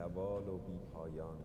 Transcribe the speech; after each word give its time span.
زوال 0.00 0.48
و 0.48 0.58
بی 0.58 0.78
پایان 0.94 1.36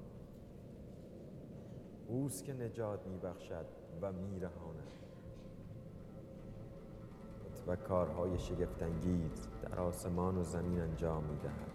اوست 2.08 2.45
که 2.45 2.54
نجات 2.54 3.08
میبخشد 3.08 3.66
و 4.02 4.12
میرهاند. 4.12 4.91
و 7.68 7.76
کارهای 7.76 8.40
شگفتانگیز 8.40 9.48
در 9.64 9.80
آسمان 9.80 10.38
و 10.38 10.44
زمین 10.44 10.81
انجام 10.81 11.23
می‌دهد. 11.23 11.72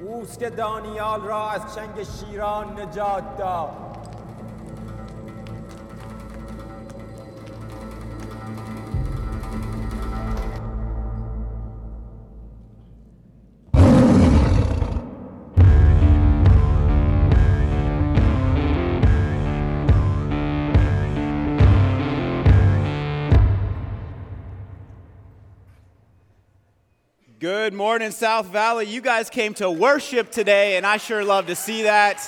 اوست 0.00 0.38
که 0.38 0.50
دانیال 0.50 1.20
را 1.20 1.50
از 1.50 1.74
چنگ 1.74 2.02
شیران 2.02 2.80
نجات 2.80 3.38
داد. 3.38 4.13
Good 27.64 27.72
morning, 27.72 28.10
South 28.10 28.48
Valley. 28.48 28.84
You 28.84 29.00
guys 29.00 29.30
came 29.30 29.54
to 29.54 29.70
worship 29.70 30.30
today, 30.30 30.76
and 30.76 30.84
I 30.84 30.98
sure 30.98 31.24
love 31.24 31.46
to 31.46 31.56
see 31.56 31.84
that. 31.84 32.20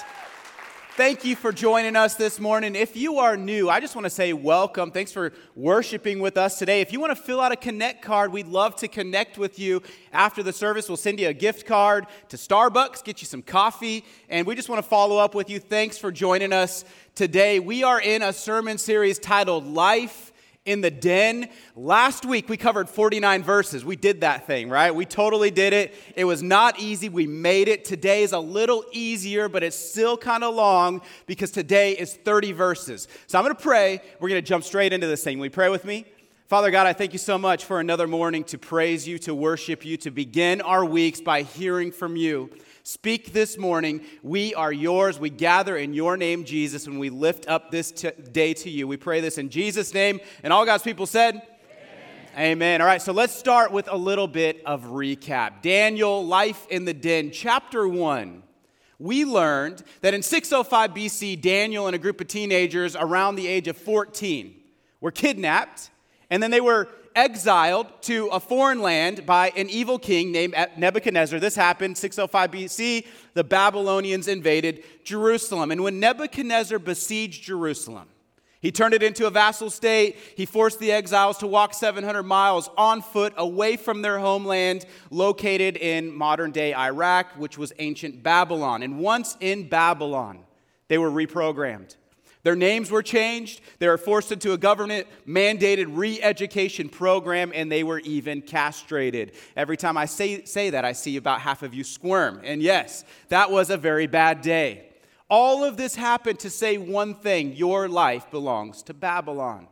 Thank 0.92 1.26
you 1.26 1.36
for 1.36 1.52
joining 1.52 1.94
us 1.94 2.14
this 2.14 2.40
morning. 2.40 2.74
If 2.74 2.96
you 2.96 3.18
are 3.18 3.36
new, 3.36 3.68
I 3.68 3.80
just 3.80 3.94
want 3.94 4.06
to 4.06 4.10
say 4.10 4.32
welcome. 4.32 4.90
Thanks 4.90 5.12
for 5.12 5.34
worshiping 5.54 6.20
with 6.20 6.38
us 6.38 6.58
today. 6.58 6.80
If 6.80 6.90
you 6.90 7.00
want 7.00 7.14
to 7.14 7.22
fill 7.22 7.42
out 7.42 7.52
a 7.52 7.56
Connect 7.56 8.00
card, 8.00 8.32
we'd 8.32 8.46
love 8.46 8.76
to 8.76 8.88
connect 8.88 9.36
with 9.36 9.58
you 9.58 9.82
after 10.10 10.42
the 10.42 10.54
service. 10.54 10.88
We'll 10.88 10.96
send 10.96 11.20
you 11.20 11.28
a 11.28 11.34
gift 11.34 11.66
card 11.66 12.06
to 12.30 12.38
Starbucks, 12.38 13.04
get 13.04 13.20
you 13.20 13.26
some 13.26 13.42
coffee, 13.42 14.06
and 14.30 14.46
we 14.46 14.54
just 14.54 14.70
want 14.70 14.82
to 14.82 14.88
follow 14.88 15.18
up 15.18 15.34
with 15.34 15.50
you. 15.50 15.60
Thanks 15.60 15.98
for 15.98 16.10
joining 16.10 16.54
us 16.54 16.86
today. 17.14 17.60
We 17.60 17.82
are 17.82 18.00
in 18.00 18.22
a 18.22 18.32
sermon 18.32 18.78
series 18.78 19.18
titled 19.18 19.66
Life 19.66 20.32
in 20.66 20.80
the 20.82 20.90
den. 20.90 21.48
Last 21.74 22.26
week 22.26 22.48
we 22.48 22.56
covered 22.56 22.88
49 22.88 23.42
verses. 23.42 23.84
We 23.84 23.96
did 23.96 24.20
that 24.20 24.46
thing, 24.46 24.68
right? 24.68 24.94
We 24.94 25.06
totally 25.06 25.50
did 25.50 25.72
it. 25.72 25.94
It 26.14 26.24
was 26.24 26.42
not 26.42 26.78
easy. 26.78 27.08
We 27.08 27.26
made 27.26 27.68
it. 27.68 27.84
Today 27.84 28.22
is 28.22 28.32
a 28.32 28.38
little 28.38 28.84
easier, 28.92 29.48
but 29.48 29.62
it's 29.62 29.76
still 29.76 30.16
kind 30.16 30.44
of 30.44 30.54
long 30.54 31.00
because 31.26 31.50
today 31.50 31.92
is 31.92 32.14
30 32.14 32.52
verses. 32.52 33.08
So 33.26 33.38
I'm 33.38 33.44
going 33.44 33.56
to 33.56 33.62
pray. 33.62 34.02
We're 34.20 34.28
going 34.28 34.42
to 34.42 34.46
jump 34.46 34.64
straight 34.64 34.92
into 34.92 35.06
this 35.06 35.24
thing. 35.24 35.38
Will 35.38 35.46
you 35.46 35.50
pray 35.50 35.70
with 35.70 35.84
me? 35.84 36.04
Father 36.48 36.70
God, 36.70 36.86
I 36.86 36.92
thank 36.92 37.12
you 37.12 37.18
so 37.18 37.38
much 37.38 37.64
for 37.64 37.80
another 37.80 38.06
morning 38.06 38.44
to 38.44 38.58
praise 38.58 39.08
you, 39.08 39.18
to 39.20 39.34
worship 39.34 39.84
you, 39.84 39.96
to 39.96 40.12
begin 40.12 40.60
our 40.60 40.84
weeks 40.84 41.20
by 41.20 41.42
hearing 41.42 41.90
from 41.90 42.14
you. 42.14 42.50
Speak 42.88 43.32
this 43.32 43.58
morning. 43.58 44.00
We 44.22 44.54
are 44.54 44.72
yours. 44.72 45.18
We 45.18 45.28
gather 45.28 45.76
in 45.76 45.92
your 45.92 46.16
name, 46.16 46.44
Jesus, 46.44 46.86
and 46.86 47.00
we 47.00 47.10
lift 47.10 47.48
up 47.48 47.72
this 47.72 47.90
t- 47.90 48.12
day 48.30 48.54
to 48.54 48.70
you. 48.70 48.86
We 48.86 48.96
pray 48.96 49.20
this 49.20 49.38
in 49.38 49.48
Jesus' 49.48 49.92
name. 49.92 50.20
And 50.44 50.52
all 50.52 50.64
God's 50.64 50.84
people 50.84 51.04
said, 51.04 51.42
Amen. 52.38 52.80
All 52.80 52.86
right, 52.86 53.02
so 53.02 53.12
let's 53.12 53.34
start 53.34 53.72
with 53.72 53.88
a 53.90 53.96
little 53.96 54.28
bit 54.28 54.62
of 54.64 54.84
recap. 54.84 55.62
Daniel, 55.62 56.24
Life 56.24 56.64
in 56.70 56.84
the 56.84 56.94
Den, 56.94 57.32
chapter 57.32 57.88
1 57.88 58.44
we 59.00 59.24
learned 59.24 59.82
that 60.00 60.14
in 60.14 60.22
605 60.22 60.90
BC, 60.92 61.40
Daniel 61.40 61.88
and 61.88 61.96
a 61.96 61.98
group 61.98 62.20
of 62.20 62.28
teenagers 62.28 62.94
around 62.94 63.34
the 63.34 63.48
age 63.48 63.66
of 63.66 63.76
14 63.76 64.54
were 65.00 65.10
kidnapped, 65.10 65.90
and 66.30 66.40
then 66.40 66.52
they 66.52 66.62
were 66.62 66.88
exiled 67.16 67.86
to 68.02 68.28
a 68.28 68.38
foreign 68.38 68.80
land 68.80 69.26
by 69.26 69.48
an 69.56 69.68
evil 69.70 69.98
king 69.98 70.30
named 70.30 70.54
Nebuchadnezzar. 70.76 71.40
This 71.40 71.56
happened 71.56 71.98
605 71.98 72.50
BC. 72.50 73.06
The 73.34 73.42
Babylonians 73.42 74.28
invaded 74.28 74.84
Jerusalem. 75.02 75.72
And 75.72 75.82
when 75.82 75.98
Nebuchadnezzar 75.98 76.78
besieged 76.78 77.42
Jerusalem, 77.42 78.08
he 78.60 78.72
turned 78.72 78.94
it 78.94 79.02
into 79.02 79.26
a 79.26 79.30
vassal 79.30 79.70
state. 79.70 80.16
He 80.36 80.44
forced 80.44 80.78
the 80.78 80.92
exiles 80.92 81.38
to 81.38 81.46
walk 81.46 81.72
700 81.72 82.22
miles 82.22 82.68
on 82.76 83.00
foot 83.00 83.32
away 83.36 83.76
from 83.76 84.02
their 84.02 84.18
homeland, 84.18 84.86
located 85.10 85.76
in 85.76 86.14
modern 86.14 86.50
day 86.50 86.74
Iraq, 86.74 87.32
which 87.36 87.58
was 87.58 87.72
ancient 87.78 88.22
Babylon. 88.22 88.82
And 88.82 88.98
once 88.98 89.36
in 89.40 89.68
Babylon, 89.68 90.40
they 90.88 90.98
were 90.98 91.10
reprogrammed. 91.10 91.96
Their 92.46 92.54
names 92.54 92.92
were 92.92 93.02
changed. 93.02 93.60
They 93.80 93.88
were 93.88 93.98
forced 93.98 94.30
into 94.30 94.52
a 94.52 94.56
government 94.56 95.08
mandated 95.26 95.86
re 95.88 96.22
education 96.22 96.88
program, 96.88 97.50
and 97.52 97.72
they 97.72 97.82
were 97.82 97.98
even 97.98 98.40
castrated. 98.40 99.32
Every 99.56 99.76
time 99.76 99.96
I 99.96 100.04
say, 100.04 100.44
say 100.44 100.70
that, 100.70 100.84
I 100.84 100.92
see 100.92 101.16
about 101.16 101.40
half 101.40 101.64
of 101.64 101.74
you 101.74 101.82
squirm. 101.82 102.40
And 102.44 102.62
yes, 102.62 103.02
that 103.30 103.50
was 103.50 103.68
a 103.68 103.76
very 103.76 104.06
bad 104.06 104.42
day. 104.42 104.90
All 105.28 105.64
of 105.64 105.76
this 105.76 105.96
happened 105.96 106.38
to 106.38 106.48
say 106.48 106.78
one 106.78 107.16
thing 107.16 107.52
your 107.52 107.88
life 107.88 108.30
belongs 108.30 108.84
to 108.84 108.94
Babylon. 108.94 109.66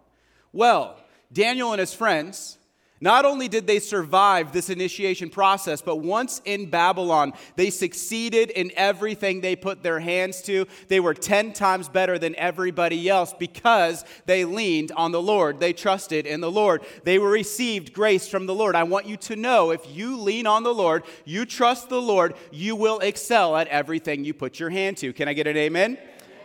Well, 0.53 0.99
Daniel 1.33 1.71
and 1.71 1.79
his 1.79 1.95
friends, 1.95 2.59
not 3.04 3.26
only 3.26 3.48
did 3.48 3.66
they 3.66 3.81
survive 3.81 4.50
this 4.50 4.70
initiation 4.70 5.28
process, 5.28 5.82
but 5.82 5.97
once 5.97 6.41
in 6.47 6.70
Babylon, 6.70 7.34
they 7.54 7.69
succeeded 7.69 8.48
in 8.48 8.72
everything 8.76 9.42
they 9.42 9.54
put 9.56 9.82
their 9.82 10.00
hands 10.00 10.41
to. 10.44 10.65
They 10.88 11.00
were 11.00 11.12
10 11.12 11.53
times 11.53 11.91
better 11.91 12.19
than 12.19 12.34
everybody 12.37 13.06
else 13.10 13.34
because 13.38 14.06
they 14.25 14.47
leaned 14.47 14.91
on 14.93 15.12
the 15.12 15.20
Lord. 15.20 15.60
They 15.60 15.75
trusted 15.75 16.25
in 16.25 16.41
the 16.41 16.50
Lord. 16.50 16.82
They 17.04 17.19
received 17.19 17.93
grace 17.93 18.26
from 18.26 18.47
the 18.47 18.54
Lord. 18.54 18.75
I 18.75 18.84
want 18.84 19.04
you 19.04 19.19
to 19.19 19.37
know 19.37 19.70
if 19.70 19.82
you 19.94 20.19
lean 20.19 20.47
on 20.47 20.62
the 20.62 20.72
Lord, 20.72 21.04
you 21.26 21.44
trust 21.44 21.91
the 21.91 22.00
Lord, 22.00 22.32
you 22.50 22.75
will 22.75 23.00
excel 23.00 23.54
at 23.54 23.69
everything 23.69 24.25
you 24.25 24.32
put 24.32 24.59
your 24.59 24.70
hand 24.70 24.97
to. 24.97 25.12
Can 25.12 25.28
I 25.28 25.34
get 25.34 25.47
an 25.47 25.59
amen? 25.59 25.98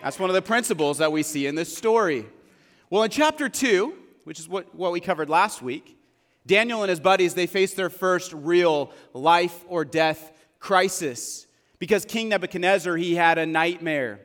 That's 0.04 0.20
one 0.20 0.30
of 0.30 0.34
the 0.34 0.42
principles 0.42 0.98
that 0.98 1.14
we 1.14 1.24
see 1.24 1.48
in 1.48 1.56
this 1.56 1.74
story. 1.74 2.26
Well, 2.90 3.04
in 3.04 3.12
chapter 3.12 3.48
2, 3.48 3.94
which 4.26 4.42
is 4.42 4.50
what, 4.50 4.76
what 4.76 4.92
we 4.92 5.00
covered 5.00 5.30
last 5.30 5.62
week, 5.62 5.96
Daniel 6.46 6.84
and 6.84 6.90
his 6.90 7.00
buddies, 7.00 7.34
they 7.34 7.48
faced 7.48 7.76
their 7.76 7.90
first 7.90 8.34
real 8.34 8.92
life 9.14 9.64
or 9.68 9.86
death 9.86 10.32
crisis 10.60 11.48
because 11.80 12.06
King 12.06 12.30
Nebuchadnezzar, 12.30 12.96
he 12.98 13.16
had 13.16 13.38
a 13.38 13.46
nightmare. 13.46 14.20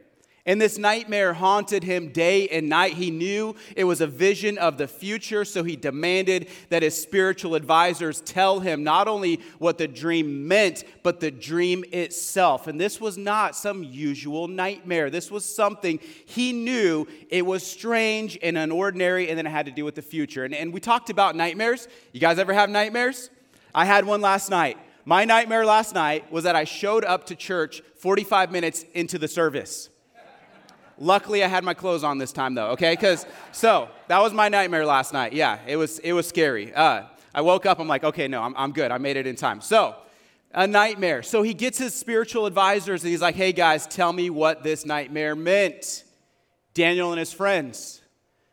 And 0.47 0.61
this 0.61 0.77
nightmare 0.77 1.33
haunted 1.33 1.85
him 1.85 2.09
day 2.09 2.49
and 2.49 2.69
night. 2.69 2.93
He 2.95 3.11
knew 3.11 3.57
it 3.75 3.85
was 3.85 4.03
a 4.03 4.07
vision 4.07 4.59
of 4.59 4.77
the 4.77 4.87
future, 4.87 5.43
so 5.43 5.65
he 5.65 5.75
demanded 5.75 6.49
that 6.69 6.83
his 6.83 7.01
spiritual 7.01 7.55
advisors 7.55 8.21
tell 8.21 8.61
him 8.61 8.85
not 8.85 9.09
only 9.09 9.41
what 9.59 9.79
the 9.79 9.89
dream 9.89 10.47
meant, 10.47 10.85
but 11.03 11.21
the 11.21 11.31
dream 11.31 11.83
itself. 11.93 12.67
And 12.67 12.79
this 12.79 13.01
was 13.01 13.17
not 13.17 13.57
some 13.57 13.83
usual 13.83 14.47
nightmare. 14.47 15.09
This 15.09 15.31
was 15.31 15.47
something 15.47 15.99
he 16.27 16.53
knew 16.53 17.07
it 17.31 17.47
was 17.47 17.67
strange 17.67 18.39
and 18.43 18.59
unordinary, 18.59 19.31
and 19.31 19.39
then 19.39 19.47
it 19.47 19.51
had 19.51 19.65
to 19.65 19.73
do 19.73 19.87
with 19.87 19.95
the 19.95 20.03
future. 20.03 20.45
And, 20.45 20.55
and 20.55 20.75
we 20.75 20.81
talked 20.81 21.09
about 21.09 21.37
nightmares. 21.37 21.89
You 22.13 22.21
guys 22.21 22.39
ever 22.39 22.53
have 22.53 22.69
nightmares? 22.69 23.31
I 23.75 23.87
had 23.87 24.05
one 24.05 24.21
last 24.21 24.51
night. 24.51 24.77
My 25.07 25.25
nightmare 25.25 25.65
last 25.65 25.95
night 25.95 26.31
was 26.31 26.45
that 26.45 26.55
I 26.55 26.65
showed 26.65 27.05
up 27.07 27.25
to 27.27 27.35
church 27.35 27.81
45 27.97 28.53
minutes 28.53 28.85
into 28.93 29.19
the 29.19 29.29
service. 29.29 29.89
Luckily, 30.99 31.43
I 31.43 31.49
had 31.49 31.65
my 31.65 31.75
clothes 31.75 32.05
on 32.05 32.19
this 32.19 32.33
time, 32.33 32.55
though. 32.55 32.69
Okay, 32.71 32.93
because 32.93 33.27
so 33.53 33.89
that 34.09 34.21
was 34.21 34.33
my 34.33 34.49
nightmare 34.49 34.87
last 34.87 35.13
night. 35.13 35.33
Yeah, 35.33 35.59
it 35.67 35.77
was 35.77 35.99
it 36.01 36.13
was 36.13 36.29
scary. 36.29 36.73
Uh, 36.73 37.05
I 37.35 37.41
woke 37.41 37.67
up. 37.67 37.81
I'm 37.81 37.89
like, 37.89 38.05
okay, 38.05 38.29
no, 38.29 38.43
I'm 38.43 38.55
I'm 38.57 38.73
good. 38.73 38.91
I 38.91 38.99
made 38.99 39.17
it 39.17 39.27
in 39.27 39.37
time. 39.37 39.61
So 39.61 39.97
a 40.55 40.67
nightmare. 40.67 41.23
So 41.23 41.43
he 41.43 41.53
gets 41.53 41.79
his 41.79 41.95
spiritual 41.95 42.47
advisors 42.47 43.03
and 43.03 43.11
he's 43.11 43.21
like, 43.21 43.35
hey 43.35 43.53
guys, 43.53 43.87
tell 43.87 44.13
me 44.13 44.31
what 44.31 44.63
this 44.63 44.87
nightmare 44.87 45.35
meant. 45.35 46.05
Daniel 46.75 47.11
and 47.11 47.19
his 47.19 47.33
friends, 47.33 48.01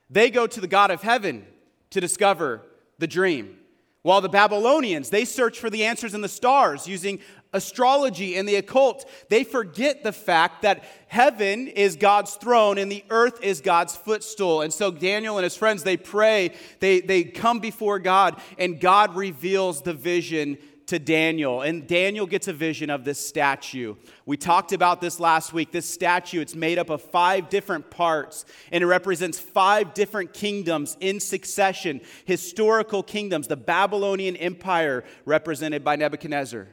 they 0.09 0.29
go 0.29 0.47
to 0.47 0.59
the 0.59 0.67
God 0.67 0.91
of 0.91 1.01
heaven 1.01 1.45
to 1.91 2.01
discover 2.01 2.61
the 2.99 3.07
dream. 3.07 3.57
While 4.03 4.21
the 4.21 4.29
Babylonians, 4.29 5.09
they 5.09 5.25
search 5.25 5.59
for 5.59 5.69
the 5.69 5.85
answers 5.85 6.15
in 6.15 6.21
the 6.21 6.29
stars 6.29 6.87
using 6.87 7.19
astrology 7.53 8.36
and 8.36 8.48
the 8.48 8.56
occult, 8.56 9.09
they 9.30 9.44
forget 9.44 10.03
the 10.03 10.13
fact 10.13 10.62
that 10.62 10.83
heaven 11.07 11.68
is 11.68 11.95
God's 11.95 12.36
throne 12.36 12.77
and 12.77 12.92
the 12.92 13.03
earth 13.09 13.44
is 13.44 13.62
God's 13.62 13.95
footstool. 13.95 14.62
And 14.62 14.74
so 14.74 14.92
Daniel 14.92 15.38
and 15.38 15.44
his 15.44 15.56
friends, 15.56 15.83
they 15.83 15.98
pray, 15.98 16.53
they, 16.80 17.01
they 17.01 17.24
come 17.24 17.59
before 17.59 18.00
God, 18.00 18.42
and 18.57 18.80
God 18.80 19.15
reveals 19.15 19.81
the 19.81 19.94
vision 19.94 20.57
to 20.88 21.00
Daniel, 21.00 21.62
and 21.62 21.88
Daniel 21.88 22.25
gets 22.25 22.50
a 22.50 22.53
vision 22.53 22.89
of 22.89 23.06
this 23.06 23.25
statue. 23.25 23.95
We 24.25 24.36
talked 24.36 24.74
about 24.74 25.00
this 25.00 25.21
last 25.21 25.54
week. 25.54 25.71
This 25.71 25.89
statue, 25.89 26.42
it's 26.42 26.54
made 26.54 26.77
up 26.77 26.89
of 26.89 27.01
five 27.01 27.47
different 27.47 27.89
parts, 27.89 28.44
and 28.74 28.83
it 28.83 28.88
represents 28.88 29.39
five 29.39 29.94
different 29.94 30.33
kingdoms 30.33 30.97
in 31.00 31.21
succession, 31.21 32.01
historical 32.25 33.04
kingdoms. 33.04 33.47
The 33.47 33.56
Babylonian 33.56 34.36
Empire, 34.36 35.06
represented 35.24 35.81
by 35.81 35.95
Nebuchadnezzar. 35.95 36.68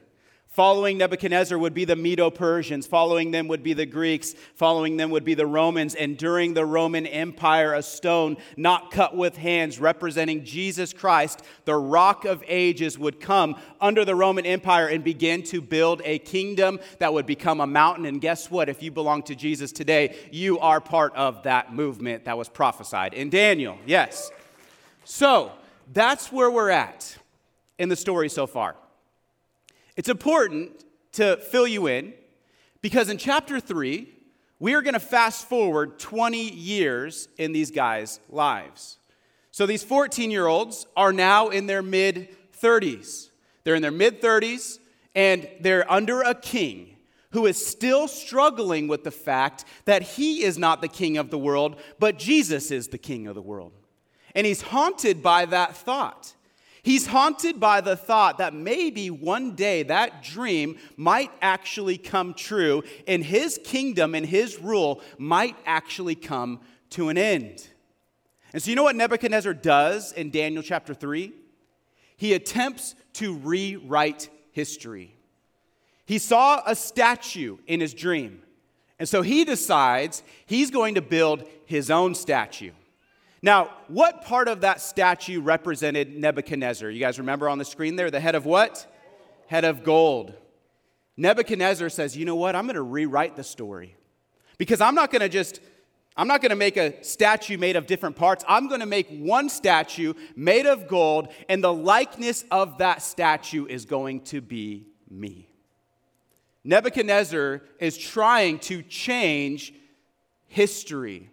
Following 0.48 0.98
Nebuchadnezzar 0.98 1.56
would 1.56 1.74
be 1.74 1.84
the 1.84 1.94
Medo 1.94 2.30
Persians. 2.30 2.86
Following 2.86 3.30
them 3.30 3.48
would 3.48 3.62
be 3.62 3.74
the 3.74 3.86
Greeks. 3.86 4.34
Following 4.54 4.96
them 4.96 5.10
would 5.10 5.24
be 5.24 5.34
the 5.34 5.46
Romans. 5.46 5.94
And 5.94 6.16
during 6.16 6.54
the 6.54 6.64
Roman 6.64 7.06
Empire, 7.06 7.74
a 7.74 7.82
stone 7.82 8.36
not 8.56 8.90
cut 8.90 9.14
with 9.14 9.36
hands 9.36 9.78
representing 9.78 10.44
Jesus 10.44 10.92
Christ, 10.92 11.42
the 11.64 11.76
rock 11.76 12.24
of 12.24 12.42
ages, 12.48 12.98
would 12.98 13.20
come 13.20 13.56
under 13.80 14.04
the 14.04 14.16
Roman 14.16 14.46
Empire 14.46 14.88
and 14.88 15.04
begin 15.04 15.42
to 15.44 15.60
build 15.60 16.02
a 16.04 16.18
kingdom 16.18 16.80
that 16.98 17.12
would 17.12 17.26
become 17.26 17.60
a 17.60 17.66
mountain. 17.66 18.06
And 18.06 18.20
guess 18.20 18.50
what? 18.50 18.68
If 18.68 18.82
you 18.82 18.90
belong 18.90 19.22
to 19.24 19.36
Jesus 19.36 19.70
today, 19.70 20.16
you 20.32 20.58
are 20.58 20.80
part 20.80 21.14
of 21.14 21.42
that 21.44 21.72
movement 21.74 22.24
that 22.24 22.36
was 22.36 22.48
prophesied 22.48 23.12
in 23.14 23.30
Daniel. 23.30 23.78
Yes. 23.86 24.32
So 25.04 25.52
that's 25.92 26.32
where 26.32 26.50
we're 26.50 26.70
at 26.70 27.16
in 27.78 27.90
the 27.90 27.96
story 27.96 28.28
so 28.28 28.46
far. 28.46 28.74
It's 29.98 30.08
important 30.08 30.84
to 31.14 31.38
fill 31.38 31.66
you 31.66 31.88
in 31.88 32.14
because 32.82 33.08
in 33.08 33.18
chapter 33.18 33.58
3, 33.58 34.08
we 34.60 34.74
are 34.74 34.80
going 34.80 34.94
to 34.94 35.00
fast 35.00 35.48
forward 35.48 35.98
20 35.98 36.40
years 36.40 37.28
in 37.36 37.50
these 37.50 37.72
guys' 37.72 38.20
lives. 38.28 38.98
So 39.50 39.66
these 39.66 39.82
14 39.82 40.30
year 40.30 40.46
olds 40.46 40.86
are 40.96 41.12
now 41.12 41.48
in 41.48 41.66
their 41.66 41.82
mid 41.82 42.28
30s. 42.62 43.30
They're 43.64 43.74
in 43.74 43.82
their 43.82 43.90
mid 43.90 44.22
30s 44.22 44.78
and 45.16 45.48
they're 45.60 45.90
under 45.90 46.20
a 46.20 46.36
king 46.36 46.94
who 47.32 47.46
is 47.46 47.66
still 47.66 48.06
struggling 48.06 48.86
with 48.86 49.02
the 49.02 49.10
fact 49.10 49.64
that 49.84 50.02
he 50.02 50.44
is 50.44 50.58
not 50.58 50.80
the 50.80 50.86
king 50.86 51.16
of 51.16 51.30
the 51.30 51.38
world, 51.38 51.74
but 51.98 52.20
Jesus 52.20 52.70
is 52.70 52.86
the 52.86 52.98
king 52.98 53.26
of 53.26 53.34
the 53.34 53.42
world. 53.42 53.72
And 54.36 54.46
he's 54.46 54.62
haunted 54.62 55.24
by 55.24 55.44
that 55.46 55.74
thought. 55.74 56.34
He's 56.88 57.06
haunted 57.06 57.60
by 57.60 57.82
the 57.82 57.96
thought 57.96 58.38
that 58.38 58.54
maybe 58.54 59.10
one 59.10 59.54
day 59.54 59.82
that 59.82 60.22
dream 60.22 60.78
might 60.96 61.30
actually 61.42 61.98
come 61.98 62.32
true 62.32 62.82
and 63.06 63.22
his 63.22 63.60
kingdom 63.62 64.14
and 64.14 64.24
his 64.24 64.58
rule 64.58 65.02
might 65.18 65.54
actually 65.66 66.14
come 66.14 66.60
to 66.88 67.10
an 67.10 67.18
end. 67.18 67.68
And 68.54 68.62
so, 68.62 68.70
you 68.70 68.74
know 68.74 68.84
what 68.84 68.96
Nebuchadnezzar 68.96 69.52
does 69.52 70.14
in 70.14 70.30
Daniel 70.30 70.62
chapter 70.62 70.94
3? 70.94 71.30
He 72.16 72.32
attempts 72.32 72.94
to 73.12 73.34
rewrite 73.34 74.30
history. 74.52 75.14
He 76.06 76.16
saw 76.16 76.62
a 76.64 76.74
statue 76.74 77.58
in 77.66 77.80
his 77.80 77.92
dream, 77.92 78.40
and 78.98 79.06
so 79.06 79.20
he 79.20 79.44
decides 79.44 80.22
he's 80.46 80.70
going 80.70 80.94
to 80.94 81.02
build 81.02 81.46
his 81.66 81.90
own 81.90 82.14
statue. 82.14 82.72
Now, 83.40 83.70
what 83.86 84.22
part 84.22 84.48
of 84.48 84.62
that 84.62 84.80
statue 84.80 85.40
represented 85.40 86.16
Nebuchadnezzar? 86.16 86.90
You 86.90 87.00
guys 87.00 87.18
remember 87.18 87.48
on 87.48 87.58
the 87.58 87.64
screen 87.64 87.96
there? 87.96 88.10
The 88.10 88.20
head 88.20 88.34
of 88.34 88.46
what? 88.46 88.92
Head 89.46 89.64
of 89.64 89.84
gold. 89.84 90.34
Nebuchadnezzar 91.16 91.88
says, 91.88 92.16
You 92.16 92.24
know 92.24 92.36
what? 92.36 92.56
I'm 92.56 92.66
going 92.66 92.74
to 92.74 92.82
rewrite 92.82 93.36
the 93.36 93.44
story. 93.44 93.96
Because 94.56 94.80
I'm 94.80 94.94
not 94.94 95.10
going 95.12 95.20
to 95.20 95.28
just 95.28 95.60
I'm 96.18 96.26
not 96.26 96.42
going 96.42 96.50
to 96.50 96.56
make 96.56 96.76
a 96.76 97.00
statue 97.04 97.56
made 97.56 97.76
of 97.76 97.86
different 97.86 98.16
parts. 98.16 98.44
I'm 98.48 98.66
going 98.66 98.80
to 98.80 98.86
make 98.86 99.08
one 99.08 99.48
statue 99.48 100.14
made 100.34 100.66
of 100.66 100.88
gold, 100.88 101.28
and 101.48 101.62
the 101.62 101.72
likeness 101.72 102.44
of 102.50 102.78
that 102.78 103.02
statue 103.02 103.66
is 103.66 103.84
going 103.84 104.22
to 104.22 104.40
be 104.40 104.88
me. 105.08 105.48
Nebuchadnezzar 106.64 107.62
is 107.78 107.96
trying 107.96 108.58
to 108.60 108.82
change 108.82 109.72
history 110.48 111.30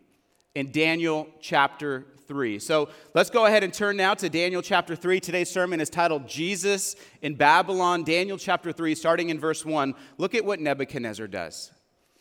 in 0.56 0.72
Daniel 0.72 1.28
chapter 1.40 2.06
3. 2.28 2.58
So 2.58 2.90
let's 3.14 3.30
go 3.30 3.46
ahead 3.46 3.64
and 3.64 3.74
turn 3.74 3.98
now 3.98 4.16
to 4.16 4.30
Daniel 4.30 4.62
chapter 4.62 4.96
3. 4.96 5.20
Today's 5.20 5.50
sermon 5.50 5.80
is 5.80 5.90
titled 5.90 6.28
Jesus 6.28 6.96
in 7.22 7.36
Babylon, 7.36 8.04
Daniel 8.04 8.38
chapter 8.38 8.72
3, 8.72 8.96
starting 8.96 9.30
in 9.30 9.40
verse 9.40 9.64
1. 9.64 9.94
Look 10.18 10.34
at 10.34 10.44
what 10.44 10.60
Nebuchadnezzar 10.60 11.28
does. 11.28 11.72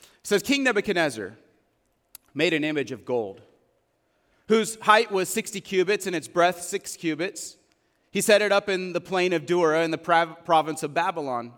It 0.02 0.26
says, 0.26 0.42
King 0.42 0.64
Nebuchadnezzar 0.64 1.32
made 2.34 2.52
an 2.52 2.64
image 2.64 2.92
of 2.92 3.04
gold, 3.04 3.40
whose 4.48 4.76
height 4.80 5.10
was 5.10 5.28
60 5.28 5.60
cubits 5.62 6.06
and 6.06 6.14
its 6.14 6.28
breadth 6.28 6.60
6 6.62 6.96
cubits. 6.96 7.56
He 8.10 8.20
set 8.20 8.42
it 8.42 8.52
up 8.52 8.68
in 8.68 8.92
the 8.92 9.00
plain 9.00 9.32
of 9.32 9.46
Dura 9.46 9.84
in 9.84 9.90
the 9.90 9.98
province 9.98 10.82
of 10.82 10.92
Babylon. 10.92 11.52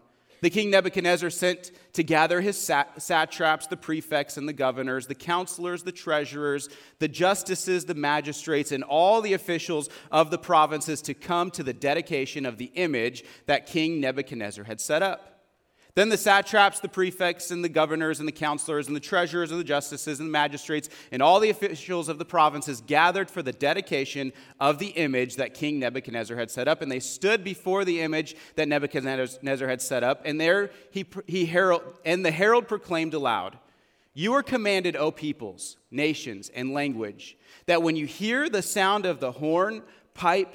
The 0.46 0.50
king 0.50 0.70
Nebuchadnezzar 0.70 1.30
sent 1.30 1.72
to 1.94 2.04
gather 2.04 2.40
his 2.40 2.56
satraps, 2.56 3.66
the 3.66 3.76
prefects, 3.76 4.36
and 4.36 4.48
the 4.48 4.52
governors, 4.52 5.08
the 5.08 5.14
counselors, 5.16 5.82
the 5.82 5.90
treasurers, 5.90 6.68
the 7.00 7.08
justices, 7.08 7.84
the 7.84 7.96
magistrates, 7.96 8.70
and 8.70 8.84
all 8.84 9.20
the 9.20 9.32
officials 9.32 9.88
of 10.12 10.30
the 10.30 10.38
provinces 10.38 11.02
to 11.02 11.14
come 11.14 11.50
to 11.50 11.64
the 11.64 11.72
dedication 11.72 12.46
of 12.46 12.58
the 12.58 12.70
image 12.76 13.24
that 13.46 13.66
King 13.66 14.00
Nebuchadnezzar 14.00 14.62
had 14.62 14.80
set 14.80 15.02
up. 15.02 15.35
Then 15.96 16.10
the 16.10 16.18
satraps, 16.18 16.78
the 16.78 16.90
prefects, 16.90 17.50
and 17.50 17.64
the 17.64 17.70
governors, 17.70 18.18
and 18.18 18.28
the 18.28 18.32
counselors, 18.32 18.86
and 18.86 18.94
the 18.94 19.00
treasurers, 19.00 19.50
and 19.50 19.58
the 19.58 19.64
justices, 19.64 20.20
and 20.20 20.28
the 20.28 20.32
magistrates, 20.32 20.90
and 21.10 21.22
all 21.22 21.40
the 21.40 21.48
officials 21.48 22.10
of 22.10 22.18
the 22.18 22.24
provinces 22.26 22.82
gathered 22.86 23.30
for 23.30 23.42
the 23.42 23.52
dedication 23.52 24.34
of 24.60 24.78
the 24.78 24.88
image 24.88 25.36
that 25.36 25.54
King 25.54 25.78
Nebuchadnezzar 25.78 26.36
had 26.36 26.50
set 26.50 26.68
up. 26.68 26.82
And 26.82 26.92
they 26.92 27.00
stood 27.00 27.42
before 27.42 27.86
the 27.86 28.02
image 28.02 28.36
that 28.56 28.68
Nebuchadnezzar 28.68 29.66
had 29.66 29.80
set 29.80 30.04
up. 30.04 30.20
And 30.26 30.38
there 30.38 30.70
he, 30.90 31.06
he 31.26 31.46
herald, 31.46 31.82
and 32.04 32.26
the 32.26 32.30
herald 32.30 32.68
proclaimed 32.68 33.14
aloud, 33.14 33.58
You 34.12 34.34
are 34.34 34.42
commanded, 34.42 34.96
O 34.96 35.10
peoples, 35.10 35.78
nations, 35.90 36.50
and 36.54 36.74
language, 36.74 37.38
that 37.64 37.82
when 37.82 37.96
you 37.96 38.04
hear 38.04 38.50
the 38.50 38.60
sound 38.60 39.06
of 39.06 39.18
the 39.18 39.32
horn, 39.32 39.82
pipe, 40.12 40.54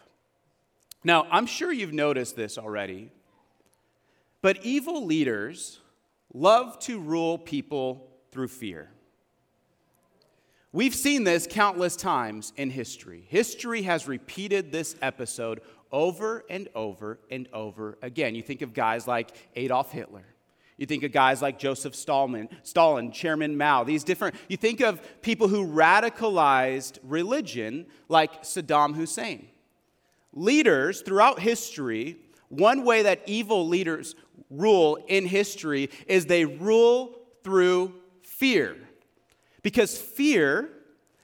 Now, 1.03 1.25
I'm 1.31 1.45
sure 1.45 1.71
you've 1.71 1.93
noticed 1.93 2.35
this 2.35 2.57
already, 2.57 3.11
but 4.41 4.63
evil 4.63 5.05
leaders 5.05 5.79
love 6.33 6.77
to 6.79 6.99
rule 6.99 7.37
people 7.37 8.07
through 8.31 8.49
fear. 8.49 8.89
We've 10.71 10.95
seen 10.95 11.25
this 11.25 11.47
countless 11.49 11.95
times 11.95 12.53
in 12.55 12.69
history. 12.69 13.25
History 13.27 13.81
has 13.81 14.07
repeated 14.07 14.71
this 14.71 14.95
episode 15.01 15.61
over 15.91 16.45
and 16.49 16.69
over 16.73 17.19
and 17.29 17.49
over 17.51 17.97
again. 18.01 18.35
You 18.35 18.41
think 18.41 18.61
of 18.61 18.73
guys 18.73 19.05
like 19.07 19.31
Adolf 19.55 19.91
Hitler. 19.91 20.23
You 20.77 20.85
think 20.85 21.03
of 21.03 21.11
guys 21.11 21.41
like 21.41 21.59
Joseph 21.59 21.93
Stalin, 21.93 22.47
Stalin, 22.63 23.11
Chairman 23.11 23.57
Mao, 23.57 23.83
these 23.83 24.03
different, 24.03 24.35
you 24.47 24.57
think 24.57 24.79
of 24.79 25.01
people 25.21 25.47
who 25.47 25.67
radicalized 25.67 26.97
religion 27.03 27.85
like 28.07 28.43
Saddam 28.43 28.95
Hussein. 28.95 29.50
Leaders 30.33 31.01
throughout 31.01 31.39
history, 31.39 32.17
one 32.49 32.83
way 32.83 33.03
that 33.03 33.21
evil 33.25 33.67
leaders 33.67 34.15
rule 34.49 34.97
in 35.07 35.25
history 35.25 35.89
is 36.07 36.25
they 36.25 36.45
rule 36.45 37.17
through 37.43 37.93
fear. 38.23 38.77
Because 39.61 39.97
fear 39.97 40.69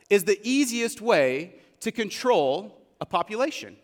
is 0.10 0.24
the 0.24 0.40
easiest 0.44 1.02
way 1.02 1.56
to 1.82 1.92
control 1.92 2.82
a 3.02 3.06
population. 3.06 3.76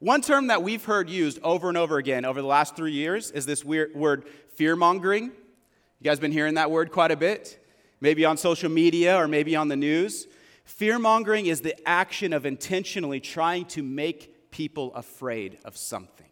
One 0.00 0.20
term 0.20 0.46
that 0.46 0.62
we've 0.62 0.84
heard 0.84 1.10
used 1.10 1.40
over 1.42 1.68
and 1.68 1.76
over 1.76 1.98
again 1.98 2.24
over 2.24 2.40
the 2.40 2.46
last 2.46 2.76
three 2.76 2.92
years 2.92 3.32
is 3.32 3.46
this 3.46 3.64
weird 3.64 3.94
word 3.94 4.28
fear 4.54 4.76
mongering. 4.76 5.24
You 5.24 6.04
guys 6.04 6.20
been 6.20 6.30
hearing 6.30 6.54
that 6.54 6.70
word 6.70 6.92
quite 6.92 7.10
a 7.10 7.16
bit? 7.16 7.64
Maybe 8.00 8.24
on 8.24 8.36
social 8.36 8.70
media 8.70 9.16
or 9.16 9.26
maybe 9.26 9.56
on 9.56 9.66
the 9.66 9.76
news. 9.76 10.28
Fear 10.68 10.98
mongering 10.98 11.46
is 11.46 11.62
the 11.62 11.74
action 11.88 12.34
of 12.34 12.44
intentionally 12.44 13.20
trying 13.20 13.64
to 13.66 13.82
make 13.82 14.50
people 14.50 14.94
afraid 14.94 15.58
of 15.64 15.78
something. 15.78 16.26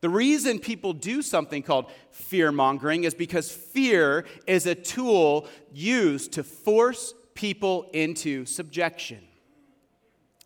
The 0.00 0.08
reason 0.08 0.60
people 0.60 0.92
do 0.92 1.22
something 1.22 1.64
called 1.64 1.90
fear 2.12 2.52
mongering 2.52 3.02
is 3.02 3.14
because 3.14 3.50
fear 3.50 4.26
is 4.46 4.66
a 4.66 4.76
tool 4.76 5.48
used 5.72 6.32
to 6.34 6.44
force 6.44 7.14
people 7.34 7.90
into 7.92 8.46
subjection. 8.46 9.18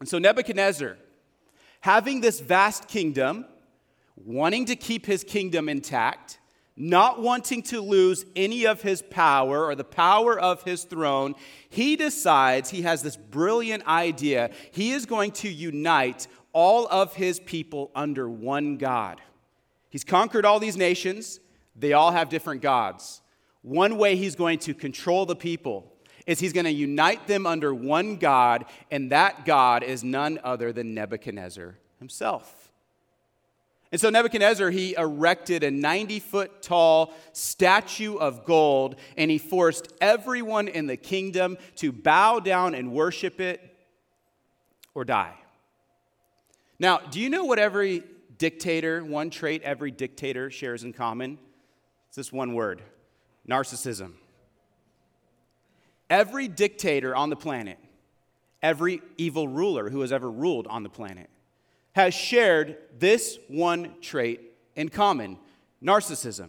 And 0.01 0.09
so 0.09 0.19
Nebuchadnezzar, 0.19 0.97
having 1.83 2.23
this 2.23 2.41
vast 2.41 2.89
kingdom, 2.89 3.45
wanting 4.17 4.65
to 4.65 4.75
keep 4.75 5.05
his 5.05 5.23
kingdom 5.23 5.69
intact, 5.69 6.40
not 6.81 7.21
wanting 7.21 7.63
to 7.63 7.83
lose 7.83 8.25
any 8.35 8.65
of 8.65 8.81
his 8.81 9.03
power 9.03 9.67
or 9.67 9.75
the 9.75 9.85
power 9.85 10.39
of 10.39 10.63
his 10.63 10.85
throne, 10.85 11.35
he 11.69 11.95
decides 11.95 12.71
he 12.71 12.83
has 12.83 13.03
this 13.03 13.17
brilliant 13.17 13.87
idea. 13.87 14.51
He 14.71 14.93
is 14.93 15.05
going 15.05 15.33
to 15.33 15.49
unite 15.49 16.27
all 16.53 16.87
of 16.89 17.15
his 17.15 17.39
people 17.39 17.91
under 17.95 18.29
one 18.29 18.79
God. 18.79 19.21
He's 19.91 20.05
conquered 20.05 20.47
all 20.47 20.59
these 20.59 20.77
nations, 20.77 21.41
they 21.77 21.93
all 21.93 22.13
have 22.13 22.29
different 22.29 22.63
gods. 22.63 23.21
One 23.63 23.99
way 23.99 24.17
he's 24.17 24.35
going 24.35 24.59
to 24.61 24.75
control 24.75 25.27
the 25.27 25.37
people 25.37 25.93
is 26.27 26.41
he's 26.41 26.53
going 26.53 26.65
to 26.65 26.73
unite 26.73 27.27
them 27.27 27.47
under 27.47 27.75
one 27.75 28.17
God, 28.17 28.65
and 28.91 29.11
that 29.11 29.45
God 29.45 29.83
is 29.83 30.03
none 30.05 30.39
other 30.43 30.73
than 30.73 30.95
Nebuchadnezzar 30.95 31.77
himself. 31.99 32.60
And 33.93 34.01
so 34.01 34.09
Nebuchadnezzar, 34.09 34.71
he 34.71 34.95
erected 34.95 35.65
a 35.65 35.71
90 35.71 36.21
foot 36.21 36.63
tall 36.63 37.13
statue 37.33 38.17
of 38.17 38.45
gold, 38.45 38.97
and 39.17 39.31
he 39.31 39.39
forced 39.39 39.93
everyone 40.01 40.69
in 40.69 40.87
the 40.87 40.97
kingdom 40.97 41.59
to 41.77 41.91
bow 41.91 42.39
down 42.39 42.75
and 42.75 42.93
worship 42.93 43.41
it 43.41 43.61
or 44.95 45.05
die. 45.05 45.35
Now, 46.79 46.99
do 46.99 47.21
you 47.21 47.29
know 47.29 47.45
what 47.45 47.59
every 47.59 48.05
dictator, 48.39 49.05
one 49.05 49.31
trait 49.31 49.63
every 49.63 49.91
dictator 49.91 50.51
shares 50.51 50.85
in 50.85 50.93
common? 50.93 51.39
It's 52.09 52.17
this 52.17 52.33
one 52.33 52.55
word 52.55 52.83
narcissism. 53.49 54.13
Every 56.09 56.49
dictator 56.49 57.15
on 57.15 57.31
the 57.31 57.37
planet, 57.37 57.79
every 58.63 59.03
evil 59.17 59.49
ruler 59.49 59.91
who 59.91 60.01
has 60.01 60.13
ever 60.13 60.31
ruled 60.31 60.67
on 60.69 60.83
the 60.83 60.89
planet, 60.89 61.29
has 61.93 62.15
shared 62.15 62.77
this 62.99 63.39
one 63.49 63.95
trait 64.01 64.41
in 64.77 64.89
common 64.89 65.39
narcissism. 65.83 66.49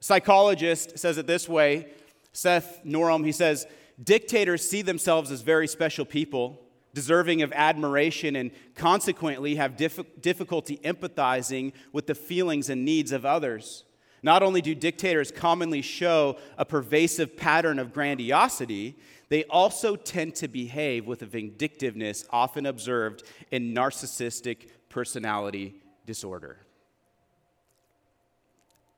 Psychologist 0.00 0.98
says 0.98 1.18
it 1.18 1.26
this 1.26 1.48
way 1.48 1.88
Seth 2.32 2.80
Norrholm, 2.84 3.24
he 3.24 3.32
says, 3.32 3.66
dictators 4.02 4.68
see 4.68 4.82
themselves 4.82 5.30
as 5.30 5.40
very 5.42 5.68
special 5.68 6.04
people 6.04 6.64
deserving 6.94 7.42
of 7.42 7.52
admiration, 7.52 8.36
and 8.36 8.52
consequently 8.74 9.56
have 9.56 9.76
dif- 9.76 10.22
difficulty 10.22 10.78
empathizing 10.78 11.72
with 11.92 12.06
the 12.06 12.14
feelings 12.14 12.70
and 12.70 12.84
needs 12.84 13.12
of 13.12 13.26
others. 13.26 13.84
Not 14.22 14.42
only 14.42 14.62
do 14.62 14.74
dictators 14.74 15.30
commonly 15.30 15.82
show 15.82 16.38
a 16.56 16.64
pervasive 16.64 17.36
pattern 17.36 17.78
of 17.78 17.92
grandiosity, 17.92 18.96
they 19.28 19.44
also 19.44 19.96
tend 19.96 20.34
to 20.36 20.48
behave 20.48 21.06
with 21.06 21.22
a 21.22 21.26
vindictiveness 21.26 22.24
often 22.30 22.66
observed 22.66 23.22
in 23.50 23.74
narcissistic 23.74 24.68
personality 24.88 25.82
disorder. 26.06 26.58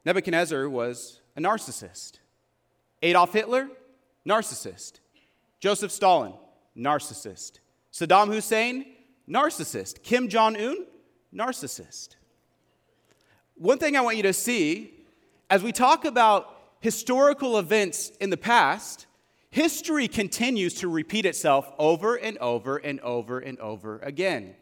Nebuchadnezzar 0.04 0.68
was 0.68 1.20
a 1.36 1.40
narcissist. 1.40 2.18
Adolf 3.02 3.32
Hitler, 3.32 3.68
narcissist. 4.26 5.00
Joseph 5.60 5.90
Stalin, 5.90 6.34
narcissist. 6.76 7.58
Saddam 7.92 8.28
Hussein, 8.28 8.86
narcissist. 9.28 10.02
Kim 10.02 10.28
Jong 10.28 10.56
un, 10.56 10.86
narcissist. 11.34 12.16
One 13.56 13.78
thing 13.78 13.96
I 13.96 14.00
want 14.00 14.16
you 14.16 14.22
to 14.24 14.32
see 14.32 14.92
as 15.48 15.62
we 15.62 15.72
talk 15.72 16.04
about 16.04 16.56
historical 16.80 17.58
events 17.58 18.10
in 18.20 18.30
the 18.30 18.36
past, 18.36 19.05
history 19.56 20.06
continues 20.06 20.74
to 20.74 20.86
repeat 20.86 21.24
itself 21.24 21.72
over 21.78 22.16
and 22.16 22.36
over 22.38 22.76
and 22.76 23.00
over 23.00 23.38
and 23.38 23.58
over 23.58 23.98
again. 24.00 24.54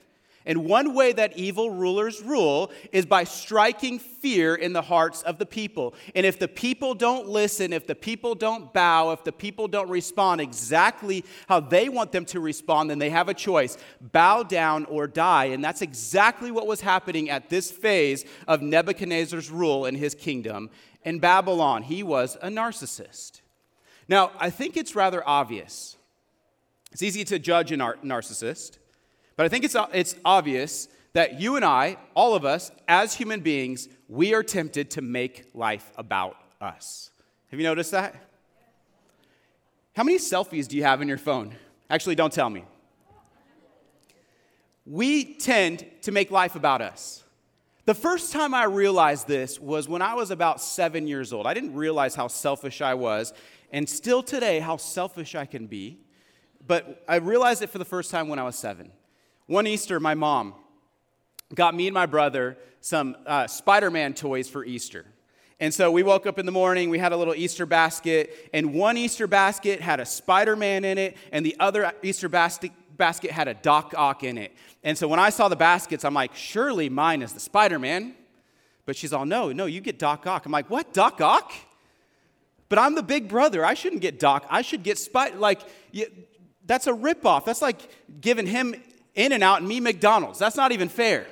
And 0.47 0.67
one 0.67 0.95
way 0.95 1.13
that 1.13 1.37
evil 1.37 1.69
rulers 1.69 2.23
rule 2.23 2.71
is 2.93 3.05
by 3.05 3.25
striking 3.25 3.99
fear 3.99 4.55
in 4.55 4.73
the 4.73 4.83
hearts 4.83 5.23
of 5.23 5.39
the 5.39 5.47
people. 5.47 5.95
And 6.15 6.25
if 6.25 6.39
the 6.39 6.47
people 6.47 6.95
don't 6.95 7.27
listen, 7.27 7.73
if 7.73 7.89
the 7.89 7.97
people 7.97 8.37
don't 8.37 8.73
bow, 8.73 9.11
if 9.11 9.25
the 9.25 9.33
people 9.33 9.67
don't 9.67 9.89
respond 9.89 10.41
exactly 10.41 11.25
how 11.49 11.59
they 11.59 11.89
want 11.89 12.13
them 12.13 12.27
to 12.27 12.39
respond, 12.39 12.89
then 12.89 13.01
they 13.01 13.11
have 13.11 13.29
a 13.29 13.35
choice 13.35 13.77
bow 14.01 14.45
down 14.45 14.85
or 14.85 15.09
die. 15.09 15.47
And 15.47 15.65
that's 15.65 15.83
exactly 15.83 16.53
what 16.53 16.69
was 16.69 16.83
happening 16.83 17.31
at 17.31 17.51
this 17.51 17.69
phase 17.69 18.25
of 18.47 18.63
Nebuchadnezzar's 18.63 19.51
rule 19.51 19.87
in 19.87 19.97
his 19.97 20.15
kingdom 20.15 20.71
in 21.03 21.19
Babylon. 21.19 21.83
He 21.83 22.05
was 22.05 22.37
a 22.41 22.49
narcissist. 22.49 23.41
Now, 24.09 24.33
I 24.39 24.51
think 24.51 24.77
it's 24.77 24.95
rather 24.95 25.27
obvious. 25.27 25.97
It's 26.93 27.03
easy 27.03 27.25
to 27.25 27.39
judge 27.39 27.73
a 27.73 27.77
nar- 27.77 27.99
narcissist. 28.05 28.79
But 29.37 29.47
I 29.47 29.49
think 29.49 29.65
it's, 29.65 29.77
it's 29.93 30.15
obvious 30.25 30.89
that 31.13 31.41
you 31.41 31.57
and 31.57 31.65
I, 31.65 31.97
all 32.15 32.35
of 32.35 32.45
us, 32.45 32.71
as 32.87 33.15
human 33.15 33.41
beings, 33.41 33.89
we 34.09 34.35
are 34.35 34.43
tempted 34.43 34.91
to 34.93 35.03
make 35.03 35.51
life 35.55 35.91
about 35.97 36.37
us. 36.61 37.11
Have 37.51 37.59
you 37.59 37.65
noticed 37.65 37.91
that? 37.93 38.15
How 39.97 40.05
many 40.05 40.19
selfies 40.19 40.69
do 40.69 40.77
you 40.77 40.85
have 40.85 41.03
in 41.03 41.09
your 41.09 41.19
phone? 41.19 41.55
Actually, 41.89 42.15
don't 42.15 42.33
tell 42.33 42.51
me. 42.51 42.65
We 44.87 45.35
tend 45.35 45.87
to 46.03 46.13
make 46.13 46.31
life 46.31 46.57
about 46.57 46.83
us. 46.83 47.24
The 47.87 47.95
first 47.95 48.33
time 48.33 48.55
I 48.55 48.65
realized 48.65 49.29
this 49.29 49.61
was 49.61 49.91
when 49.91 50.01
I 50.01 50.15
was 50.15 50.31
about 50.31 50.63
seven 50.63 51.07
years 51.07 51.35
old. 51.35 51.47
I 51.47 51.53
didn't 51.53 51.75
realize 51.75 52.15
how 52.15 52.29
selfish 52.29 52.81
I 52.81 52.95
was, 52.95 53.35
and 53.71 53.87
still 53.87 54.23
today, 54.23 54.59
how 54.59 54.79
selfish 54.79 55.35
I 55.35 55.45
can 55.45 55.67
be. 55.67 55.99
But 56.67 57.05
I 57.07 57.17
realized 57.17 57.63
it 57.63 57.69
for 57.69 57.77
the 57.77 57.85
first 57.85 58.11
time 58.11 58.29
when 58.29 58.39
I 58.39 58.43
was 58.45 58.57
seven. 58.57 58.91
One 59.47 59.67
Easter, 59.67 60.01
my 60.01 60.15
mom 60.15 60.55
got 61.55 61.75
me 61.75 61.87
and 61.87 61.93
my 61.93 62.07
brother 62.07 62.57
some 62.81 63.17
uh, 63.27 63.47
Spider 63.47 63.91
Man 63.91 64.15
toys 64.15 64.49
for 64.49 64.65
Easter. 64.65 65.05
And 65.61 65.73
so 65.73 65.91
we 65.91 66.03
woke 66.03 66.27
up 66.27 66.39
in 66.39 66.47
the 66.47 66.53
morning, 66.53 66.89
we 66.89 66.99
had 66.99 67.13
a 67.13 67.17
little 67.19 67.35
Easter 67.35 67.67
basket, 67.67 68.51
and 68.55 68.73
one 68.73 68.97
Easter 68.97 69.27
basket 69.27 69.83
had 69.83 70.01
a 70.01 70.07
Spider 70.07 70.57
Man 70.57 70.87
in 70.87 70.97
it, 70.97 71.19
and 71.33 71.45
the 71.45 71.55
other 71.61 71.93
Easter 72.03 72.31
basket, 72.31 72.73
basket 72.97 73.31
had 73.31 73.49
a 73.49 73.55
Doc 73.55 73.95
Ock 73.97 74.25
in 74.25 74.39
it. 74.39 74.55
And 74.83 74.97
so 74.97 75.09
when 75.09 75.21
I 75.21 75.31
saw 75.31 75.49
the 75.49 75.57
baskets, 75.57 76.05
I'm 76.05 76.15
like, 76.15 76.35
surely 76.35 76.89
mine 76.89 77.23
is 77.23 77.33
the 77.33 77.41
Spider 77.41 77.79
Man. 77.79 78.15
But 78.87 78.97
she's 78.97 79.13
all, 79.13 79.25
no, 79.25 79.51
no, 79.51 79.67
you 79.67 79.81
get 79.81 79.99
Doc 79.99 80.27
Ock. 80.27 80.45
I'm 80.47 80.53
like, 80.53 80.69
what, 80.69 80.93
Doc 80.93 81.21
Ock? 81.21 81.53
But 82.69 82.79
I'm 82.79 82.95
the 82.95 83.03
big 83.03 83.29
brother. 83.29 83.65
I 83.65 83.75
shouldn't 83.75 84.03
get 84.03 84.19
Doc. 84.19 84.47
I 84.51 84.63
should 84.63 84.83
get 84.83 84.99
Spider. 84.99 85.37
Like, 85.37 85.61
that's 86.67 86.87
a 86.87 86.93
ripoff. 86.93 87.45
That's 87.45 87.63
like 87.63 87.79
giving 88.21 88.47
him 88.47 88.75
In-N-Out 89.15 89.61
and 89.61 89.69
me 89.69 89.81
McDonald's. 89.81 90.39
That's 90.39 90.57
not 90.57 90.73
even 90.73 90.89
fair. 90.89 91.27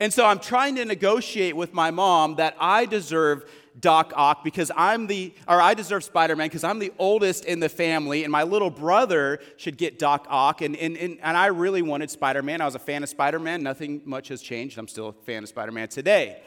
And 0.00 0.12
so 0.12 0.26
I'm 0.26 0.40
trying 0.40 0.74
to 0.76 0.84
negotiate 0.84 1.54
with 1.54 1.72
my 1.72 1.92
mom 1.92 2.36
that 2.36 2.56
I 2.58 2.86
deserve 2.86 3.48
Doc 3.80 4.12
Ock 4.14 4.44
because 4.44 4.70
I'm 4.76 5.06
the, 5.06 5.32
or 5.48 5.60
I 5.60 5.74
deserve 5.74 6.04
Spider 6.04 6.36
Man 6.36 6.48
because 6.48 6.64
I'm 6.64 6.78
the 6.78 6.92
oldest 6.98 7.44
in 7.44 7.60
the 7.60 7.68
family, 7.68 8.24
and 8.24 8.30
my 8.30 8.42
little 8.42 8.70
brother 8.70 9.40
should 9.56 9.78
get 9.78 9.98
Doc 9.98 10.26
Ock. 10.28 10.60
And, 10.60 10.76
and, 10.76 10.96
and, 10.96 11.18
and 11.22 11.36
I 11.36 11.46
really 11.46 11.82
wanted 11.82 12.10
Spider 12.10 12.42
Man. 12.42 12.60
I 12.60 12.64
was 12.64 12.74
a 12.74 12.80
fan 12.80 13.02
of 13.02 13.08
Spider 13.08 13.38
Man. 13.38 13.62
Nothing 13.62 14.02
much 14.04 14.28
has 14.28 14.42
changed. 14.42 14.78
I'm 14.78 14.88
still 14.88 15.08
a 15.08 15.12
fan 15.12 15.42
of 15.42 15.48
Spider 15.48 15.72
Man 15.72 15.88
today. 15.88 16.42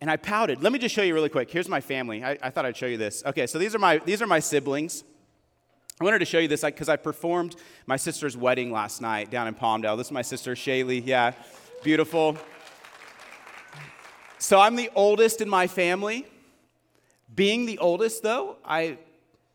And 0.00 0.10
I 0.10 0.16
pouted. 0.16 0.62
Let 0.62 0.72
me 0.72 0.78
just 0.78 0.94
show 0.94 1.02
you 1.02 1.12
really 1.12 1.28
quick. 1.28 1.50
Here's 1.50 1.68
my 1.68 1.80
family. 1.80 2.24
I, 2.24 2.38
I 2.42 2.50
thought 2.50 2.64
I'd 2.64 2.76
show 2.76 2.86
you 2.86 2.96
this. 2.96 3.22
Okay, 3.26 3.46
so 3.46 3.58
these 3.58 3.74
are 3.74 3.78
my, 3.78 3.98
these 3.98 4.22
are 4.22 4.26
my 4.26 4.40
siblings. 4.40 5.04
I 6.00 6.04
wanted 6.04 6.20
to 6.20 6.24
show 6.24 6.38
you 6.38 6.48
this 6.48 6.62
because 6.62 6.88
I 6.88 6.96
performed 6.96 7.56
my 7.86 7.98
sister's 7.98 8.34
wedding 8.34 8.72
last 8.72 9.02
night 9.02 9.30
down 9.30 9.46
in 9.46 9.54
Palmdale. 9.54 9.98
This 9.98 10.06
is 10.06 10.12
my 10.12 10.22
sister, 10.22 10.54
Shaylee. 10.54 11.02
Yeah, 11.04 11.32
beautiful. 11.82 12.38
So 14.40 14.58
I'm 14.58 14.74
the 14.74 14.90
oldest 14.94 15.42
in 15.42 15.50
my 15.50 15.66
family. 15.66 16.26
Being 17.32 17.66
the 17.66 17.78
oldest, 17.78 18.22
though, 18.22 18.56
I 18.64 18.96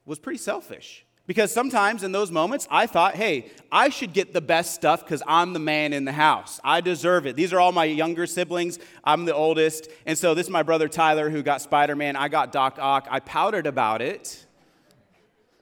was 0.06 0.20
pretty 0.20 0.38
selfish. 0.38 1.04
Because 1.26 1.52
sometimes 1.52 2.04
in 2.04 2.12
those 2.12 2.30
moments, 2.30 2.68
I 2.70 2.86
thought, 2.86 3.16
hey, 3.16 3.50
I 3.72 3.90
should 3.90 4.14
get 4.14 4.32
the 4.32 4.42
best 4.42 4.76
stuff 4.76 5.04
because 5.04 5.24
I'm 5.26 5.54
the 5.54 5.60
man 5.60 5.92
in 5.92 6.06
the 6.06 6.12
house. 6.12 6.60
I 6.64 6.82
deserve 6.82 7.26
it. 7.26 7.36
These 7.36 7.52
are 7.52 7.60
all 7.60 7.72
my 7.72 7.86
younger 7.86 8.28
siblings. 8.28 8.78
I'm 9.04 9.26
the 9.26 9.34
oldest. 9.34 9.90
And 10.06 10.16
so 10.16 10.36
this 10.36 10.46
is 10.46 10.52
my 10.52 10.62
brother 10.62 10.88
Tyler 10.88 11.32
who 11.32 11.42
got 11.42 11.64
Spider 11.64 11.96
Man. 11.96 12.16
I 12.16 12.28
got 12.28 12.52
Doc 12.52 12.78
Ock. 12.80 13.08
I 13.10 13.20
pouted 13.22 13.66
about 13.66 14.04
it. 14.04 14.46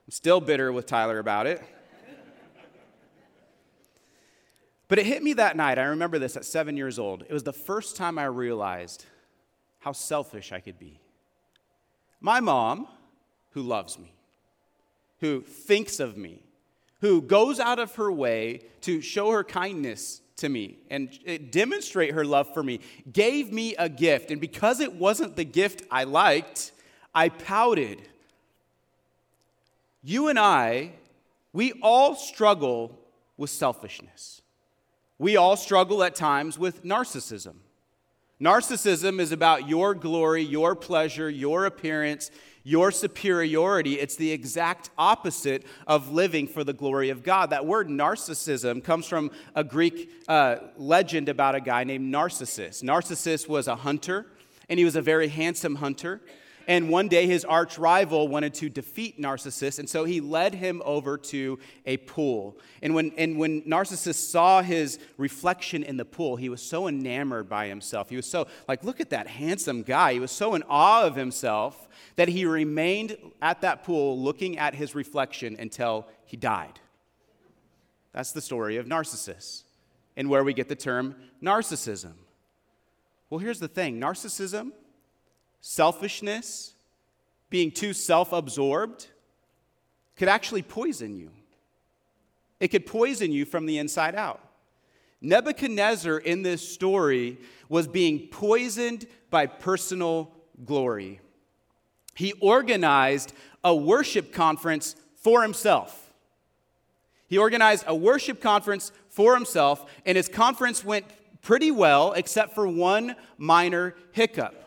I'm 0.05 0.11
still 0.11 0.41
bitter 0.41 0.73
with 0.73 0.85
Tyler 0.85 1.17
about 1.17 1.47
it. 1.47 1.63
But 4.89 4.99
it 4.99 5.05
hit 5.05 5.23
me 5.23 5.31
that 5.33 5.55
night. 5.55 5.79
I 5.79 5.83
remember 5.83 6.19
this 6.19 6.35
at 6.35 6.43
seven 6.43 6.75
years 6.75 6.99
old. 6.99 7.21
It 7.21 7.31
was 7.31 7.43
the 7.43 7.53
first 7.53 7.95
time 7.95 8.19
I 8.19 8.25
realized 8.25 9.05
how 9.83 9.91
selfish 9.91 10.53
I 10.53 10.61
could 10.61 10.79
be. 10.79 10.99
My 12.21 12.39
mom, 12.39 12.87
who 13.51 13.61
loves 13.61 13.99
me, 13.99 14.13
who 15.19 15.41
thinks 15.41 15.99
of 15.99 16.15
me, 16.15 16.41
who 17.01 17.21
goes 17.21 17.59
out 17.59 17.79
of 17.79 17.95
her 17.95 18.09
way 18.09 18.61
to 18.81 19.01
show 19.01 19.31
her 19.31 19.43
kindness 19.43 20.21
to 20.37 20.47
me 20.47 20.77
and 20.89 21.09
eh, 21.25 21.37
demonstrate 21.49 22.13
her 22.13 22.23
love 22.23 22.53
for 22.53 22.63
me, 22.63 22.79
gave 23.11 23.51
me 23.51 23.75
a 23.75 23.89
gift. 23.89 24.31
And 24.31 24.39
because 24.39 24.79
it 24.79 24.93
wasn't 24.93 25.35
the 25.35 25.43
gift 25.43 25.83
I 25.91 26.05
liked, 26.05 26.71
I 27.13 27.27
pouted 27.27 28.01
you 30.01 30.29
and 30.29 30.39
I, 30.39 30.91
we 31.51 31.73
all 31.81 32.15
struggle 32.15 32.99
with 33.35 33.49
selfishness. 33.49 34.41
We 35.17 35.35
all 35.35 35.57
struggle 35.57 36.03
at 36.03 36.15
times 36.15 36.57
with 36.57 36.83
narcissism. 36.85 37.55
Narcissism 38.43 39.21
is 39.21 39.31
about 39.31 39.69
your 39.69 39.95
glory, 39.95 40.41
your 40.43 40.75
pleasure, 40.75 41.29
your 41.29 41.65
appearance, 41.65 42.29
your 42.65 42.91
superiority. 42.91 43.93
It's 43.93 44.17
the 44.17 44.33
exact 44.33 44.89
opposite 44.97 45.65
of 45.87 46.11
living 46.11 46.47
for 46.47 46.65
the 46.65 46.73
glory 46.73 47.09
of 47.09 47.23
God. 47.23 47.51
That 47.51 47.65
word 47.65 47.87
narcissism 47.87 48.83
comes 48.83 49.07
from 49.07 49.31
a 49.55 49.63
Greek 49.63 50.11
uh, 50.27 50.57
legend 50.75 51.29
about 51.29 51.55
a 51.55 51.61
guy 51.61 51.85
named 51.85 52.11
Narcissus. 52.11 52.83
Narcissus 52.83 53.47
was 53.47 53.69
a 53.69 53.77
hunter, 53.77 54.25
and 54.67 54.77
he 54.77 54.83
was 54.83 54.97
a 54.97 55.01
very 55.01 55.29
handsome 55.29 55.75
hunter. 55.75 56.19
And 56.67 56.89
one 56.89 57.07
day 57.07 57.27
his 57.27 57.43
arch 57.43 57.77
rival 57.77 58.27
wanted 58.27 58.53
to 58.55 58.69
defeat 58.69 59.19
Narcissus, 59.19 59.79
and 59.79 59.89
so 59.89 60.05
he 60.05 60.21
led 60.21 60.55
him 60.55 60.81
over 60.85 61.17
to 61.17 61.59
a 61.85 61.97
pool. 61.97 62.57
And 62.81 62.95
when, 62.95 63.11
and 63.17 63.37
when 63.37 63.63
Narcissus 63.65 64.17
saw 64.29 64.61
his 64.61 64.99
reflection 65.17 65.83
in 65.83 65.97
the 65.97 66.05
pool, 66.05 66.35
he 66.35 66.49
was 66.49 66.61
so 66.61 66.87
enamored 66.87 67.49
by 67.49 67.67
himself. 67.67 68.09
He 68.09 68.15
was 68.15 68.25
so, 68.25 68.47
like, 68.67 68.83
look 68.83 68.99
at 68.99 69.09
that 69.09 69.27
handsome 69.27 69.83
guy. 69.83 70.13
He 70.13 70.19
was 70.19 70.31
so 70.31 70.55
in 70.55 70.63
awe 70.69 71.03
of 71.03 71.15
himself 71.15 71.87
that 72.15 72.29
he 72.29 72.45
remained 72.45 73.17
at 73.41 73.61
that 73.61 73.83
pool 73.83 74.19
looking 74.19 74.57
at 74.57 74.75
his 74.75 74.95
reflection 74.95 75.55
until 75.59 76.07
he 76.25 76.37
died. 76.37 76.79
That's 78.13 78.31
the 78.31 78.41
story 78.41 78.77
of 78.77 78.87
Narcissus, 78.87 79.63
and 80.15 80.29
where 80.29 80.43
we 80.43 80.53
get 80.53 80.69
the 80.69 80.75
term 80.75 81.15
narcissism. 81.41 82.13
Well, 83.29 83.39
here's 83.39 83.59
the 83.59 83.67
thing 83.67 83.99
narcissism 83.99 84.71
selfishness, 85.65 86.73
being 87.49 87.71
too 87.71 87.93
self 87.93 88.33
absorbed, 88.33 89.07
could 90.17 90.27
actually 90.27 90.61
poison 90.61 91.15
you. 91.15 91.31
It 92.59 92.67
could 92.67 92.85
poison 92.85 93.31
you 93.31 93.45
from 93.45 93.65
the 93.65 93.77
inside 93.77 94.13
out. 94.13 94.41
Nebuchadnezzar 95.21 96.17
in 96.17 96.43
this 96.43 96.67
story 96.67 97.37
was 97.69 97.87
being 97.87 98.27
poisoned 98.27 99.07
by 99.29 99.45
personal 99.45 100.33
glory. 100.65 101.21
He 102.13 102.33
organized 102.33 103.31
a 103.63 103.73
worship 103.73 104.33
conference 104.33 104.97
for 105.15 105.41
himself. 105.41 106.13
He 107.27 107.37
organized 107.37 107.85
a 107.87 107.95
worship 107.95 108.41
conference 108.41 108.91
for 109.07 109.33
himself, 109.33 109.89
and 110.05 110.17
his 110.17 110.27
conference 110.27 110.83
went 110.83 111.05
pretty 111.41 111.71
well, 111.71 112.11
except 112.11 112.53
for 112.53 112.67
one 112.67 113.15
minor 113.37 113.95
hiccup. 114.11 114.62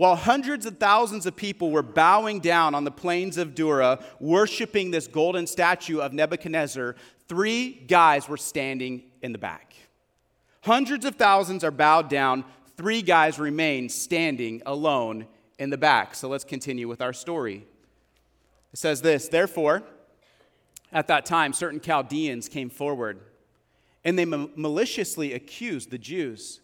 While 0.00 0.16
hundreds 0.16 0.64
of 0.64 0.78
thousands 0.78 1.26
of 1.26 1.36
people 1.36 1.70
were 1.70 1.82
bowing 1.82 2.40
down 2.40 2.74
on 2.74 2.84
the 2.84 2.90
plains 2.90 3.36
of 3.36 3.54
Dura, 3.54 4.02
worshiping 4.18 4.90
this 4.90 5.06
golden 5.06 5.46
statue 5.46 6.00
of 6.00 6.14
Nebuchadnezzar, 6.14 6.96
three 7.28 7.72
guys 7.86 8.26
were 8.26 8.38
standing 8.38 9.02
in 9.20 9.32
the 9.32 9.38
back. 9.38 9.74
Hundreds 10.62 11.04
of 11.04 11.16
thousands 11.16 11.64
are 11.64 11.70
bowed 11.70 12.08
down, 12.08 12.46
three 12.78 13.02
guys 13.02 13.38
remain 13.38 13.90
standing 13.90 14.62
alone 14.64 15.26
in 15.58 15.68
the 15.68 15.76
back. 15.76 16.14
So 16.14 16.30
let's 16.30 16.44
continue 16.44 16.88
with 16.88 17.02
our 17.02 17.12
story. 17.12 17.66
It 18.72 18.78
says 18.78 19.02
this 19.02 19.28
Therefore, 19.28 19.82
at 20.92 21.08
that 21.08 21.26
time, 21.26 21.52
certain 21.52 21.78
Chaldeans 21.78 22.48
came 22.48 22.70
forward, 22.70 23.20
and 24.02 24.18
they 24.18 24.24
maliciously 24.24 25.34
accused 25.34 25.90
the 25.90 25.98
Jews 25.98 26.62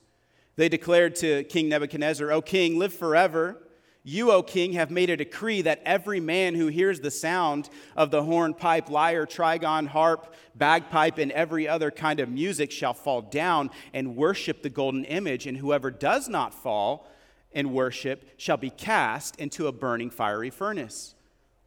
they 0.57 0.69
declared 0.69 1.15
to 1.17 1.45
King 1.45 1.69
Nebuchadnezzar, 1.69 2.33
O 2.33 2.43
king, 2.43 2.79
live 2.79 2.93
forever. 2.93 3.63
You, 4.03 4.31
O 4.31 4.43
king, 4.43 4.73
have 4.75 4.91
made 4.91 5.11
a 5.11 5.17
decree 5.17 5.63
that 5.63 5.83
every 5.85 6.21
man 6.21 6.55
who 6.55 6.69
hears 6.69 7.01
the 7.01 7.11
sound 7.11 7.69
of 7.97 8.11
the 8.11 8.23
horn, 8.23 8.55
pipe, 8.55 8.89
lyre, 8.89 9.27
trigon, 9.27 9.89
harp, 9.89 10.33
bagpipe, 10.55 11.19
and 11.19 11.33
every 11.33 11.67
other 11.67 11.91
kind 11.91 12.21
of 12.21 12.29
music 12.29 12.71
shall 12.71 12.95
fall 12.95 13.21
down 13.21 13.71
and 13.93 14.17
worship 14.17 14.63
the 14.63 14.71
golden 14.71 15.05
image, 15.05 15.47
and 15.47 15.59
whoever 15.59 15.91
does 15.91 16.29
not 16.29 16.55
fall 16.55 17.11
and 17.53 17.73
worship 17.73 18.31
shall 18.37 18.57
be 18.57 18.71
cast 18.71 19.37
into 19.37 19.67
a 19.67 19.73
burning 19.73 20.11
fiery 20.11 20.51
furnace. 20.51 21.15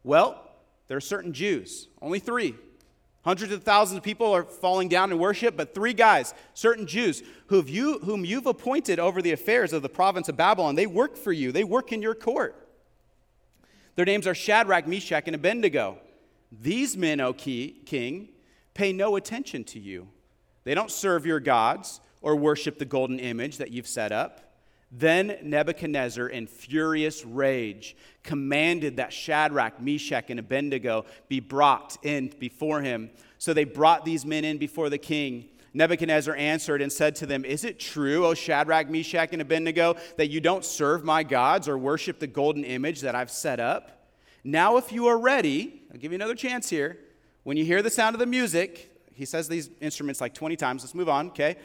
Well, 0.04 0.42
there 0.88 0.98
are 0.98 1.02
certain 1.02 1.34
Jews, 1.34 1.90
only 2.02 2.20
three, 2.20 2.56
Hundreds 3.24 3.52
of 3.52 3.64
thousands 3.64 3.98
of 3.98 4.04
people 4.04 4.34
are 4.34 4.44
falling 4.44 4.88
down 4.88 5.12
in 5.12 5.20
worship, 5.20 5.58
but 5.58 5.74
three 5.74 5.94
guys, 5.94 6.34
certain 6.54 6.88
Jews, 6.88 7.22
you, 7.52 8.00
whom 8.00 8.24
you've 8.24 8.46
appointed 8.46 8.98
over 8.98 9.22
the 9.22 9.34
affairs 9.34 9.74
of 9.74 9.82
the 9.82 9.90
province 9.90 10.30
of 10.30 10.38
Babylon, 10.38 10.76
they 10.76 10.88
work 10.88 11.18
for 11.18 11.34
you, 11.34 11.52
they 11.52 11.66
work 11.66 11.92
in 11.92 12.02
your 12.02 12.16
court. 12.16 12.68
Their 13.96 14.06
names 14.06 14.26
are 14.26 14.36
Shadrach, 14.36 14.88
Meshach, 14.88 15.24
and 15.26 15.36
Abednego. 15.36 15.98
These 16.52 16.96
men, 16.96 17.20
O 17.20 17.34
king, 17.34 18.30
pay 18.74 18.94
no 18.94 19.18
attention 19.18 19.66
to 19.66 19.80
you. 19.80 20.08
They 20.64 20.74
don't 20.74 20.92
serve 20.92 21.26
your 21.26 21.42
gods 21.42 22.00
or 22.22 22.36
worship 22.36 22.80
the 22.80 22.86
golden 22.86 23.20
image 23.20 23.58
that 23.58 23.72
you've 23.72 23.88
set 23.88 24.14
up. 24.14 24.49
Then 24.92 25.38
Nebuchadnezzar, 25.44 26.28
in 26.28 26.48
furious 26.48 27.24
rage, 27.24 27.96
commanded 28.24 28.98
that 28.98 29.14
Shadrach, 29.14 29.80
Meshach, 29.80 30.30
and 30.30 30.40
Abednego 30.40 31.06
be 31.28 31.40
brought 31.40 31.98
in 32.04 32.34
before 32.40 32.82
him. 32.82 33.12
So 33.38 33.54
they 33.54 33.66
brought 33.66 34.04
these 34.04 34.26
men 34.26 34.46
in 34.46 34.58
before 34.58 34.90
the 34.90 34.98
king. 34.98 35.50
Nebuchadnezzar 35.74 36.36
answered 36.36 36.82
and 36.82 36.92
said 36.92 37.16
to 37.18 37.28
them, 37.28 37.46
Is 37.46 37.64
it 37.64 37.80
true, 37.80 38.26
O 38.26 38.34
Shadrach, 38.34 38.90
Meshach, 38.90 39.30
and 39.32 39.42
Abednego, 39.42 39.96
that 40.18 40.30
you 40.30 40.42
don't 40.42 40.66
serve 40.66 41.04
my 41.04 41.22
gods 41.22 41.68
or 41.68 41.78
worship 41.78 42.20
the 42.20 42.28
golden 42.28 42.64
image 42.64 43.02
that 43.02 43.14
I've 43.14 43.32
set 43.32 43.60
up? 43.60 44.08
Now, 44.44 44.78
if 44.78 44.92
you 44.92 45.08
are 45.08 45.20
ready, 45.20 45.84
I'll 45.92 46.00
give 46.00 46.12
you 46.12 46.16
another 46.16 46.36
chance 46.36 46.70
here. 46.70 46.98
When 47.44 47.58
you 47.58 47.66
hear 47.66 47.82
the 47.82 47.90
sound 47.92 48.16
of 48.16 48.20
the 48.20 48.26
music, 48.26 48.92
he 49.14 49.26
says 49.26 49.48
these 49.48 49.70
instruments 49.82 50.22
like 50.22 50.34
20 50.34 50.56
times. 50.56 50.82
Let's 50.82 50.96
move 50.96 51.10
on, 51.10 51.28
okay? 51.28 51.58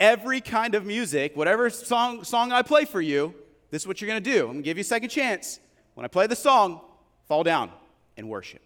Every 0.00 0.40
kind 0.40 0.74
of 0.74 0.84
music, 0.84 1.36
whatever 1.36 1.70
song, 1.70 2.24
song 2.24 2.52
I 2.52 2.62
play 2.62 2.84
for 2.84 3.00
you, 3.00 3.34
this 3.70 3.82
is 3.82 3.88
what 3.88 4.00
you're 4.00 4.08
going 4.08 4.22
to 4.22 4.30
do. 4.30 4.40
I'm 4.40 4.46
going 4.46 4.58
to 4.58 4.62
give 4.62 4.76
you 4.76 4.82
a 4.82 4.84
second 4.84 5.08
chance. 5.08 5.60
When 5.94 6.04
I 6.04 6.08
play 6.08 6.26
the 6.26 6.36
song, 6.36 6.80
fall 7.26 7.42
down 7.42 7.70
and 8.16 8.28
worship. 8.28 8.62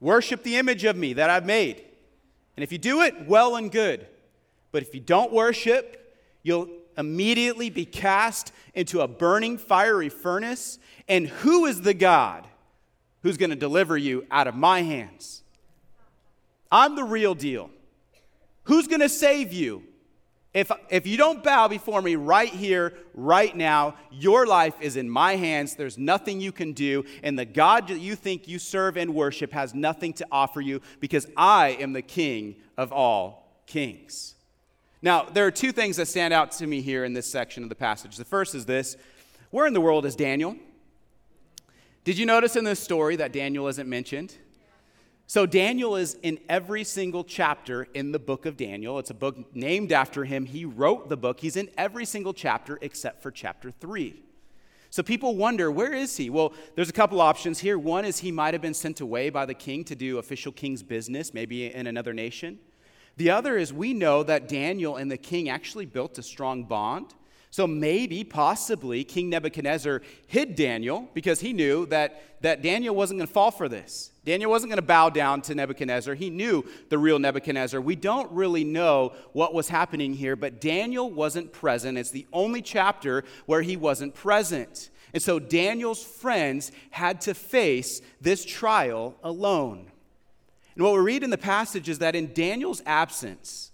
Worship 0.00 0.42
the 0.42 0.56
image 0.56 0.84
of 0.84 0.96
me 0.96 1.14
that 1.14 1.30
I've 1.30 1.46
made. 1.46 1.84
And 2.56 2.62
if 2.62 2.72
you 2.72 2.78
do 2.78 3.02
it, 3.02 3.26
well 3.26 3.56
and 3.56 3.70
good. 3.70 4.06
But 4.70 4.82
if 4.82 4.94
you 4.94 5.00
don't 5.00 5.32
worship, 5.32 6.16
you'll 6.42 6.68
immediately 6.96 7.70
be 7.70 7.84
cast 7.84 8.52
into 8.74 9.00
a 9.00 9.08
burning 9.08 9.58
fiery 9.58 10.08
furnace. 10.08 10.78
And 11.08 11.28
who 11.28 11.66
is 11.66 11.80
the 11.80 11.94
God 11.94 12.46
who's 13.22 13.36
going 13.36 13.50
to 13.50 13.56
deliver 13.56 13.96
you 13.96 14.26
out 14.30 14.46
of 14.46 14.54
my 14.54 14.82
hands? 14.82 15.42
I'm 16.70 16.96
the 16.96 17.04
real 17.04 17.34
deal. 17.34 17.70
Who's 18.64 18.86
going 18.86 19.00
to 19.00 19.08
save 19.08 19.52
you? 19.52 19.84
If, 20.54 20.72
if 20.88 21.06
you 21.06 21.16
don't 21.16 21.44
bow 21.44 21.68
before 21.68 22.00
me 22.00 22.16
right 22.16 22.48
here, 22.48 22.94
right 23.12 23.54
now, 23.54 23.96
your 24.10 24.46
life 24.46 24.74
is 24.80 24.96
in 24.96 25.08
my 25.08 25.36
hands. 25.36 25.74
There's 25.76 25.98
nothing 25.98 26.40
you 26.40 26.52
can 26.52 26.72
do. 26.72 27.04
And 27.22 27.38
the 27.38 27.44
God 27.44 27.88
that 27.88 27.98
you 27.98 28.16
think 28.16 28.48
you 28.48 28.58
serve 28.58 28.96
and 28.96 29.14
worship 29.14 29.52
has 29.52 29.74
nothing 29.74 30.14
to 30.14 30.26
offer 30.32 30.60
you 30.60 30.80
because 31.00 31.26
I 31.36 31.76
am 31.80 31.92
the 31.92 32.02
King 32.02 32.56
of 32.76 32.92
all 32.92 33.62
kings. 33.66 34.34
Now, 35.02 35.24
there 35.24 35.46
are 35.46 35.50
two 35.50 35.70
things 35.70 35.96
that 35.98 36.06
stand 36.06 36.34
out 36.34 36.50
to 36.52 36.66
me 36.66 36.80
here 36.80 37.04
in 37.04 37.12
this 37.12 37.26
section 37.26 37.62
of 37.62 37.68
the 37.68 37.74
passage. 37.74 38.16
The 38.16 38.24
first 38.24 38.54
is 38.54 38.64
this 38.64 38.96
Where 39.50 39.66
in 39.66 39.74
the 39.74 39.80
world 39.80 40.06
is 40.06 40.16
Daniel? 40.16 40.56
Did 42.04 42.16
you 42.16 42.24
notice 42.24 42.56
in 42.56 42.64
this 42.64 42.80
story 42.80 43.16
that 43.16 43.32
Daniel 43.32 43.68
isn't 43.68 43.88
mentioned? 43.88 44.34
So, 45.30 45.44
Daniel 45.44 45.94
is 45.94 46.14
in 46.22 46.38
every 46.48 46.84
single 46.84 47.22
chapter 47.22 47.86
in 47.92 48.12
the 48.12 48.18
book 48.18 48.46
of 48.46 48.56
Daniel. 48.56 48.98
It's 48.98 49.10
a 49.10 49.14
book 49.14 49.54
named 49.54 49.92
after 49.92 50.24
him. 50.24 50.46
He 50.46 50.64
wrote 50.64 51.10
the 51.10 51.18
book. 51.18 51.40
He's 51.40 51.58
in 51.58 51.68
every 51.76 52.06
single 52.06 52.32
chapter 52.32 52.78
except 52.80 53.22
for 53.22 53.30
chapter 53.30 53.70
3. 53.70 54.22
So, 54.88 55.02
people 55.02 55.36
wonder, 55.36 55.70
where 55.70 55.92
is 55.92 56.16
he? 56.16 56.30
Well, 56.30 56.54
there's 56.76 56.88
a 56.88 56.94
couple 56.94 57.20
options 57.20 57.58
here. 57.58 57.78
One 57.78 58.06
is 58.06 58.20
he 58.20 58.32
might 58.32 58.54
have 58.54 58.62
been 58.62 58.72
sent 58.72 59.02
away 59.02 59.28
by 59.28 59.44
the 59.44 59.52
king 59.52 59.84
to 59.84 59.94
do 59.94 60.16
official 60.16 60.50
king's 60.50 60.82
business, 60.82 61.34
maybe 61.34 61.74
in 61.74 61.86
another 61.86 62.14
nation. 62.14 62.58
The 63.18 63.28
other 63.28 63.58
is 63.58 63.70
we 63.70 63.92
know 63.92 64.22
that 64.22 64.48
Daniel 64.48 64.96
and 64.96 65.10
the 65.10 65.18
king 65.18 65.50
actually 65.50 65.84
built 65.84 66.16
a 66.16 66.22
strong 66.22 66.64
bond. 66.64 67.12
So 67.50 67.66
maybe, 67.66 68.24
possibly, 68.24 69.04
King 69.04 69.30
Nebuchadnezzar 69.30 70.02
hid 70.26 70.54
Daniel 70.54 71.08
because 71.14 71.40
he 71.40 71.52
knew 71.52 71.86
that, 71.86 72.22
that 72.42 72.62
Daniel 72.62 72.94
wasn't 72.94 73.18
going 73.18 73.26
to 73.26 73.32
fall 73.32 73.50
for 73.50 73.68
this. 73.68 74.10
Daniel 74.24 74.50
wasn't 74.50 74.70
going 74.70 74.76
to 74.76 74.82
bow 74.82 75.08
down 75.08 75.40
to 75.42 75.54
Nebuchadnezzar. 75.54 76.14
He 76.14 76.28
knew 76.28 76.62
the 76.90 76.98
real 76.98 77.18
Nebuchadnezzar. 77.18 77.80
We 77.80 77.96
don't 77.96 78.30
really 78.32 78.64
know 78.64 79.14
what 79.32 79.54
was 79.54 79.70
happening 79.70 80.12
here, 80.12 80.36
but 80.36 80.60
Daniel 80.60 81.10
wasn't 81.10 81.52
present. 81.52 81.96
It's 81.96 82.10
the 82.10 82.26
only 82.34 82.60
chapter 82.60 83.24
where 83.46 83.62
he 83.62 83.76
wasn't 83.76 84.14
present. 84.14 84.90
And 85.14 85.22
so 85.22 85.38
Daniel's 85.38 86.04
friends 86.04 86.70
had 86.90 87.22
to 87.22 87.32
face 87.32 88.02
this 88.20 88.44
trial 88.44 89.16
alone. 89.22 89.90
And 90.74 90.84
what 90.84 90.92
we 90.92 91.00
read 91.00 91.22
in 91.22 91.30
the 91.30 91.38
passage 91.38 91.88
is 91.88 92.00
that 92.00 92.14
in 92.14 92.34
Daniel's 92.34 92.82
absence, 92.84 93.70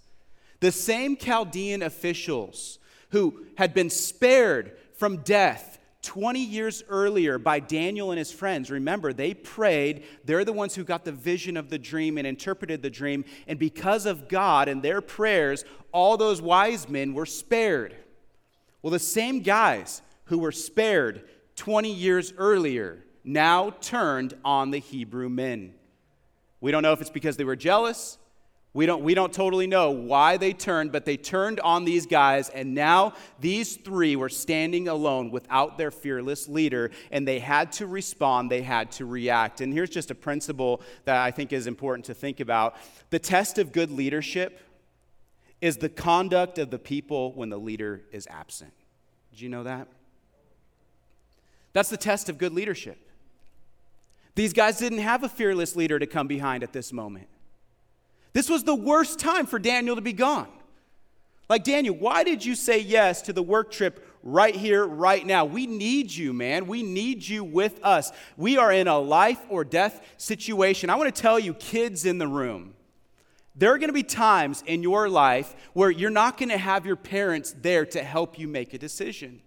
the 0.61 0.71
same 0.71 1.17
Chaldean 1.17 1.83
officials 1.83 2.79
who 3.15 3.45
had 3.55 3.73
been 3.73 3.89
spared 3.89 4.75
from 4.97 5.15
death 5.19 5.79
20 6.01 6.37
years 6.37 6.83
earlier 6.89 7.39
by 7.39 7.61
Daniel 7.61 8.11
and 8.11 8.19
his 8.19 8.29
friends. 8.29 8.69
Remember, 8.69 9.13
they 9.13 9.33
prayed. 9.33 10.03
They're 10.25 10.43
the 10.43 10.51
ones 10.51 10.75
who 10.75 10.83
got 10.83 11.05
the 11.05 11.13
vision 11.13 11.55
of 11.55 11.69
the 11.69 11.79
dream 11.79 12.17
and 12.17 12.27
interpreted 12.27 12.81
the 12.81 12.89
dream. 12.89 13.23
And 13.47 13.57
because 13.57 14.05
of 14.05 14.27
God 14.27 14.67
and 14.67 14.83
their 14.83 14.99
prayers, 14.99 15.63
all 15.93 16.17
those 16.17 16.41
wise 16.41 16.89
men 16.89 17.13
were 17.13 17.25
spared. 17.25 17.95
Well, 18.81 18.91
the 18.91 18.99
same 18.99 19.39
guys 19.39 20.01
who 20.25 20.39
were 20.39 20.51
spared 20.51 21.23
20 21.55 21.89
years 21.89 22.33
earlier 22.37 23.05
now 23.23 23.69
turned 23.79 24.33
on 24.43 24.71
the 24.71 24.79
Hebrew 24.79 25.29
men. 25.29 25.73
We 26.59 26.71
don't 26.71 26.83
know 26.83 26.91
if 26.91 26.99
it's 26.99 27.09
because 27.09 27.37
they 27.37 27.45
were 27.45 27.55
jealous. 27.55 28.17
We 28.75 28.85
don't, 28.85 29.03
we 29.03 29.13
don't 29.13 29.31
totally 29.31 29.67
know 29.67 29.91
why 29.91 30.35
they 30.35 30.51
turned, 30.51 30.91
but 30.91 31.05
they 31.05 31.15
turned 31.15 31.61
on 31.61 31.85
these 31.85 32.05
guys, 32.05 32.49
and 32.49 32.75
now 32.75 33.13
these 33.39 33.77
three 33.77 34.17
were 34.17 34.27
standing 34.27 34.89
alone 34.89 35.31
without 35.31 35.77
their 35.77 35.91
fearless 35.91 36.49
leader, 36.49 36.91
and 37.09 37.25
they 37.25 37.39
had 37.39 37.71
to 37.73 37.87
respond, 37.87 38.51
they 38.51 38.61
had 38.61 38.91
to 38.91 39.05
react. 39.05 39.61
And 39.61 39.71
here's 39.71 39.89
just 39.89 40.11
a 40.11 40.15
principle 40.15 40.81
that 41.05 41.15
I 41.15 41.31
think 41.31 41.53
is 41.53 41.67
important 41.67 42.03
to 42.07 42.13
think 42.13 42.41
about 42.41 42.75
the 43.11 43.17
test 43.17 43.59
of 43.59 43.71
good 43.71 43.91
leadership 43.91 44.59
is 45.61 45.77
the 45.77 45.87
conduct 45.87 46.59
of 46.59 46.69
the 46.69 46.77
people 46.77 47.31
when 47.31 47.47
the 47.47 47.57
leader 47.57 48.01
is 48.11 48.27
absent. 48.29 48.73
Did 49.31 49.39
you 49.39 49.47
know 49.47 49.63
that? 49.63 49.87
That's 51.71 51.87
the 51.87 51.95
test 51.95 52.27
of 52.27 52.37
good 52.37 52.51
leadership. 52.51 52.97
These 54.35 54.51
guys 54.51 54.77
didn't 54.77 54.99
have 54.99 55.23
a 55.23 55.29
fearless 55.29 55.77
leader 55.77 55.97
to 55.97 56.05
come 56.05 56.27
behind 56.27 56.61
at 56.61 56.73
this 56.73 56.91
moment. 56.91 57.29
This 58.35 58.49
was 58.49 58.65
the 58.65 58.75
worst 58.75 59.17
time 59.17 59.45
for 59.45 59.57
Daniel 59.59 59.95
to 59.95 60.01
be 60.01 60.11
gone. 60.11 60.49
Like, 61.47 61.63
Daniel, 61.63 61.95
why 61.95 62.25
did 62.25 62.43
you 62.43 62.53
say 62.53 62.79
yes 62.79 63.21
to 63.23 63.33
the 63.33 63.41
work 63.41 63.71
trip 63.71 64.05
right 64.23 64.53
here, 64.53 64.85
right 64.85 65.25
now? 65.25 65.45
We 65.45 65.67
need 65.67 66.11
you, 66.11 66.33
man. 66.33 66.67
We 66.67 66.83
need 66.83 67.25
you 67.25 67.45
with 67.45 67.79
us. 67.81 68.11
We 68.35 68.57
are 68.57 68.73
in 68.73 68.89
a 68.89 68.99
life 68.99 69.39
or 69.47 69.63
death 69.63 70.05
situation. 70.17 70.89
I 70.89 70.95
want 70.95 71.15
to 71.15 71.21
tell 71.21 71.39
you, 71.39 71.53
kids 71.53 72.03
in 72.03 72.17
the 72.17 72.27
room, 72.27 72.73
there 73.55 73.73
are 73.73 73.77
going 73.77 73.87
to 73.87 73.93
be 73.93 74.03
times 74.03 74.65
in 74.67 74.83
your 74.83 75.07
life 75.07 75.55
where 75.71 75.89
you're 75.89 76.09
not 76.09 76.37
going 76.37 76.49
to 76.49 76.57
have 76.57 76.85
your 76.85 76.97
parents 76.97 77.55
there 77.61 77.85
to 77.85 78.03
help 78.03 78.37
you 78.37 78.49
make 78.49 78.73
a 78.73 78.77
decision. 78.77 79.39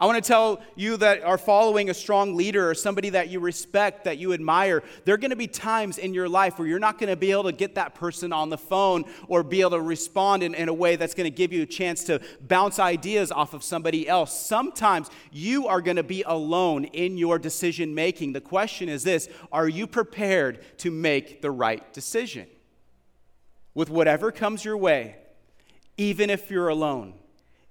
I 0.00 0.06
want 0.06 0.22
to 0.22 0.26
tell 0.26 0.60
you 0.74 0.96
that 0.96 1.22
are 1.22 1.38
following 1.38 1.88
a 1.88 1.94
strong 1.94 2.34
leader 2.34 2.68
or 2.68 2.74
somebody 2.74 3.10
that 3.10 3.28
you 3.28 3.38
respect, 3.38 4.04
that 4.04 4.18
you 4.18 4.32
admire, 4.32 4.82
there 5.04 5.14
are 5.14 5.18
going 5.18 5.30
to 5.30 5.36
be 5.36 5.46
times 5.46 5.98
in 5.98 6.12
your 6.12 6.28
life 6.28 6.58
where 6.58 6.66
you're 6.66 6.80
not 6.80 6.98
going 6.98 7.10
to 7.10 7.16
be 7.16 7.30
able 7.30 7.44
to 7.44 7.52
get 7.52 7.76
that 7.76 7.94
person 7.94 8.32
on 8.32 8.50
the 8.50 8.58
phone 8.58 9.04
or 9.28 9.44
be 9.44 9.60
able 9.60 9.70
to 9.70 9.80
respond 9.80 10.42
in, 10.42 10.52
in 10.54 10.68
a 10.68 10.74
way 10.74 10.96
that's 10.96 11.14
going 11.14 11.30
to 11.30 11.36
give 11.36 11.52
you 11.52 11.62
a 11.62 11.66
chance 11.66 12.02
to 12.04 12.20
bounce 12.40 12.80
ideas 12.80 13.30
off 13.30 13.54
of 13.54 13.62
somebody 13.62 14.08
else. 14.08 14.36
Sometimes 14.36 15.10
you 15.30 15.68
are 15.68 15.80
going 15.80 15.96
to 15.96 16.02
be 16.02 16.24
alone 16.26 16.84
in 16.86 17.16
your 17.16 17.38
decision 17.38 17.94
making. 17.94 18.32
The 18.32 18.40
question 18.40 18.88
is 18.88 19.04
this 19.04 19.28
Are 19.52 19.68
you 19.68 19.86
prepared 19.86 20.64
to 20.78 20.90
make 20.90 21.40
the 21.40 21.52
right 21.52 21.92
decision? 21.92 22.48
With 23.74 23.90
whatever 23.90 24.32
comes 24.32 24.64
your 24.64 24.76
way, 24.76 25.16
even 25.96 26.30
if 26.30 26.50
you're 26.50 26.68
alone. 26.68 27.14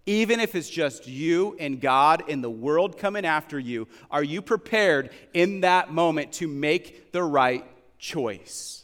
Even 0.06 0.40
if 0.40 0.54
it's 0.54 0.70
just 0.70 1.08
you 1.08 1.56
and 1.60 1.80
God 1.80 2.24
and 2.28 2.44
the 2.44 2.50
world 2.50 2.98
coming 2.98 3.26
after 3.26 3.58
you, 3.58 3.88
are 4.12 4.24
you 4.24 4.42
prepared 4.42 5.12
in 5.34 5.62
that 5.62 5.94
moment 5.94 6.34
to 6.34 6.48
make 6.48 7.12
the 7.14 7.24
right 7.24 7.66
choice? 7.98 8.84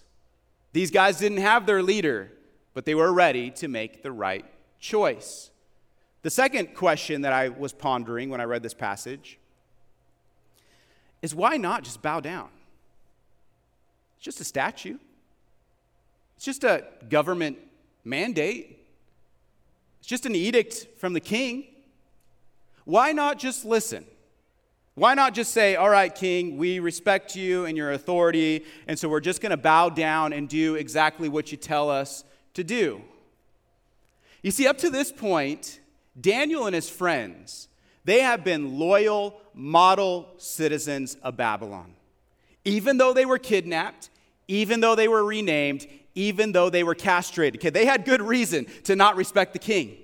These 0.72 0.92
guys 0.92 1.20
didn't 1.20 1.40
have 1.40 1.66
their 1.66 1.84
leader, 1.84 2.32
but 2.74 2.86
they 2.86 2.96
were 2.96 3.12
ready 3.12 3.52
to 3.52 3.68
make 3.68 4.02
the 4.02 4.12
right 4.12 4.46
choice. 4.80 5.50
The 6.22 6.30
second 6.30 6.74
question 6.76 7.22
that 7.22 7.34
I 7.34 7.50
was 7.50 7.74
pondering 7.74 8.30
when 8.30 8.40
I 8.40 8.46
read 8.46 8.64
this 8.64 8.74
passage 8.74 9.40
is 11.22 11.36
why 11.36 11.58
not 11.58 11.84
just 11.84 12.02
bow 12.02 12.20
down? 12.22 12.50
It's 14.16 14.26
just 14.26 14.40
a 14.40 14.46
statue, 14.46 14.98
it's 16.38 16.46
just 16.46 16.64
a 16.64 16.86
government 17.10 17.58
mandate. 18.06 18.79
Just 20.10 20.26
an 20.26 20.34
edict 20.34 20.88
from 20.98 21.14
the 21.14 21.20
king. 21.20 21.68
Why 22.84 23.12
not 23.12 23.38
just 23.38 23.64
listen? 23.64 24.06
Why 24.96 25.14
not 25.14 25.36
just 25.36 25.52
say, 25.52 25.76
All 25.76 25.92
right, 25.92 26.14
king, 26.14 26.58
we 26.58 26.80
respect 26.80 27.36
you 27.36 27.66
and 27.66 27.78
your 27.78 27.92
authority, 27.92 28.66
and 28.88 28.98
so 28.98 29.08
we're 29.08 29.20
just 29.20 29.40
going 29.40 29.52
to 29.52 29.58
bow 29.58 29.90
down 29.90 30.34
and 30.34 30.50
do 30.50 30.74
exactly 30.74 31.30
what 31.30 31.52
you 31.52 31.60
tell 31.60 31.92
us 31.92 32.24
to 32.56 32.64
do? 32.64 33.04
You 34.42 34.50
see, 34.50 34.66
up 34.66 34.80
to 34.80 34.90
this 34.90 35.12
point, 35.12 35.80
Daniel 36.20 36.66
and 36.66 36.74
his 36.74 36.90
friends, 36.90 37.68
they 38.04 38.22
have 38.22 38.44
been 38.44 38.80
loyal 38.80 39.40
model 39.54 40.34
citizens 40.40 41.18
of 41.22 41.38
Babylon. 41.38 41.94
Even 42.66 42.98
though 42.98 43.14
they 43.14 43.26
were 43.26 43.38
kidnapped, 43.38 44.10
even 44.48 44.80
though 44.80 44.96
they 44.96 45.08
were 45.08 45.24
renamed, 45.24 45.86
even 46.16 46.52
though 46.52 46.70
they 46.70 46.84
were 46.84 46.96
castrated. 46.96 47.60
Okay, 47.60 47.70
they 47.70 47.86
had 47.86 48.06
good 48.06 48.22
reason 48.22 48.66
to 48.84 48.96
not 48.96 49.16
respect 49.16 49.54
the 49.54 49.60
king. 49.60 49.98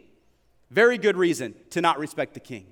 Very 0.70 0.98
good 0.98 1.18
reason 1.18 1.56
to 1.72 1.82
not 1.82 2.00
respect 2.00 2.34
the 2.34 2.39
king. 2.39 2.68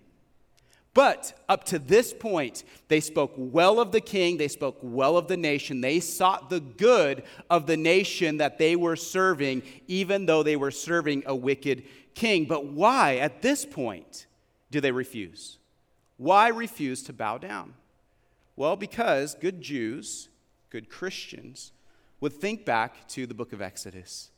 But 0.94 1.34
up 1.50 1.64
to 1.66 1.80
this 1.80 2.14
point, 2.14 2.64
they 2.88 3.00
spoke 3.00 3.34
well 3.36 3.80
of 3.80 3.92
the 3.92 4.02
king, 4.02 4.38
they 4.38 4.48
spoke 4.48 4.78
well 4.82 5.18
of 5.18 5.28
the 5.28 5.38
nation, 5.38 5.82
they 5.82 6.00
sought 6.00 6.52
the 6.52 6.60
good 6.60 7.24
of 7.50 7.66
the 7.66 7.78
nation 7.78 8.38
that 8.38 8.60
they 8.60 8.76
were 8.76 8.96
serving, 8.96 9.64
even 9.88 10.28
though 10.28 10.44
they 10.44 10.56
were 10.56 10.70
serving 10.70 11.24
a 11.26 11.36
wicked 11.36 11.84
king. 12.14 12.46
But 12.46 12.66
why, 12.66 13.18
at 13.18 13.42
this 13.42 13.66
point, 13.66 14.28
do 14.70 14.80
they 14.82 14.92
refuse? 14.92 15.58
Why 16.18 16.50
refuse 16.50 17.02
to 17.04 17.14
bow 17.14 17.40
down? 17.40 17.74
Well, 18.56 18.76
because 18.76 19.34
good 19.34 19.62
Jews, 19.62 20.30
good 20.70 20.90
Christians, 20.90 21.72
would 22.24 22.32
think 22.32 22.64
back 22.64 23.06
to 23.10 23.28
the 23.28 23.34
book 23.34 23.52
of 23.52 23.62
Exodus. 23.62 24.32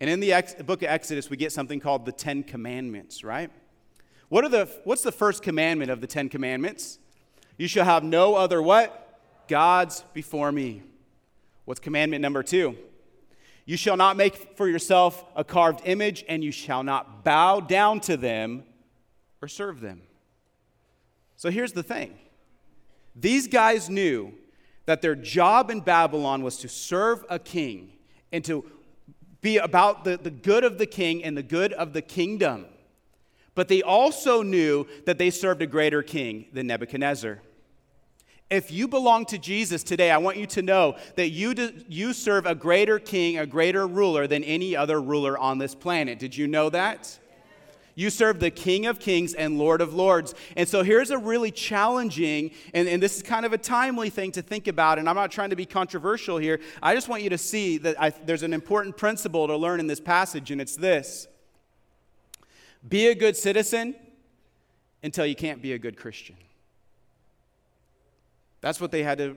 And 0.00 0.08
in 0.08 0.20
the 0.20 0.32
ex- 0.32 0.54
book 0.54 0.80
of 0.80 0.88
Exodus, 0.88 1.28
we 1.28 1.36
get 1.36 1.52
something 1.52 1.80
called 1.80 2.06
the 2.06 2.12
Ten 2.12 2.42
Commandments, 2.42 3.22
right? 3.22 3.50
What 4.30 4.42
are 4.42 4.48
the, 4.48 4.70
what's 4.84 5.02
the 5.02 5.12
first 5.12 5.42
commandment 5.42 5.90
of 5.90 6.00
the 6.00 6.06
Ten 6.06 6.30
Commandments? 6.30 6.98
You 7.58 7.68
shall 7.68 7.84
have 7.84 8.02
no 8.02 8.36
other 8.36 8.62
what? 8.62 9.20
Gods 9.48 10.02
before 10.14 10.50
me. 10.50 10.82
What's 11.66 11.78
commandment 11.78 12.22
number 12.22 12.42
two? 12.42 12.74
You 13.66 13.76
shall 13.76 13.98
not 13.98 14.16
make 14.16 14.56
for 14.56 14.66
yourself 14.66 15.22
a 15.36 15.44
carved 15.44 15.82
image, 15.84 16.24
and 16.30 16.42
you 16.42 16.52
shall 16.52 16.82
not 16.82 17.22
bow 17.22 17.60
down 17.60 18.00
to 18.00 18.16
them 18.16 18.64
or 19.42 19.48
serve 19.48 19.82
them. 19.82 20.00
So 21.36 21.50
here's 21.50 21.74
the 21.74 21.82
thing 21.82 22.14
these 23.14 23.46
guys 23.46 23.90
knew 23.90 24.32
that 24.86 25.02
their 25.02 25.14
job 25.14 25.70
in 25.70 25.80
Babylon 25.80 26.42
was 26.42 26.56
to 26.58 26.68
serve 26.68 27.24
a 27.28 27.38
king 27.38 27.92
and 28.32 28.44
to 28.44 28.64
be 29.40 29.58
about 29.58 30.04
the, 30.04 30.16
the 30.16 30.30
good 30.30 30.64
of 30.64 30.78
the 30.78 30.86
king 30.86 31.22
and 31.22 31.36
the 31.36 31.42
good 31.42 31.72
of 31.74 31.92
the 31.92 32.02
kingdom. 32.02 32.66
But 33.54 33.68
they 33.68 33.82
also 33.82 34.42
knew 34.42 34.86
that 35.06 35.18
they 35.18 35.30
served 35.30 35.62
a 35.62 35.66
greater 35.66 36.02
king 36.02 36.46
than 36.52 36.66
Nebuchadnezzar. 36.66 37.40
If 38.48 38.70
you 38.70 38.86
belong 38.86 39.24
to 39.26 39.38
Jesus 39.38 39.82
today, 39.82 40.12
I 40.12 40.18
want 40.18 40.36
you 40.36 40.46
to 40.46 40.62
know 40.62 40.96
that 41.16 41.30
you, 41.30 41.52
do, 41.52 41.72
you 41.88 42.12
serve 42.12 42.46
a 42.46 42.54
greater 42.54 43.00
king, 43.00 43.38
a 43.38 43.46
greater 43.46 43.86
ruler 43.88 44.28
than 44.28 44.44
any 44.44 44.76
other 44.76 45.00
ruler 45.00 45.36
on 45.36 45.58
this 45.58 45.74
planet. 45.74 46.20
Did 46.20 46.36
you 46.36 46.46
know 46.46 46.70
that? 46.70 47.18
You 47.98 48.10
serve 48.10 48.40
the 48.40 48.50
King 48.50 48.84
of 48.84 49.00
Kings 49.00 49.32
and 49.32 49.58
Lord 49.58 49.80
of 49.80 49.94
Lords. 49.94 50.34
And 50.54 50.68
so 50.68 50.82
here's 50.82 51.10
a 51.10 51.16
really 51.16 51.50
challenging, 51.50 52.50
and, 52.74 52.86
and 52.86 53.02
this 53.02 53.16
is 53.16 53.22
kind 53.22 53.46
of 53.46 53.54
a 53.54 53.58
timely 53.58 54.10
thing 54.10 54.32
to 54.32 54.42
think 54.42 54.68
about. 54.68 54.98
And 54.98 55.08
I'm 55.08 55.16
not 55.16 55.30
trying 55.32 55.48
to 55.48 55.56
be 55.56 55.64
controversial 55.64 56.36
here. 56.36 56.60
I 56.82 56.94
just 56.94 57.08
want 57.08 57.22
you 57.22 57.30
to 57.30 57.38
see 57.38 57.78
that 57.78 58.00
I, 58.00 58.10
there's 58.10 58.42
an 58.42 58.52
important 58.52 58.98
principle 58.98 59.46
to 59.46 59.56
learn 59.56 59.80
in 59.80 59.86
this 59.86 59.98
passage, 59.98 60.50
and 60.50 60.60
it's 60.60 60.76
this 60.76 61.26
be 62.86 63.08
a 63.08 63.14
good 63.14 63.34
citizen 63.34 63.96
until 65.02 65.24
you 65.24 65.34
can't 65.34 65.62
be 65.62 65.72
a 65.72 65.78
good 65.78 65.96
Christian. 65.96 66.36
That's 68.60 68.80
what 68.80 68.90
they 68.90 69.02
had 69.02 69.18
to 69.18 69.36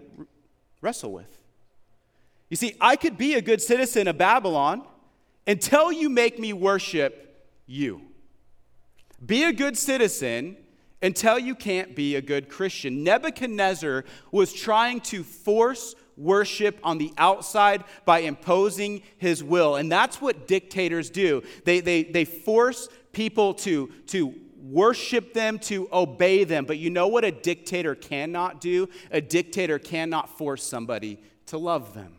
wrestle 0.82 1.14
with. 1.14 1.38
You 2.50 2.58
see, 2.58 2.76
I 2.82 2.98
could 2.98 3.18
be 3.18 3.36
a 3.36 3.42
good 3.42 3.62
citizen 3.62 4.10
of 4.10 4.18
Babylon 4.18 4.84
until 5.48 5.94
you 5.94 6.10
make 6.10 6.40
me 6.40 6.52
worship 6.52 7.48
you. 7.66 8.09
Be 9.26 9.44
a 9.44 9.54
good 9.54 9.78
citizen 9.78 10.58
until 11.02 11.40
you 11.40 11.56
can't 11.56 11.96
be 11.96 12.16
a 12.16 12.22
good 12.22 12.50
Christian. 12.50 13.04
Nebuchadnezzar 13.04 14.06
was 14.32 14.54
trying 14.54 15.02
to 15.02 15.24
force 15.24 15.96
worship 16.18 16.78
on 16.84 16.98
the 16.98 17.14
outside 17.18 17.84
by 18.06 18.20
imposing 18.20 19.02
his 19.18 19.44
will. 19.44 19.78
And 19.78 19.92
that's 19.92 20.22
what 20.22 20.48
dictators 20.48 21.10
do. 21.10 21.44
They, 21.64 21.80
they, 21.80 22.04
they 22.04 22.26
force 22.26 22.90
people 23.14 23.54
to, 23.56 23.88
to 24.08 24.36
worship 24.62 25.34
them, 25.34 25.60
to 25.60 25.88
obey 25.92 26.44
them. 26.44 26.66
But 26.66 26.78
you 26.78 26.90
know 26.90 27.08
what 27.08 27.24
a 27.24 27.32
dictator 27.32 27.96
cannot 27.96 28.60
do? 28.60 28.90
A 29.12 29.22
dictator 29.22 29.80
cannot 29.80 30.38
force 30.38 30.64
somebody 30.64 31.22
to 31.48 31.58
love 31.58 31.94
them. 31.94 32.14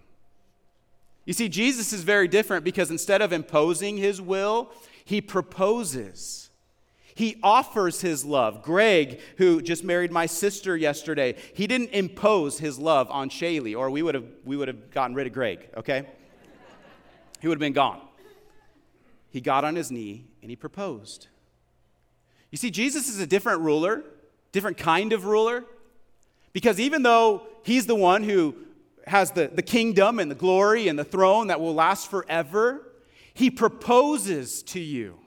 You 1.26 1.34
see, 1.34 1.48
Jesus 1.48 1.92
is 1.92 2.02
very 2.02 2.26
different 2.26 2.64
because 2.64 2.90
instead 2.90 3.22
of 3.22 3.32
imposing 3.32 3.98
his 3.98 4.20
will, 4.20 4.72
he 5.04 5.20
proposes. 5.20 6.49
He 7.20 7.36
offers 7.42 8.00
his 8.00 8.24
love. 8.24 8.62
Greg, 8.62 9.20
who 9.36 9.60
just 9.60 9.84
married 9.84 10.10
my 10.10 10.24
sister 10.24 10.74
yesterday, 10.74 11.34
he 11.52 11.66
didn't 11.66 11.90
impose 11.90 12.58
his 12.60 12.78
love 12.78 13.10
on 13.10 13.28
Shaylee, 13.28 13.76
or 13.76 13.90
we 13.90 14.00
would 14.00 14.14
have, 14.14 14.24
we 14.42 14.56
would 14.56 14.68
have 14.68 14.90
gotten 14.90 15.14
rid 15.14 15.26
of 15.26 15.34
Greg, 15.34 15.68
okay? 15.76 16.06
he 17.38 17.46
would 17.46 17.56
have 17.56 17.60
been 17.60 17.74
gone. 17.74 18.00
He 19.28 19.42
got 19.42 19.66
on 19.66 19.76
his 19.76 19.90
knee 19.90 20.28
and 20.40 20.48
he 20.48 20.56
proposed. 20.56 21.26
You 22.50 22.56
see, 22.56 22.70
Jesus 22.70 23.10
is 23.10 23.20
a 23.20 23.26
different 23.26 23.60
ruler, 23.60 24.02
different 24.52 24.78
kind 24.78 25.12
of 25.12 25.26
ruler, 25.26 25.66
because 26.54 26.80
even 26.80 27.02
though 27.02 27.42
he's 27.64 27.84
the 27.84 27.94
one 27.94 28.22
who 28.22 28.54
has 29.06 29.32
the, 29.32 29.50
the 29.52 29.60
kingdom 29.60 30.20
and 30.20 30.30
the 30.30 30.34
glory 30.34 30.88
and 30.88 30.98
the 30.98 31.04
throne 31.04 31.48
that 31.48 31.60
will 31.60 31.74
last 31.74 32.10
forever, 32.10 32.80
he 33.34 33.50
proposes 33.50 34.62
to 34.62 34.80
you. 34.80 35.18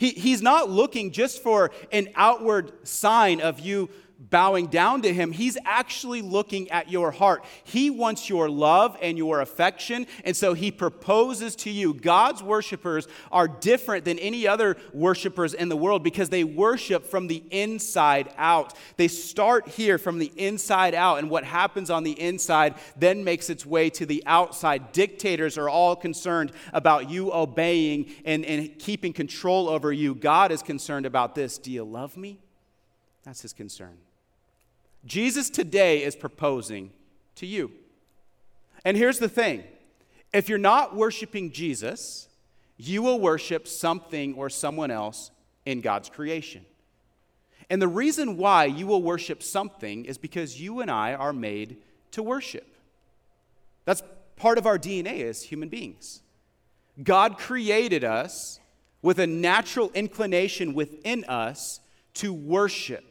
He, 0.00 0.10
he's 0.12 0.40
not 0.40 0.70
looking 0.70 1.10
just 1.10 1.42
for 1.42 1.70
an 1.92 2.08
outward 2.16 2.72
sign 2.88 3.42
of 3.42 3.60
you 3.60 3.90
bowing 4.20 4.66
down 4.66 5.00
to 5.02 5.14
him, 5.14 5.32
he's 5.32 5.56
actually 5.64 6.20
looking 6.20 6.70
at 6.70 6.90
your 6.90 7.10
heart. 7.10 7.42
He 7.64 7.88
wants 7.88 8.28
your 8.28 8.50
love 8.50 8.96
and 9.00 9.16
your 9.16 9.40
affection, 9.40 10.06
and 10.24 10.36
so 10.36 10.52
he 10.52 10.70
proposes 10.70 11.56
to 11.56 11.70
you. 11.70 11.94
God's 11.94 12.42
worshipers 12.42 13.08
are 13.32 13.48
different 13.48 14.04
than 14.04 14.18
any 14.18 14.46
other 14.46 14.76
worshipers 14.92 15.54
in 15.54 15.70
the 15.70 15.76
world 15.76 16.04
because 16.04 16.28
they 16.28 16.44
worship 16.44 17.06
from 17.06 17.28
the 17.28 17.42
inside 17.50 18.32
out. 18.36 18.74
They 18.98 19.08
start 19.08 19.68
here 19.68 19.96
from 19.96 20.18
the 20.18 20.32
inside 20.36 20.94
out, 20.94 21.18
and 21.18 21.30
what 21.30 21.44
happens 21.44 21.88
on 21.88 22.04
the 22.04 22.20
inside 22.20 22.74
then 22.96 23.24
makes 23.24 23.48
its 23.48 23.64
way 23.64 23.88
to 23.90 24.04
the 24.04 24.22
outside. 24.26 24.92
Dictators 24.92 25.56
are 25.56 25.68
all 25.68 25.96
concerned 25.96 26.52
about 26.74 27.08
you 27.08 27.32
obeying 27.32 28.10
and, 28.26 28.44
and 28.44 28.78
keeping 28.78 29.14
control 29.14 29.68
over 29.68 29.90
you. 29.90 30.14
God 30.14 30.52
is 30.52 30.62
concerned 30.62 31.06
about 31.06 31.34
this. 31.34 31.56
Do 31.56 31.72
you 31.72 31.84
love 31.84 32.18
me? 32.18 32.38
That's 33.24 33.42
his 33.42 33.52
concern. 33.52 33.96
Jesus 35.04 35.50
today 35.50 36.02
is 36.02 36.14
proposing 36.14 36.90
to 37.36 37.46
you. 37.46 37.72
And 38.84 38.96
here's 38.96 39.18
the 39.18 39.28
thing 39.28 39.64
if 40.32 40.48
you're 40.48 40.58
not 40.58 40.94
worshiping 40.94 41.52
Jesus, 41.52 42.28
you 42.76 43.02
will 43.02 43.20
worship 43.20 43.66
something 43.66 44.34
or 44.34 44.48
someone 44.48 44.90
else 44.90 45.30
in 45.66 45.80
God's 45.80 46.08
creation. 46.08 46.64
And 47.68 47.80
the 47.80 47.88
reason 47.88 48.36
why 48.36 48.64
you 48.64 48.86
will 48.86 49.02
worship 49.02 49.42
something 49.42 50.04
is 50.04 50.18
because 50.18 50.60
you 50.60 50.80
and 50.80 50.90
I 50.90 51.14
are 51.14 51.32
made 51.32 51.78
to 52.12 52.22
worship. 52.22 52.66
That's 53.84 54.02
part 54.36 54.58
of 54.58 54.66
our 54.66 54.78
DNA 54.78 55.24
as 55.24 55.42
human 55.42 55.68
beings. 55.68 56.22
God 57.02 57.38
created 57.38 58.02
us 58.02 58.58
with 59.02 59.18
a 59.18 59.26
natural 59.26 59.90
inclination 59.94 60.74
within 60.74 61.24
us 61.24 61.80
to 62.14 62.32
worship 62.32 63.09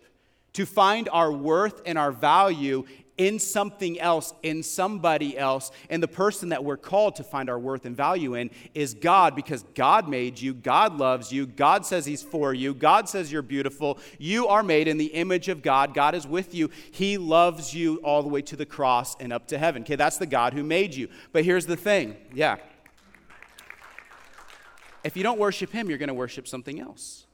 to 0.59 0.65
find 0.65 1.07
our 1.13 1.31
worth 1.31 1.81
and 1.85 1.97
our 1.97 2.11
value 2.11 2.83
in 3.17 3.39
something 3.39 3.97
else, 3.97 4.33
in 4.43 4.61
somebody 4.61 5.37
else. 5.37 5.71
And 5.89 6.03
the 6.03 6.07
person 6.09 6.49
that 6.49 6.65
we're 6.65 6.75
called 6.75 7.15
to 7.15 7.23
find 7.23 7.49
our 7.49 7.57
worth 7.57 7.85
and 7.85 7.95
value 7.95 8.33
in 8.33 8.49
is 8.73 8.93
God 8.93 9.37
because 9.37 9.63
God 9.73 10.09
made 10.09 10.37
you, 10.37 10.53
God 10.53 10.97
loves 10.97 11.31
you, 11.31 11.45
God 11.45 11.85
says 11.85 12.05
He's 12.05 12.21
for 12.21 12.53
you, 12.53 12.73
God 12.73 13.07
says 13.07 13.31
you're 13.31 13.41
beautiful. 13.41 13.99
You 14.17 14.49
are 14.49 14.61
made 14.61 14.89
in 14.89 14.97
the 14.97 15.05
image 15.05 15.47
of 15.47 15.61
God. 15.61 15.93
God 15.93 16.13
is 16.13 16.27
with 16.27 16.53
you. 16.53 16.69
He 16.91 17.17
loves 17.17 17.73
you 17.73 18.01
all 18.03 18.21
the 18.21 18.27
way 18.27 18.41
to 18.41 18.57
the 18.57 18.65
cross 18.65 19.15
and 19.21 19.31
up 19.31 19.47
to 19.47 19.57
heaven. 19.57 19.83
Okay, 19.83 19.95
that's 19.95 20.17
the 20.17 20.25
God 20.25 20.53
who 20.53 20.63
made 20.63 20.93
you. 20.93 21.07
But 21.31 21.45
here's 21.45 21.67
the 21.67 21.77
thing 21.77 22.17
yeah. 22.33 22.57
If 25.05 25.15
you 25.15 25.23
don't 25.23 25.39
worship 25.39 25.71
Him, 25.71 25.87
you're 25.87 25.97
going 25.99 26.09
to 26.09 26.13
worship 26.13 26.49
something 26.49 26.81
else. 26.81 27.27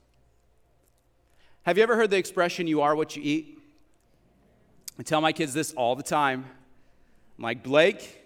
Have 1.66 1.78
you 1.78 1.84
ever 1.84 1.96
heard 1.96 2.12
the 2.12 2.18
expression, 2.18 2.68
you 2.68 2.82
are 2.82 2.96
what 2.96 3.16
you 3.16 3.24
eat? 3.26 3.58
I 5.00 5.04
tell 5.04 5.20
my 5.20 5.32
kids 5.32 5.52
this 5.52 5.74
all 5.74 5.96
the 5.96 6.04
time. 6.04 6.46
I'm 7.40 7.44
like, 7.44 7.64
Blake, 7.64 8.22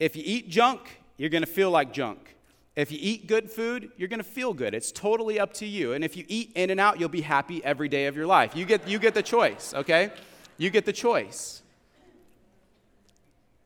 if 0.00 0.16
you 0.16 0.22
eat 0.24 0.48
junk, 0.48 1.02
you're 1.18 1.28
going 1.28 1.44
to 1.44 1.50
feel 1.50 1.70
like 1.70 1.92
junk. 1.92 2.34
If 2.74 2.90
you 2.90 2.98
eat 2.98 3.26
good 3.26 3.50
food, 3.50 3.90
you're 3.98 4.08
going 4.08 4.20
to 4.20 4.24
feel 4.24 4.54
good. 4.54 4.72
It's 4.72 4.90
totally 4.90 5.38
up 5.38 5.52
to 5.54 5.66
you. 5.66 5.92
And 5.92 6.02
if 6.02 6.16
you 6.16 6.24
eat 6.28 6.52
In-N-Out, 6.54 6.98
you'll 6.98 7.10
be 7.10 7.20
happy 7.20 7.62
every 7.62 7.90
day 7.90 8.06
of 8.06 8.16
your 8.16 8.26
life. 8.26 8.56
You 8.56 8.64
get, 8.64 8.88
you 8.88 8.98
get 8.98 9.12
the 9.12 9.22
choice, 9.22 9.74
okay? 9.74 10.10
You 10.56 10.70
get 10.70 10.86
the 10.86 10.94
choice. 10.94 11.60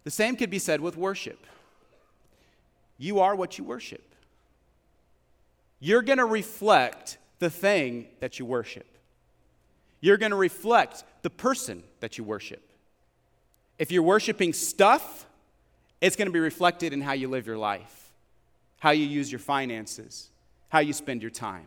The 0.03 0.11
same 0.11 0.35
could 0.35 0.51
be 0.51 0.59
said 0.59 0.81
with 0.81 0.97
worship. 0.97 1.47
You 2.99 3.21
are 3.21 3.37
what 3.37 3.57
you 3.57 3.63
worship. 3.63 4.17
You're 5.79 6.03
going 6.03 6.19
to 6.19 6.25
reflect 6.25 7.19
the 7.41 7.51
thing 7.51 8.07
that 8.21 8.39
you 8.39 8.45
worship. 8.45 8.87
You're 10.01 10.17
going 10.17 10.31
to 10.31 10.37
reflect 10.37 11.05
the 11.23 11.31
person 11.31 11.83
that 11.99 12.17
you 12.17 12.25
worship. 12.25 12.63
If 13.79 13.91
you're 13.91 14.03
worshiping 14.03 14.53
stuff, 14.53 15.27
it's 16.01 16.17
going 16.17 16.27
to 16.27 16.33
be 16.33 16.39
reflected 16.41 16.93
in 16.93 17.01
how 17.01 17.13
you 17.13 17.29
live 17.29 17.47
your 17.47 17.59
life, 17.59 18.13
how 18.79 18.91
you 18.91 19.05
use 19.05 19.33
your 19.33 19.39
finances, 19.39 20.31
how 20.69 20.79
you 20.79 20.93
spend 20.93 21.23
your 21.23 21.31
time. 21.31 21.67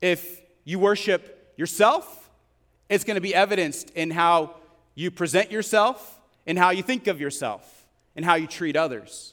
If 0.00 0.40
you 0.64 0.78
worship 0.78 1.54
yourself, 1.56 2.30
it's 2.88 3.04
going 3.04 3.14
to 3.14 3.22
be 3.22 3.34
evidenced 3.34 3.90
in 3.90 4.10
how 4.10 4.56
you 4.94 5.10
present 5.10 5.50
yourself, 5.50 6.20
in 6.44 6.56
how 6.56 6.70
you 6.70 6.82
think 6.82 7.06
of 7.06 7.20
yourself, 7.20 7.86
and 8.16 8.24
how 8.24 8.34
you 8.34 8.46
treat 8.46 8.76
others. 8.76 9.32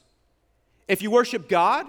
If 0.88 1.02
you 1.02 1.10
worship 1.10 1.48
God, 1.48 1.86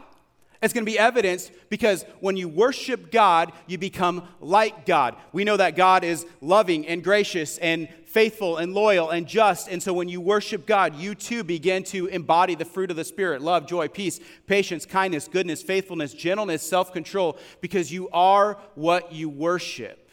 it's 0.61 0.73
going 0.73 0.85
to 0.85 0.91
be 0.91 0.99
evidenced 0.99 1.51
because 1.69 2.05
when 2.19 2.37
you 2.37 2.47
worship 2.47 3.11
God, 3.11 3.51
you 3.65 3.79
become 3.79 4.27
like 4.39 4.85
God. 4.85 5.15
We 5.33 5.43
know 5.43 5.57
that 5.57 5.75
God 5.75 6.03
is 6.03 6.25
loving 6.39 6.85
and 6.85 7.03
gracious 7.03 7.57
and 7.57 7.89
faithful 8.05 8.57
and 8.57 8.73
loyal 8.73 9.09
and 9.09 9.25
just. 9.25 9.67
And 9.69 9.81
so 9.81 9.91
when 9.91 10.07
you 10.07 10.21
worship 10.21 10.67
God, 10.67 10.95
you 10.95 11.15
too 11.15 11.43
begin 11.43 11.83
to 11.85 12.05
embody 12.07 12.53
the 12.53 12.65
fruit 12.65 12.91
of 12.91 12.97
the 12.97 13.03
Spirit 13.03 13.41
love, 13.41 13.65
joy, 13.65 13.87
peace, 13.87 14.19
patience, 14.45 14.85
kindness, 14.85 15.27
goodness, 15.27 15.63
faithfulness, 15.63 16.13
gentleness, 16.13 16.61
self 16.61 16.93
control 16.93 17.39
because 17.59 17.91
you 17.91 18.07
are 18.09 18.59
what 18.75 19.11
you 19.11 19.29
worship. 19.29 20.09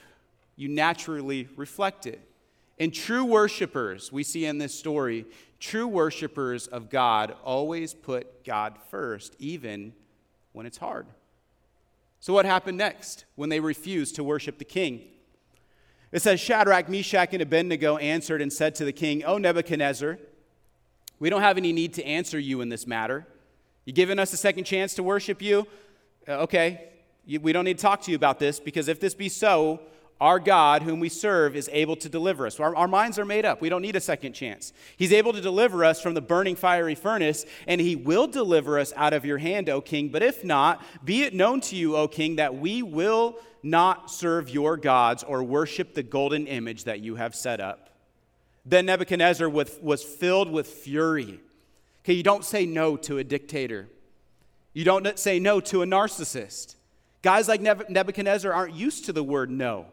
You 0.57 0.69
naturally 0.69 1.49
reflect 1.57 2.07
it. 2.07 2.23
And 2.79 2.95
true 2.95 3.25
worshipers, 3.25 4.11
we 4.13 4.23
see 4.23 4.47
in 4.47 4.59
this 4.59 4.75
story, 4.75 5.27
true 5.61 5.89
worshipers 5.89 6.69
of 6.69 6.89
God 6.89 7.35
always 7.45 7.93
put 7.93 8.45
God 8.45 8.77
first, 8.91 9.35
even 9.39 9.93
when 10.53 10.67
it's 10.67 10.79
hard. 10.79 11.07
So, 12.21 12.33
what 12.33 12.45
happened 12.45 12.79
next 12.79 13.25
when 13.37 13.49
they 13.49 13.61
refused 13.61 14.17
to 14.17 14.25
worship 14.25 14.59
the 14.59 14.65
king? 14.65 15.03
It 16.11 16.23
says 16.23 16.41
Shadrach, 16.41 16.89
Meshach, 16.89 17.33
and 17.33 17.43
Abednego 17.43 17.97
answered 17.99 18.41
and 18.41 18.53
said 18.53 18.75
to 18.77 18.85
the 18.85 18.93
king, 18.93 19.25
O 19.25 19.39
Nebuchadnezzar, 19.39 20.19
we 21.19 21.31
don't 21.31 21.43
have 21.43 21.59
any 21.59 21.73
need 21.73 21.95
to 21.95 22.05
answer 22.05 22.39
you 22.39 22.61
in 22.61 22.71
this 22.71 22.87
matter. 22.87 23.27
You 23.85 23.93
given 23.93 24.19
us 24.19 24.33
a 24.33 24.37
second 24.37 24.65
chance 24.65 24.95
to 24.95 25.03
worship 25.03 25.43
you? 25.43 25.67
Uh, 26.27 26.43
okay, 26.43 26.91
we 27.27 27.53
don't 27.53 27.65
need 27.65 27.79
to 27.79 27.83
talk 27.83 28.03
to 28.03 28.11
you 28.11 28.17
about 28.17 28.39
this 28.39 28.59
because 28.59 28.89
if 28.89 29.01
this 29.01 29.15
be 29.15 29.29
so, 29.29 29.81
our 30.21 30.41
God, 30.41 30.83
whom 30.83 30.99
we 30.99 31.09
serve, 31.09 31.55
is 31.55 31.71
able 31.73 31.95
to 31.97 32.09
deliver 32.09 32.47
us. 32.47 32.59
Our, 32.59 32.75
our, 32.75 32.89
minds 32.89 33.19
are 33.19 33.25
made 33.25 33.45
up. 33.45 33.61
We 33.61 33.69
don't 33.69 33.83
need 33.83 33.95
a 33.95 34.01
second 34.01 34.33
chance. 34.33 34.73
He's 34.97 35.13
able 35.13 35.33
to 35.33 35.41
deliver 35.41 35.85
us 35.85 36.03
from 36.03 36.15
the 36.15 36.21
burning 36.21 36.57
fiery 36.57 36.97
furnace, 36.97 37.47
and 37.69 37.81
he 37.81 37.95
will 37.95 38.27
deliver 38.27 38.79
us 38.79 38.93
out 38.97 39.13
of 39.13 39.25
your 39.25 39.39
hand, 39.39 39.69
O 39.69 39.81
king. 39.81 40.09
But 40.09 40.23
if 40.23 40.45
not, 40.45 40.85
be 41.05 41.23
it 41.23 41.35
known 41.35 41.61
to 41.63 41.77
you, 41.77 41.97
O 41.97 42.09
king, 42.09 42.37
that 42.37 42.57
we 42.57 42.83
will 42.83 43.39
not 43.63 44.11
serve 44.11 44.51
your 44.51 44.77
gods 44.77 45.23
or 45.23 45.43
worship 45.45 45.95
the 45.95 46.03
golden 46.03 46.47
image 46.47 46.85
that 46.85 47.01
you 47.01 47.15
have 47.15 47.35
set 47.35 47.61
up. 47.61 47.91
Then 48.65 48.87
Nebuchadnezzar 48.87 49.49
was 49.49 50.03
filled 50.03 50.51
with 50.51 50.67
fury. 50.67 51.41
Okay, 52.05 52.13
you 52.15 52.23
don't 52.23 52.45
say 52.45 52.67
no 52.67 52.97
to 52.97 53.19
a 53.19 53.25
dictator, 53.25 53.89
you 54.73 54.85
don't 54.85 55.19
say 55.19 55.39
no 55.39 55.61
to 55.61 55.83
a 55.83 55.87
narcissist. 55.87 56.75
Guys 57.23 57.49
like 57.49 57.61
Nebuchadnezzar 57.61 58.53
aren't 58.53 58.75
used 58.75 59.07
to 59.07 59.13
the 59.13 59.25
word 59.25 59.51
no. 59.51 59.87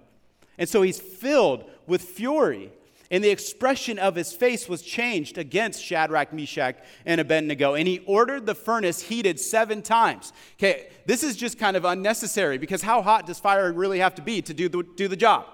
And 0.57 0.67
so 0.67 0.81
he's 0.81 0.99
filled 0.99 1.65
with 1.87 2.01
fury. 2.01 2.71
And 3.11 3.23
the 3.23 3.29
expression 3.29 3.99
of 3.99 4.15
his 4.15 4.33
face 4.33 4.67
was 4.67 4.81
changed 4.81 5.37
against 5.37 5.83
Shadrach, 5.83 6.33
Meshach, 6.33 6.75
and 7.05 7.21
Abednego. 7.21 7.75
And 7.75 7.87
he 7.87 7.99
ordered 8.07 8.45
the 8.45 8.55
furnace 8.55 9.01
heated 9.01 9.39
seven 9.39 9.81
times. 9.81 10.33
Okay, 10.57 10.89
this 11.05 11.23
is 11.23 11.35
just 11.35 11.59
kind 11.59 11.77
of 11.77 11.85
unnecessary 11.85 12.57
because 12.57 12.81
how 12.81 13.01
hot 13.01 13.27
does 13.27 13.39
fire 13.39 13.71
really 13.71 13.99
have 13.99 14.15
to 14.15 14.21
be 14.21 14.41
to 14.41 14.53
do 14.53 14.67
the, 14.69 14.83
do 14.95 15.07
the 15.07 15.15
job? 15.15 15.45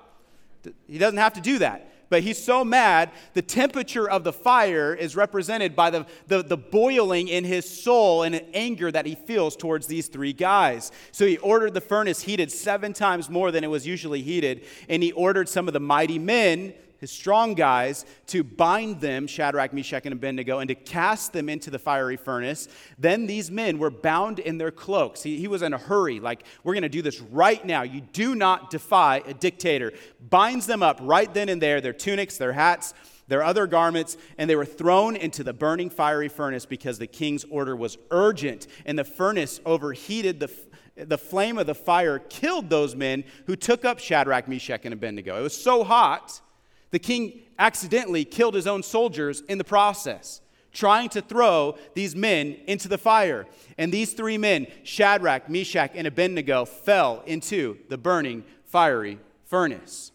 He 0.88 0.98
doesn't 0.98 1.18
have 1.18 1.34
to 1.34 1.42
do 1.42 1.60
that 1.60 1.91
but 2.12 2.24
he's 2.24 2.44
so 2.44 2.66
mad, 2.66 3.10
the 3.34 3.42
temperature 3.42 4.08
of 4.08 4.26
the 4.26 4.34
fire 4.34 4.94
is 4.94 5.16
represented 5.16 5.78
by 5.78 5.90
the, 5.90 6.06
the, 6.28 6.44
the 6.44 6.58
boiling 6.58 7.30
in 7.30 7.46
his 7.46 7.68
soul 7.68 8.24
and 8.24 8.44
anger 8.54 8.92
that 8.92 9.06
he 9.06 9.16
feels 9.16 9.56
towards 9.56 9.88
these 9.88 10.08
three 10.10 10.34
guys. 10.34 10.92
So 11.14 11.26
he 11.26 11.38
ordered 11.38 11.74
the 11.74 11.80
furnace 11.80 12.22
heated 12.22 12.52
seven 12.52 12.92
times 12.92 13.30
more 13.30 13.50
than 13.50 13.64
it 13.64 13.68
was 13.68 13.88
usually 13.88 14.22
heated, 14.22 14.66
and 14.90 15.02
he 15.02 15.14
ordered 15.14 15.48
some 15.48 15.70
of 15.70 15.74
the 15.74 15.80
mighty 15.80 16.20
men 16.20 16.74
his 17.02 17.12
strong 17.12 17.56
guys, 17.56 18.06
to 18.28 18.44
bind 18.44 19.02
them, 19.02 19.28
Shadrach, 19.28 19.74
Meshach, 19.74 20.06
and 20.06 20.14
Abednego, 20.14 20.60
and 20.60 20.68
to 20.70 20.76
cast 20.76 21.34
them 21.34 21.50
into 21.50 21.70
the 21.70 21.80
fiery 21.80 22.16
furnace. 22.16 22.70
Then 22.98 23.26
these 23.26 23.52
men 23.52 23.80
were 23.80 23.90
bound 23.90 24.40
in 24.40 24.60
their 24.60 24.72
cloaks. 24.72 25.24
He, 25.24 25.38
he 25.38 25.48
was 25.48 25.64
in 25.64 25.74
a 25.74 25.78
hurry, 25.78 26.20
like, 26.20 26.44
we're 26.64 26.74
going 26.74 26.84
to 26.84 26.90
do 26.90 27.02
this 27.02 27.20
right 27.20 27.66
now. 27.66 27.82
You 27.82 28.02
do 28.02 28.36
not 28.36 28.70
defy 28.70 29.24
a 29.26 29.34
dictator. 29.34 29.92
Binds 30.30 30.68
them 30.68 30.84
up 30.84 31.00
right 31.02 31.34
then 31.34 31.50
and 31.50 31.62
there, 31.62 31.82
their 31.82 31.92
tunics, 31.92 32.38
their 32.38 32.54
hats, 32.54 32.94
their 33.28 33.44
other 33.44 33.66
garments, 33.66 34.16
and 34.38 34.50
they 34.50 34.56
were 34.56 34.66
thrown 34.66 35.16
into 35.16 35.44
the 35.44 35.54
burning 35.54 35.90
fiery 35.90 36.30
furnace 36.30 36.66
because 36.66 37.00
the 37.00 37.08
king's 37.08 37.46
order 37.46 37.76
was 37.76 37.98
urgent, 38.12 38.68
and 38.86 39.00
the 39.00 39.04
furnace 39.04 39.60
overheated 39.66 40.40
the 40.40 40.52
the 40.96 41.18
flame 41.18 41.58
of 41.58 41.68
the 41.68 41.74
fire 41.74 42.20
killed 42.20 42.70
those 42.70 42.96
men 42.96 43.24
who 43.46 43.56
took 43.56 43.86
up 43.86 43.98
Shadrach, 43.98 44.48
Meshach, 44.48 44.82
and 44.84 44.94
Abednego. 44.94 45.40
It 45.40 45.42
was 45.42 45.58
so 45.58 45.84
hot, 45.84 46.42
the 46.92 47.00
king 47.00 47.42
accidentally 47.58 48.24
killed 48.26 48.54
his 48.54 48.68
own 48.68 48.84
soldiers 48.84 49.42
in 49.50 49.58
the 49.58 49.64
process, 49.64 50.42
trying 50.72 51.10
to 51.10 51.22
throw 51.22 51.78
these 51.94 52.16
men 52.16 52.58
into 52.68 52.88
the 52.88 52.98
fire. 52.98 53.48
And 53.78 53.92
these 53.92 54.14
three 54.14 54.38
men, 54.38 54.68
Shadrach, 54.84 55.50
Meshach, 55.50 55.92
and 55.96 56.08
Abednego, 56.08 56.66
fell 56.66 57.24
into 57.26 57.78
the 57.90 57.98
burning, 57.98 58.44
fiery 58.66 59.20
furnace. 59.46 60.12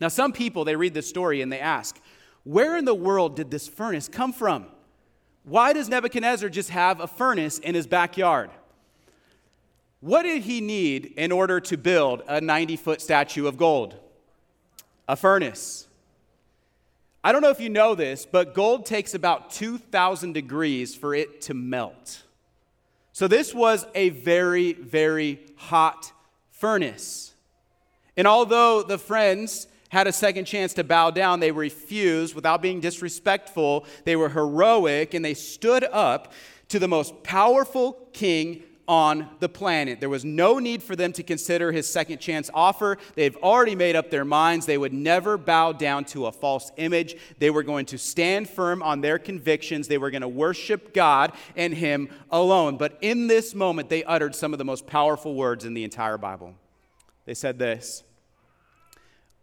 Now, 0.00 0.08
some 0.08 0.32
people, 0.32 0.64
they 0.64 0.74
read 0.74 0.94
this 0.94 1.08
story 1.08 1.42
and 1.42 1.52
they 1.52 1.60
ask, 1.60 2.00
where 2.44 2.76
in 2.76 2.84
the 2.84 2.94
world 2.94 3.36
did 3.36 3.50
this 3.50 3.68
furnace 3.68 4.08
come 4.08 4.32
from? 4.32 4.66
Why 5.44 5.72
does 5.72 5.88
Nebuchadnezzar 5.88 6.48
just 6.48 6.70
have 6.70 7.00
a 7.00 7.06
furnace 7.06 7.58
in 7.58 7.74
his 7.74 7.86
backyard? 7.86 8.50
What 10.00 10.22
did 10.24 10.42
he 10.42 10.60
need 10.60 11.14
in 11.16 11.30
order 11.30 11.60
to 11.60 11.76
build 11.76 12.22
a 12.26 12.40
90 12.40 12.76
foot 12.76 13.00
statue 13.00 13.46
of 13.46 13.56
gold? 13.56 13.94
A 15.12 15.16
furnace. 15.16 15.86
I 17.22 17.32
don't 17.32 17.42
know 17.42 17.50
if 17.50 17.60
you 17.60 17.68
know 17.68 17.94
this, 17.94 18.24
but 18.24 18.54
gold 18.54 18.86
takes 18.86 19.12
about 19.12 19.50
2,000 19.50 20.32
degrees 20.32 20.94
for 20.94 21.14
it 21.14 21.42
to 21.42 21.52
melt. 21.52 22.22
So 23.12 23.28
this 23.28 23.52
was 23.52 23.84
a 23.94 24.08
very, 24.08 24.72
very 24.72 25.40
hot 25.56 26.10
furnace. 26.50 27.34
And 28.16 28.26
although 28.26 28.82
the 28.82 28.96
friends 28.96 29.66
had 29.90 30.06
a 30.06 30.12
second 30.12 30.46
chance 30.46 30.72
to 30.72 30.82
bow 30.82 31.10
down, 31.10 31.40
they 31.40 31.52
refused 31.52 32.34
without 32.34 32.62
being 32.62 32.80
disrespectful. 32.80 33.84
They 34.06 34.16
were 34.16 34.30
heroic 34.30 35.12
and 35.12 35.22
they 35.22 35.34
stood 35.34 35.84
up 35.92 36.32
to 36.70 36.78
the 36.78 36.88
most 36.88 37.22
powerful 37.22 37.98
king 38.14 38.62
on 38.88 39.28
the 39.40 39.48
planet. 39.48 40.00
There 40.00 40.08
was 40.08 40.24
no 40.24 40.58
need 40.58 40.82
for 40.82 40.96
them 40.96 41.12
to 41.12 41.22
consider 41.22 41.72
his 41.72 41.88
second 41.88 42.18
chance 42.18 42.50
offer. 42.52 42.98
They've 43.14 43.36
already 43.36 43.74
made 43.74 43.96
up 43.96 44.10
their 44.10 44.24
minds. 44.24 44.66
They 44.66 44.78
would 44.78 44.92
never 44.92 45.38
bow 45.38 45.72
down 45.72 46.04
to 46.06 46.26
a 46.26 46.32
false 46.32 46.70
image. 46.76 47.16
They 47.38 47.50
were 47.50 47.62
going 47.62 47.86
to 47.86 47.98
stand 47.98 48.48
firm 48.48 48.82
on 48.82 49.00
their 49.00 49.18
convictions. 49.18 49.88
They 49.88 49.98
were 49.98 50.10
going 50.10 50.22
to 50.22 50.28
worship 50.28 50.92
God 50.92 51.32
and 51.56 51.72
him 51.74 52.08
alone. 52.30 52.76
But 52.76 52.98
in 53.00 53.28
this 53.28 53.54
moment, 53.54 53.88
they 53.88 54.04
uttered 54.04 54.34
some 54.34 54.52
of 54.52 54.58
the 54.58 54.64
most 54.64 54.86
powerful 54.86 55.34
words 55.34 55.64
in 55.64 55.74
the 55.74 55.84
entire 55.84 56.18
Bible. 56.18 56.54
They 57.24 57.34
said 57.34 57.58
this 57.58 58.02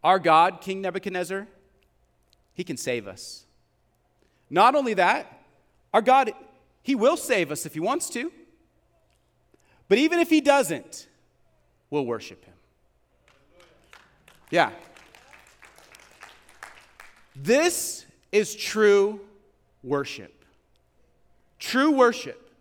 Our 0.03 0.19
God, 0.19 0.61
King 0.61 0.81
Nebuchadnezzar, 0.81 1.47
he 2.53 2.63
can 2.63 2.77
save 2.77 3.07
us. 3.07 3.45
Not 4.49 4.75
only 4.75 4.95
that, 4.95 5.41
our 5.93 6.01
God, 6.01 6.31
he 6.81 6.95
will 6.95 7.17
save 7.17 7.51
us 7.51 7.65
if 7.65 7.73
he 7.73 7.79
wants 7.79 8.09
to. 8.11 8.31
But 9.89 9.97
even 9.97 10.19
if 10.19 10.29
he 10.29 10.39
doesn't, 10.39 11.07
we'll 11.89 12.05
worship 12.05 12.45
him. 12.45 12.53
Yeah. 14.51 14.71
This 17.35 18.05
is 18.31 18.55
true 18.55 19.19
worship. 19.83 20.45
True 21.57 21.91
worship. 21.91 22.51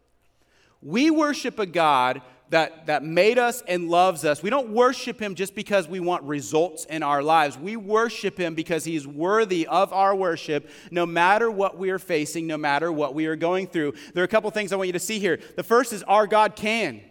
We 0.82 1.10
worship 1.10 1.58
a 1.58 1.66
God 1.66 2.22
that, 2.50 2.86
that 2.86 3.04
made 3.04 3.38
us 3.38 3.62
and 3.68 3.90
loves 3.90 4.24
us. 4.24 4.42
We 4.42 4.48
don't 4.48 4.70
worship 4.70 5.20
him 5.20 5.34
just 5.34 5.54
because 5.54 5.86
we 5.86 6.00
want 6.00 6.22
results 6.22 6.86
in 6.86 7.02
our 7.02 7.22
lives. 7.22 7.58
We 7.58 7.76
worship 7.76 8.38
him 8.38 8.54
because 8.54 8.84
he's 8.84 9.06
worthy 9.06 9.66
of 9.66 9.92
our 9.92 10.14
worship, 10.14 10.70
no 10.90 11.04
matter 11.04 11.50
what 11.50 11.76
we 11.76 11.90
are 11.90 11.98
facing, 11.98 12.46
no 12.46 12.56
matter 12.56 12.90
what 12.90 13.14
we 13.14 13.26
are 13.26 13.36
going 13.36 13.66
through. 13.66 13.94
There 14.14 14.22
are 14.22 14.24
a 14.24 14.28
couple 14.28 14.50
things 14.50 14.72
I 14.72 14.76
want 14.76 14.86
you 14.86 14.94
to 14.94 14.98
see 14.98 15.18
here. 15.18 15.40
The 15.56 15.62
first 15.62 15.92
is 15.92 16.02
our 16.04 16.26
God 16.26 16.56
can. 16.56 17.02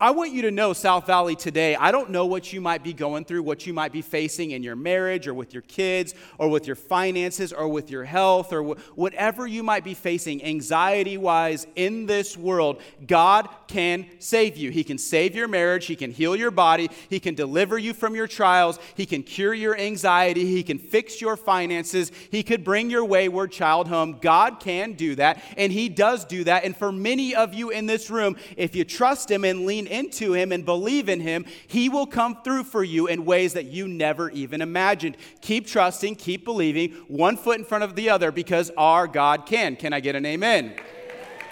I 0.00 0.12
want 0.12 0.30
you 0.30 0.42
to 0.42 0.52
know, 0.52 0.74
South 0.74 1.08
Valley, 1.08 1.34
today, 1.34 1.74
I 1.74 1.90
don't 1.90 2.10
know 2.10 2.24
what 2.24 2.52
you 2.52 2.60
might 2.60 2.84
be 2.84 2.92
going 2.92 3.24
through, 3.24 3.42
what 3.42 3.66
you 3.66 3.72
might 3.72 3.90
be 3.90 4.00
facing 4.00 4.52
in 4.52 4.62
your 4.62 4.76
marriage 4.76 5.26
or 5.26 5.34
with 5.34 5.52
your 5.52 5.62
kids 5.62 6.14
or 6.38 6.48
with 6.48 6.68
your 6.68 6.76
finances 6.76 7.52
or 7.52 7.66
with 7.66 7.90
your 7.90 8.04
health 8.04 8.52
or 8.52 8.62
wh- 8.62 8.96
whatever 8.96 9.44
you 9.44 9.64
might 9.64 9.82
be 9.82 9.94
facing 9.94 10.44
anxiety 10.44 11.16
wise 11.16 11.66
in 11.74 12.06
this 12.06 12.36
world. 12.36 12.80
God 13.08 13.48
can 13.66 14.06
save 14.20 14.56
you. 14.56 14.70
He 14.70 14.84
can 14.84 14.98
save 14.98 15.34
your 15.34 15.48
marriage. 15.48 15.86
He 15.86 15.96
can 15.96 16.12
heal 16.12 16.36
your 16.36 16.52
body. 16.52 16.90
He 17.10 17.18
can 17.18 17.34
deliver 17.34 17.76
you 17.76 17.92
from 17.92 18.14
your 18.14 18.28
trials. 18.28 18.78
He 18.94 19.04
can 19.04 19.24
cure 19.24 19.52
your 19.52 19.76
anxiety. 19.76 20.46
He 20.46 20.62
can 20.62 20.78
fix 20.78 21.20
your 21.20 21.36
finances. 21.36 22.12
He 22.30 22.44
could 22.44 22.62
bring 22.62 22.88
your 22.88 23.04
wayward 23.04 23.50
child 23.50 23.88
home. 23.88 24.18
God 24.20 24.60
can 24.60 24.92
do 24.92 25.16
that, 25.16 25.42
and 25.56 25.72
He 25.72 25.88
does 25.88 26.24
do 26.24 26.44
that. 26.44 26.62
And 26.64 26.76
for 26.76 26.92
many 26.92 27.34
of 27.34 27.52
you 27.52 27.70
in 27.70 27.86
this 27.86 28.10
room, 28.10 28.36
if 28.56 28.76
you 28.76 28.84
trust 28.84 29.28
Him 29.28 29.44
and 29.44 29.66
lean 29.66 29.87
into 29.88 30.32
Him 30.32 30.52
and 30.52 30.64
believe 30.64 31.08
in 31.08 31.20
Him, 31.20 31.44
He 31.66 31.88
will 31.88 32.06
come 32.06 32.42
through 32.42 32.64
for 32.64 32.84
you 32.84 33.06
in 33.06 33.24
ways 33.24 33.54
that 33.54 33.66
you 33.66 33.88
never 33.88 34.30
even 34.30 34.60
imagined. 34.60 35.16
Keep 35.40 35.66
trusting, 35.66 36.16
keep 36.16 36.44
believing, 36.44 36.92
one 37.08 37.36
foot 37.36 37.58
in 37.58 37.64
front 37.64 37.84
of 37.84 37.96
the 37.96 38.10
other 38.10 38.30
because 38.30 38.70
our 38.76 39.06
God 39.06 39.46
can. 39.46 39.76
Can 39.76 39.92
I 39.92 40.00
get 40.00 40.14
an 40.14 40.24
amen? 40.26 40.74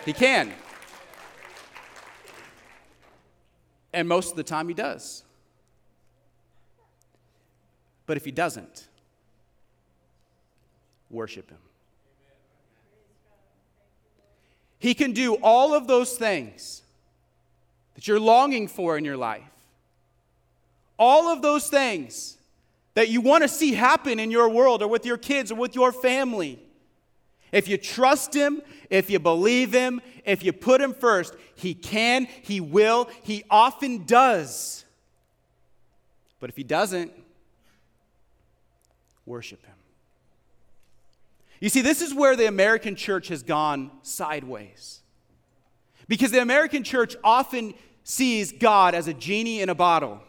He 0.04 0.12
can. 0.12 0.52
And 3.92 4.06
most 4.08 4.30
of 4.30 4.36
the 4.36 4.44
time, 4.44 4.68
He 4.68 4.74
does. 4.74 5.24
But 8.06 8.16
if 8.16 8.24
He 8.24 8.30
doesn't, 8.30 8.88
worship 11.10 11.50
Him. 11.50 11.58
He 14.78 14.94
can 14.94 15.12
do 15.12 15.34
all 15.36 15.74
of 15.74 15.86
those 15.86 16.16
things 16.16 16.82
that 17.96 18.06
you're 18.06 18.20
longing 18.20 18.68
for 18.68 18.96
in 18.96 19.04
your 19.04 19.16
life. 19.16 19.42
All 20.98 21.28
of 21.28 21.42
those 21.42 21.68
things 21.68 22.36
that 22.94 23.08
you 23.08 23.20
want 23.20 23.42
to 23.42 23.48
see 23.48 23.74
happen 23.74 24.20
in 24.20 24.30
your 24.30 24.48
world 24.48 24.82
or 24.82 24.88
with 24.88 25.04
your 25.04 25.16
kids 25.16 25.50
or 25.50 25.56
with 25.56 25.74
your 25.74 25.92
family. 25.92 26.58
If 27.52 27.68
you 27.68 27.78
trust 27.78 28.34
Him, 28.34 28.62
if 28.90 29.10
you 29.10 29.18
believe 29.18 29.72
Him, 29.72 30.00
if 30.24 30.44
you 30.44 30.52
put 30.52 30.80
Him 30.80 30.94
first, 30.94 31.34
He 31.54 31.74
can, 31.74 32.26
He 32.42 32.60
will, 32.60 33.08
He 33.22 33.44
often 33.50 34.04
does. 34.04 34.84
But 36.38 36.50
if 36.50 36.56
He 36.56 36.64
doesn't, 36.64 37.12
worship 39.24 39.64
Him. 39.64 39.74
You 41.60 41.70
see, 41.70 41.80
this 41.80 42.02
is 42.02 42.14
where 42.14 42.36
the 42.36 42.46
American 42.46 42.94
church 42.94 43.28
has 43.28 43.42
gone 43.42 43.90
sideways. 44.02 45.00
Because 46.08 46.30
the 46.30 46.40
American 46.40 46.84
church 46.84 47.16
often 47.24 47.74
sees 48.04 48.52
God 48.52 48.94
as 48.94 49.08
a 49.08 49.14
genie 49.14 49.60
in 49.60 49.68
a 49.68 49.74
bottle. 49.74 50.20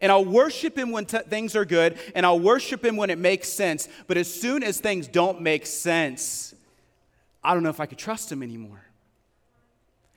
And 0.00 0.12
I'll 0.12 0.24
worship 0.24 0.76
him 0.76 0.90
when 0.90 1.06
t- 1.06 1.18
things 1.18 1.56
are 1.56 1.64
good, 1.64 1.98
and 2.14 2.24
I'll 2.24 2.38
worship 2.38 2.84
him 2.84 2.96
when 2.96 3.10
it 3.10 3.18
makes 3.18 3.48
sense. 3.48 3.88
But 4.06 4.16
as 4.16 4.32
soon 4.32 4.62
as 4.62 4.80
things 4.80 5.08
don't 5.08 5.40
make 5.40 5.66
sense, 5.66 6.54
I 7.42 7.54
don't 7.54 7.62
know 7.62 7.70
if 7.70 7.80
I 7.80 7.86
could 7.86 7.98
trust 7.98 8.30
him 8.30 8.42
anymore. 8.42 8.84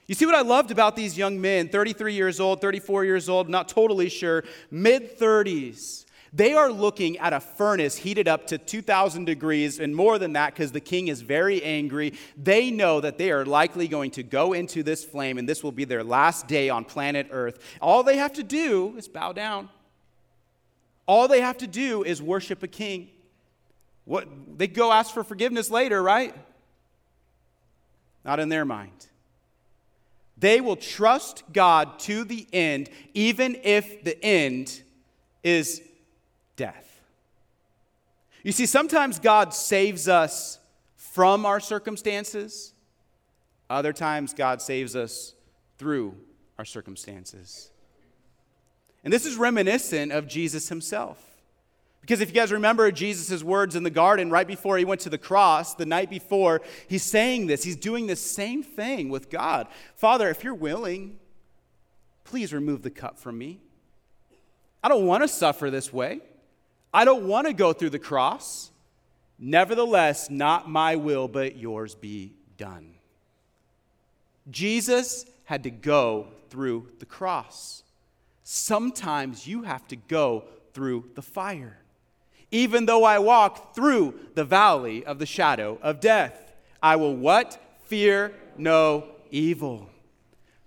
You 0.08 0.16
see 0.16 0.26
what 0.26 0.36
I 0.36 0.42
loved 0.42 0.72
about 0.72 0.96
these 0.96 1.18
young 1.18 1.40
men, 1.40 1.70
33 1.70 2.14
years 2.14 2.40
old, 2.40 2.62
34 2.62 3.06
years 3.06 3.30
old, 3.30 3.48
not 3.48 3.70
totally 3.70 4.10
sure, 4.10 4.44
mid 4.70 5.18
30s. 5.18 6.06
They 6.34 6.54
are 6.54 6.72
looking 6.72 7.18
at 7.18 7.34
a 7.34 7.42
furnace 7.42 7.98
heated 7.98 8.28
up 8.30 8.48
to 8.48 8.58
2,000 8.58 9.26
degrees 9.26 9.80
and 9.80 9.94
more 9.94 10.18
than 10.18 10.34
that 10.34 10.54
because 10.54 10.72
the 10.72 10.80
king 10.80 11.10
is 11.10 11.22
very 11.22 11.62
angry. 11.62 12.14
They 12.38 12.72
know 12.72 13.02
that 13.02 13.18
they 13.18 13.32
are 13.32 13.46
likely 13.46 13.90
going 13.90 14.12
to 14.12 14.24
go 14.24 14.54
into 14.54 14.82
this 14.82 15.04
flame 15.04 15.38
and 15.38 15.48
this 15.48 15.62
will 15.62 15.74
be 15.74 15.84
their 15.84 16.06
last 16.06 16.48
day 16.48 16.70
on 16.70 16.86
planet 16.86 17.28
Earth. 17.32 17.60
All 17.82 18.04
they 18.04 18.16
have 18.16 18.32
to 18.34 18.44
do 18.44 18.96
is 18.98 19.10
bow 19.10 19.34
down. 19.34 19.70
All 21.06 21.28
they 21.28 21.42
have 21.42 21.58
to 21.58 21.68
do 21.68 22.04
is 22.04 22.22
worship 22.22 22.64
a 22.64 22.68
king. 22.68 23.10
What, 24.06 24.28
they 24.58 24.68
go 24.68 24.94
ask 24.94 25.14
for 25.14 25.26
forgiveness 25.26 25.70
later, 25.70 26.02
right? 26.02 26.34
Not 28.24 28.40
in 28.40 28.48
their 28.48 28.64
mind. 28.64 29.08
They 30.38 30.62
will 30.62 30.78
trust 30.78 31.44
God 31.52 32.00
to 32.00 32.24
the 32.24 32.48
end, 32.54 32.90
even 33.14 33.58
if 33.64 34.06
the 34.06 34.24
end 34.24 34.82
is 35.44 35.82
death. 36.56 37.02
You 38.44 38.52
see, 38.52 38.66
sometimes 38.66 39.20
God 39.20 39.54
saves 39.54 40.08
us 40.08 40.60
from 40.96 41.46
our 41.46 41.60
circumstances, 41.60 42.74
other 43.70 43.94
times, 43.94 44.34
God 44.34 44.62
saves 44.62 44.96
us 44.96 45.34
through 45.78 46.16
our 46.58 46.66
circumstances. 46.66 47.72
And 49.04 49.12
this 49.12 49.26
is 49.26 49.36
reminiscent 49.36 50.12
of 50.12 50.28
Jesus 50.28 50.70
himself. 50.70 51.32
Because 52.02 52.20
if 52.20 52.30
you 52.30 52.36
guys 52.36 52.52
remember 52.52 52.92
Jesus' 52.92 53.44
words 53.44 53.76
in 53.76 53.84
the 53.84 53.90
garden 53.90 54.30
right 54.30 54.48
before 54.48 54.78
he 54.78 54.86
went 54.86 55.02
to 55.02 55.10
the 55.10 55.18
cross, 55.18 55.76
the 55.76 55.86
night 55.86 56.10
before, 56.10 56.62
he's 56.88 57.04
saying 57.04 57.48
this. 57.48 57.64
He's 57.64 57.76
doing 57.76 58.08
the 58.08 58.16
same 58.16 58.64
thing 58.64 59.10
with 59.10 59.30
God. 59.30 59.68
Father, 59.96 60.30
if 60.30 60.44
you're 60.44 60.54
willing, 60.54 61.20
please 62.24 62.54
remove 62.54 62.82
the 62.82 62.90
cup 62.90 63.20
from 63.20 63.38
me. 63.38 63.62
I 64.84 64.90
don't 64.90 65.06
want 65.06 65.24
to 65.24 65.28
suffer 65.28 65.70
this 65.70 65.94
way. 65.94 66.22
I 66.94 67.06
don't 67.06 67.28
want 67.28 67.48
to 67.48 67.54
go 67.54 67.74
through 67.74 67.92
the 67.92 68.00
cross. 68.00 68.72
Nevertheless, 69.40 70.30
not 70.30 70.70
my 70.70 70.96
will, 70.96 71.28
but 71.28 71.58
yours 71.58 71.96
be 71.96 72.34
done. 72.58 72.94
Jesus 74.50 75.26
had 75.46 75.64
to 75.64 75.72
go 75.72 76.28
through 76.50 76.88
the 77.00 77.06
cross. 77.06 77.84
Sometimes 78.44 79.48
you 79.48 79.64
have 79.64 79.88
to 79.88 79.96
go 79.96 80.46
through 80.74 81.10
the 81.16 81.22
fire. 81.22 81.78
Even 82.52 82.86
though 82.86 83.04
I 83.04 83.20
walk 83.20 83.74
through 83.76 84.16
the 84.36 84.44
valley 84.44 85.06
of 85.06 85.20
the 85.20 85.26
shadow 85.26 85.80
of 85.82 86.02
death, 86.02 86.54
I 86.84 86.98
will 86.98 87.16
what? 87.16 87.62
Fear 87.86 88.34
no 88.58 89.06
evil. 89.30 89.90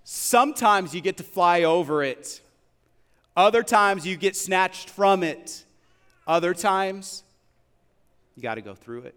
Sometimes 0.03 0.95
you 0.95 1.01
get 1.01 1.17
to 1.17 1.23
fly 1.23 1.63
over 1.63 2.03
it. 2.03 2.41
Other 3.35 3.63
times 3.63 4.05
you 4.07 4.15
get 4.17 4.35
snatched 4.35 4.89
from 4.89 5.21
it. 5.23 5.64
Other 6.27 6.53
times 6.53 7.23
you 8.35 8.41
got 8.41 8.55
to 8.55 8.61
go 8.61 8.75
through 8.75 9.01
it. 9.01 9.15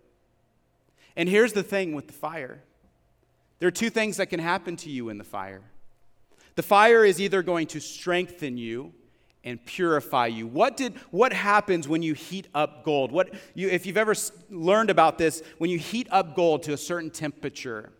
And 1.16 1.28
here's 1.28 1.52
the 1.52 1.62
thing 1.62 1.94
with 1.94 2.06
the 2.06 2.12
fire 2.12 2.60
there 3.58 3.66
are 3.66 3.72
two 3.72 3.90
things 3.90 4.18
that 4.18 4.26
can 4.26 4.38
happen 4.38 4.76
to 4.76 4.90
you 4.90 5.08
in 5.08 5.18
the 5.18 5.24
fire. 5.24 5.62
The 6.54 6.62
fire 6.62 7.04
is 7.04 7.20
either 7.20 7.42
going 7.42 7.66
to 7.68 7.80
strengthen 7.80 8.56
you 8.56 8.92
and 9.42 9.64
purify 9.64 10.26
you. 10.26 10.46
What 10.46 10.76
did 10.76 10.96
what 11.10 11.32
happens 11.32 11.88
when 11.88 12.02
you 12.02 12.14
heat 12.14 12.46
up 12.54 12.84
gold? 12.84 13.10
What 13.10 13.34
you 13.54 13.68
if 13.68 13.86
you've 13.86 13.96
ever 13.96 14.14
learned 14.50 14.90
about 14.90 15.18
this, 15.18 15.42
when 15.58 15.70
you 15.70 15.78
heat 15.78 16.06
up 16.10 16.36
gold 16.36 16.62
to 16.64 16.72
a 16.72 16.76
certain 16.76 17.10
temperature, 17.10 17.92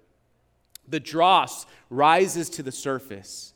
the 0.87 1.01
dross 1.01 1.67
rises 1.91 2.49
to 2.51 2.63
the 2.63 2.73
surface 2.73 3.53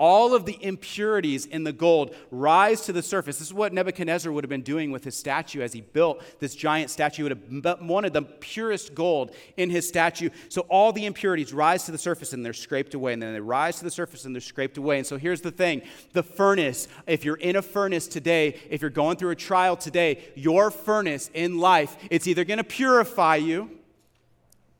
all 0.00 0.34
of 0.34 0.46
the 0.46 0.56
impurities 0.64 1.44
in 1.44 1.62
the 1.62 1.74
gold 1.74 2.14
rise 2.30 2.80
to 2.80 2.92
the 2.92 3.02
surface. 3.02 3.38
This 3.38 3.48
is 3.48 3.54
what 3.54 3.74
Nebuchadnezzar 3.74 4.32
would 4.32 4.42
have 4.42 4.48
been 4.48 4.62
doing 4.62 4.90
with 4.90 5.04
his 5.04 5.14
statue 5.14 5.60
as 5.60 5.74
he 5.74 5.82
built 5.82 6.22
this 6.40 6.54
giant 6.54 6.90
statue. 6.90 7.18
He 7.18 7.22
would 7.24 7.64
have 7.64 7.82
wanted 7.82 8.14
the 8.14 8.22
purest 8.22 8.94
gold 8.94 9.32
in 9.58 9.68
his 9.68 9.86
statue. 9.86 10.30
So 10.48 10.62
all 10.62 10.90
the 10.90 11.04
impurities 11.04 11.52
rise 11.52 11.84
to 11.84 11.92
the 11.92 11.98
surface 11.98 12.32
and 12.32 12.42
they're 12.42 12.54
scraped 12.54 12.94
away. 12.94 13.12
And 13.12 13.22
then 13.22 13.34
they 13.34 13.40
rise 13.40 13.76
to 13.76 13.84
the 13.84 13.90
surface 13.90 14.24
and 14.24 14.34
they're 14.34 14.40
scraped 14.40 14.78
away. 14.78 14.96
And 14.96 15.06
so 15.06 15.18
here's 15.18 15.42
the 15.42 15.50
thing 15.50 15.82
the 16.14 16.22
furnace, 16.22 16.88
if 17.06 17.22
you're 17.22 17.36
in 17.36 17.56
a 17.56 17.62
furnace 17.62 18.06
today, 18.06 18.58
if 18.70 18.80
you're 18.80 18.90
going 18.90 19.18
through 19.18 19.30
a 19.30 19.36
trial 19.36 19.76
today, 19.76 20.24
your 20.34 20.70
furnace 20.70 21.30
in 21.34 21.58
life, 21.58 21.98
it's 22.10 22.26
either 22.26 22.46
going 22.46 22.56
to 22.56 22.64
purify 22.64 23.36
you 23.36 23.70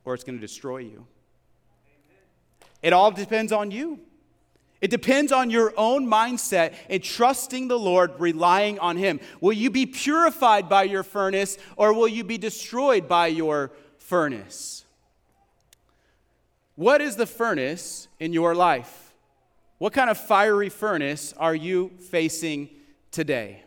or 0.07 0.15
it's 0.15 0.25
going 0.25 0.39
to 0.39 0.41
destroy 0.41 0.79
you. 0.79 1.07
It 2.83 2.95
all 2.95 3.11
depends 3.11 3.53
on 3.53 3.71
you. 3.71 4.01
It 4.81 4.91
depends 4.91 5.31
on 5.31 5.51
your 5.51 5.75
own 5.77 6.07
mindset 6.07 6.75
and 6.89 7.03
trusting 7.03 7.69
the 7.69 7.79
Lord, 7.79 8.13
relying 8.19 8.79
on 8.79 8.97
Him. 8.97 9.21
Will 9.41 9.53
you 9.53 9.71
be 9.71 9.87
purified 9.87 10.69
by 10.69 10.85
your 10.85 11.03
furnace 11.03 11.59
or 11.77 11.93
will 11.93 12.09
you 12.09 12.25
be 12.25 12.39
destroyed 12.39 13.07
by 13.07 13.27
your 13.27 13.73
furnace? 13.99 14.85
What 16.77 17.03
is 17.03 17.17
the 17.17 17.27
furnace 17.27 18.09
in 18.19 18.33
your 18.33 18.55
life? 18.55 19.13
What 19.77 19.93
kind 19.93 20.09
of 20.09 20.19
fiery 20.19 20.71
furnace 20.71 21.35
are 21.37 21.55
you 21.55 21.91
facing 22.11 22.71
today? 23.11 23.65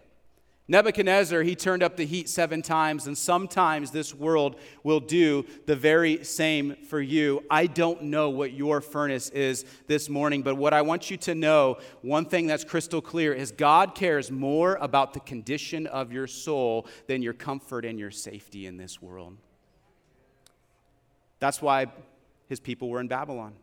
Nebuchadnezzar, 0.66 1.42
he 1.42 1.56
turned 1.56 1.84
up 1.84 1.98
the 1.98 2.06
heat 2.06 2.30
seven 2.30 2.62
times, 2.62 3.06
and 3.06 3.18
sometimes 3.18 3.92
this 3.92 4.16
world 4.16 4.56
will 4.82 5.02
do 5.02 5.46
the 5.66 5.76
very 5.76 6.24
same 6.24 6.78
for 6.88 7.02
you. 7.02 7.44
I 7.52 7.68
don't 7.68 8.04
know 8.04 8.30
what 8.30 8.54
your 8.54 8.80
furnace 8.80 9.30
is 9.32 9.66
this 9.88 10.08
morning, 10.08 10.42
but 10.42 10.56
what 10.56 10.74
I 10.74 10.82
want 10.82 11.12
you 11.12 11.18
to 11.18 11.36
know, 11.36 11.80
one 12.02 12.24
thing 12.24 12.48
that's 12.48 12.64
crystal 12.64 13.02
clear, 13.02 13.34
is 13.34 13.52
God 13.52 13.94
cares 13.94 14.32
more 14.32 14.76
about 14.76 15.14
the 15.14 15.20
condition 15.20 15.86
of 15.86 16.14
your 16.14 16.28
soul 16.28 16.88
than 17.08 17.22
your 17.22 17.34
comfort 17.34 17.84
and 17.84 18.00
your 18.00 18.12
safety 18.12 18.66
in 18.66 18.78
this 18.78 19.02
world. 19.02 19.36
That's 21.40 21.62
why 21.62 21.88
his 22.48 22.62
people 22.62 22.88
were 22.88 23.02
in 23.02 23.10
Babylon. 23.10 23.54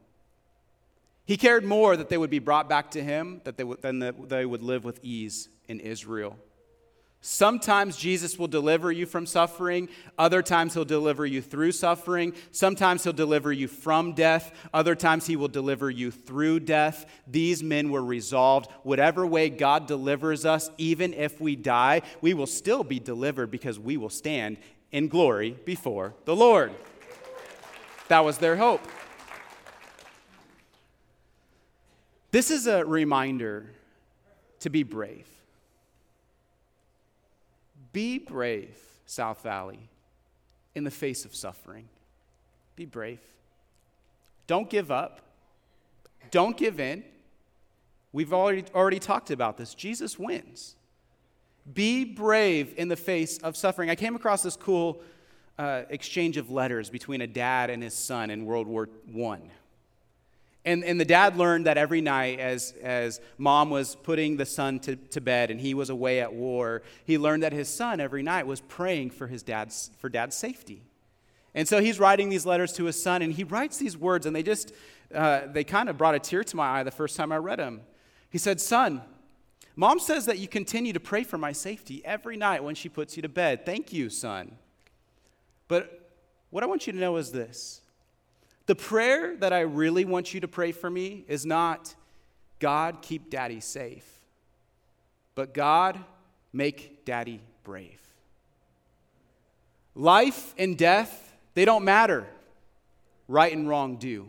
He 1.25 1.39
cared 1.39 1.65
more 1.65 1.97
that 1.97 2.11
they 2.11 2.19
would 2.19 2.29
be 2.29 2.41
brought 2.41 2.69
back 2.69 2.91
to 2.91 3.03
him 3.03 3.41
than 3.45 4.01
that 4.01 4.29
they 4.29 4.45
would 4.45 4.63
live 4.63 4.85
with 4.85 5.01
ease 5.03 5.49
in 5.67 5.81
Israel. 5.81 6.37
Sometimes 7.23 7.99
Jesus 7.99 8.39
will 8.39 8.49
deliver 8.49 8.91
you 8.91 9.05
from 9.05 9.27
suffering. 9.27 9.91
Other 10.19 10.41
times 10.43 10.73
he'll 10.73 10.87
deliver 10.87 11.27
you 11.27 11.43
through 11.43 11.73
suffering. 11.73 12.33
Sometimes 12.51 13.05
he'll 13.05 13.13
deliver 13.13 13.53
you 13.53 13.69
from 13.69 14.15
death. 14.15 14.53
Other 14.73 14.95
times 14.95 15.27
he 15.27 15.37
will 15.37 15.49
deliver 15.49 15.91
you 15.91 16.11
through 16.11 16.61
death. 16.61 17.05
These 17.27 17.63
men 17.63 17.91
were 17.91 18.03
resolved. 18.03 18.71
Whatever 18.85 19.27
way 19.27 19.51
God 19.51 19.87
delivers 19.87 20.47
us, 20.47 20.71
even 20.79 21.13
if 21.13 21.39
we 21.43 21.57
die, 21.57 22.01
we 22.23 22.33
will 22.33 22.47
still 22.47 22.85
be 22.85 22.99
delivered 22.99 23.51
because 23.51 23.79
we 23.79 23.99
will 23.99 24.09
stand 24.09 24.57
in 24.91 25.09
glory 25.09 25.59
before 25.67 26.15
the 26.25 26.35
Lord. 26.35 26.73
That 28.09 28.25
was 28.25 28.39
their 28.39 28.57
hope. 28.57 28.81
This 32.31 32.51
is 32.51 32.67
a 32.67 32.83
reminder 32.85 33.67
to 34.61 34.71
be 34.71 34.85
brave. 34.85 35.27
Be 37.93 38.19
brave, 38.19 38.77
South 39.07 39.43
Valley, 39.43 39.89
in 40.75 40.85
the 40.85 40.91
face 40.91 41.25
of 41.25 41.35
suffering. 41.35 41.89
Be 42.77 42.85
brave. 42.85 43.21
Don't 44.47 44.71
give 44.71 44.91
up. 44.91 45.21
Don't 46.31 46.57
give 46.57 46.81
in. 46.81 47.05
We've 48.13 48.33
already, 48.33 48.65
already 48.75 48.99
talked 48.99 49.31
about 49.31 49.57
this. 49.57 49.75
Jesus 49.75 50.19
wins. 50.19 50.77
Be 51.73 52.05
brave 52.05 52.75
in 52.77 52.89
the 52.89 52.97
face 52.97 53.39
of 53.39 53.57
suffering. 53.57 53.91
I 53.91 53.95
came 53.95 54.17
across 54.17 54.43
this 54.43 54.57
cool 54.57 55.03
uh, 55.59 55.83
exchange 55.91 56.37
of 56.37 56.51
letters 56.51 56.91
between 56.91 57.21
a 57.21 57.27
dad 57.27 57.71
and 57.71 57.83
his 57.83 57.95
son 57.95 58.31
in 58.31 58.45
World 58.45 58.67
War 58.67 58.89
I. 59.15 59.39
And, 60.65 60.85
and 60.85 61.01
the 61.01 61.07
dad 61.07 61.37
learned 61.37 61.67
that 61.67 61.79
every 61.79 62.03
night, 62.03 62.39
as, 62.39 62.75
as 62.83 63.21
mom 63.39 63.71
was 63.71 63.97
putting 63.97 64.37
the 64.37 64.45
son 64.45 64.79
to, 64.81 64.97
to 64.97 65.21
bed 65.21 65.51
and 65.51 65.59
he 65.61 65.73
was 65.73 65.89
away 65.89 66.21
at 66.21 66.35
war, 66.35 66.83
he 67.05 67.17
learned 67.17 67.43
that 67.43 67.53
his 67.53 67.69
son 67.69 67.99
every 67.99 68.23
night 68.23 68.47
was 68.47 68.61
praying 68.61 69.11
for 69.11 69.27
his 69.27 69.43
dad's, 69.43 69.91
for 69.99 70.11
dad's 70.11 70.37
safety. 70.37 70.83
And 71.55 71.67
so 71.67 71.81
he's 71.81 71.99
writing 71.99 72.29
these 72.29 72.47
letters 72.47 72.73
to 72.75 72.85
his 72.85 73.01
son, 73.01 73.23
and 73.23 73.33
he 73.33 73.43
writes 73.43 73.77
these 73.79 73.97
words, 73.97 74.27
and 74.27 74.37
they 74.37 74.43
just, 74.43 74.73
uh, 75.15 75.43
they 75.47 75.65
kind 75.65 75.89
of 75.89 75.99
brought 75.99 76.15
a 76.15 76.21
tear 76.21 76.45
to 76.45 76.57
my 76.57 76.81
eye 76.81 76.83
the 76.83 76.91
first 76.91 77.17
time 77.17 77.33
I 77.33 77.39
read 77.39 77.59
them. 77.59 77.81
He 78.29 78.39
said, 78.39 78.61
Son, 78.61 79.03
mom 79.75 79.99
says 79.99 80.27
that 80.27 80.39
you 80.39 80.47
continue 80.47 80.93
to 80.93 81.01
pray 81.01 81.25
for 81.25 81.39
my 81.39 81.53
safety 81.53 82.03
every 82.05 82.37
night 82.37 82.63
when 82.63 82.77
she 82.77 82.89
puts 82.89 83.17
you 83.17 83.23
to 83.23 83.29
bed. 83.29 83.67
Thank 83.67 83.93
you, 83.93 84.11
son. 84.11 84.57
But 85.67 86.13
what 86.51 86.63
I 86.63 86.67
want 86.67 86.87
you 86.87 86.93
to 86.93 86.99
know 86.99 87.17
is 87.17 87.33
this 87.33 87.81
the 88.71 88.77
prayer 88.77 89.35
that 89.39 89.53
I 89.53 89.63
really 89.63 90.05
want 90.05 90.33
you 90.33 90.39
to 90.43 90.47
pray 90.47 90.71
for 90.71 90.89
me 90.89 91.25
is 91.27 91.45
not, 91.45 91.93
God, 92.61 93.03
keep 93.03 93.29
daddy 93.29 93.59
safe, 93.59 94.09
but 95.35 95.53
God, 95.53 95.99
make 96.53 97.05
daddy 97.05 97.41
brave. 97.65 98.01
Life 99.97 100.55
and 100.57 100.79
death, 100.79 101.35
they 101.55 101.65
don't 101.65 101.85
matter. 101.85 102.29
Right 103.27 103.53
and 103.53 103.69
wrong 103.69 103.97
do. 103.97 104.29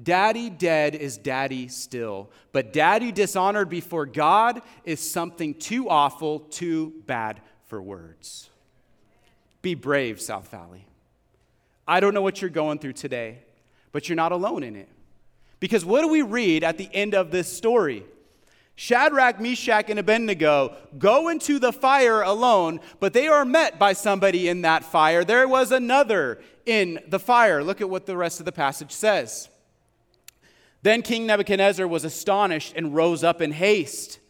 Daddy 0.00 0.48
dead 0.48 0.94
is 0.94 1.18
daddy 1.18 1.66
still, 1.66 2.30
but 2.52 2.72
daddy 2.72 3.10
dishonored 3.10 3.68
before 3.68 4.06
God 4.06 4.62
is 4.84 5.00
something 5.00 5.54
too 5.54 5.88
awful, 5.88 6.38
too 6.38 6.92
bad 7.04 7.40
for 7.66 7.82
words. 7.82 8.48
Be 9.60 9.74
brave, 9.74 10.20
South 10.20 10.52
Valley. 10.52 10.87
I 11.88 12.00
don't 12.00 12.12
know 12.12 12.22
what 12.22 12.42
you're 12.42 12.50
going 12.50 12.78
through 12.78 12.92
today, 12.92 13.38
but 13.92 14.08
you're 14.08 14.16
not 14.16 14.30
alone 14.30 14.62
in 14.62 14.76
it. 14.76 14.90
Because 15.58 15.84
what 15.86 16.02
do 16.02 16.08
we 16.08 16.20
read 16.22 16.62
at 16.62 16.76
the 16.76 16.88
end 16.92 17.14
of 17.14 17.30
this 17.30 17.50
story? 17.50 18.04
Shadrach, 18.76 19.40
Meshach, 19.40 19.90
and 19.90 19.98
Abednego 19.98 20.76
go 20.98 21.30
into 21.30 21.58
the 21.58 21.72
fire 21.72 22.22
alone, 22.22 22.78
but 23.00 23.12
they 23.12 23.26
are 23.26 23.44
met 23.44 23.76
by 23.78 23.92
somebody 23.92 24.48
in 24.48 24.62
that 24.62 24.84
fire. 24.84 25.24
There 25.24 25.48
was 25.48 25.72
another 25.72 26.40
in 26.64 27.00
the 27.08 27.18
fire. 27.18 27.64
Look 27.64 27.80
at 27.80 27.90
what 27.90 28.06
the 28.06 28.16
rest 28.16 28.38
of 28.38 28.46
the 28.46 28.52
passage 28.52 28.92
says. 28.92 29.48
Then 30.82 31.02
King 31.02 31.26
Nebuchadnezzar 31.26 31.88
was 31.88 32.04
astonished 32.04 32.74
and 32.76 32.94
rose 32.94 33.24
up 33.24 33.40
in 33.40 33.50
haste. 33.50 34.20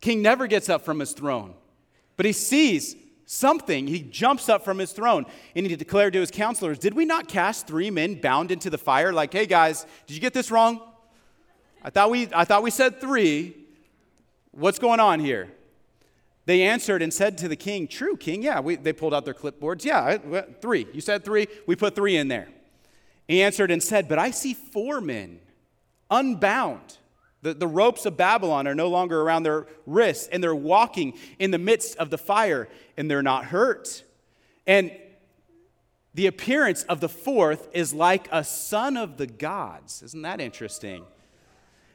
King 0.00 0.22
never 0.22 0.46
gets 0.46 0.68
up 0.68 0.84
from 0.84 1.00
his 1.00 1.12
throne, 1.12 1.54
but 2.16 2.26
he 2.26 2.32
sees 2.32 2.94
something. 3.32 3.86
He 3.86 4.00
jumps 4.00 4.48
up 4.48 4.64
from 4.64 4.78
his 4.78 4.92
throne 4.92 5.24
and 5.56 5.66
he 5.66 5.74
declared 5.74 6.12
to 6.12 6.20
his 6.20 6.30
counselors, 6.30 6.78
Did 6.78 6.94
we 6.94 7.04
not 7.04 7.28
cast 7.28 7.66
three 7.66 7.90
men 7.90 8.20
bound 8.20 8.50
into 8.50 8.70
the 8.70 8.78
fire? 8.78 9.12
Like, 9.12 9.32
hey 9.32 9.46
guys, 9.46 9.86
did 10.06 10.14
you 10.14 10.20
get 10.20 10.34
this 10.34 10.50
wrong? 10.50 10.80
I 11.82 11.90
thought 11.90 12.10
we, 12.10 12.28
I 12.34 12.44
thought 12.44 12.62
we 12.62 12.70
said 12.70 13.00
three. 13.00 13.56
What's 14.52 14.78
going 14.78 15.00
on 15.00 15.18
here? 15.18 15.50
They 16.44 16.62
answered 16.62 17.02
and 17.02 17.12
said 17.12 17.38
to 17.38 17.48
the 17.48 17.56
king, 17.56 17.88
True, 17.88 18.16
king. 18.16 18.42
Yeah, 18.42 18.60
we, 18.60 18.76
they 18.76 18.92
pulled 18.92 19.14
out 19.14 19.24
their 19.24 19.34
clipboards. 19.34 19.84
Yeah, 19.84 20.18
three. 20.60 20.86
You 20.92 21.00
said 21.00 21.24
three. 21.24 21.46
We 21.66 21.76
put 21.76 21.94
three 21.94 22.16
in 22.16 22.28
there. 22.28 22.48
He 23.28 23.42
answered 23.42 23.70
and 23.70 23.82
said, 23.82 24.08
But 24.08 24.18
I 24.18 24.30
see 24.30 24.52
four 24.52 25.00
men 25.00 25.40
unbound 26.10 26.98
the, 27.42 27.54
the 27.54 27.66
ropes 27.66 28.06
of 28.06 28.16
Babylon 28.16 28.66
are 28.68 28.74
no 28.74 28.88
longer 28.88 29.20
around 29.20 29.42
their 29.42 29.66
wrists, 29.86 30.28
and 30.28 30.42
they're 30.42 30.54
walking 30.54 31.14
in 31.38 31.50
the 31.50 31.58
midst 31.58 31.96
of 31.98 32.10
the 32.10 32.18
fire, 32.18 32.68
and 32.96 33.10
they're 33.10 33.22
not 33.22 33.46
hurt. 33.46 34.04
And 34.66 34.92
the 36.14 36.26
appearance 36.26 36.84
of 36.84 37.00
the 37.00 37.08
fourth 37.08 37.68
is 37.72 37.92
like 37.92 38.28
a 38.30 38.44
son 38.44 38.96
of 38.96 39.16
the 39.16 39.26
gods. 39.26 40.02
Isn't 40.02 40.22
that 40.22 40.40
interesting? 40.40 41.04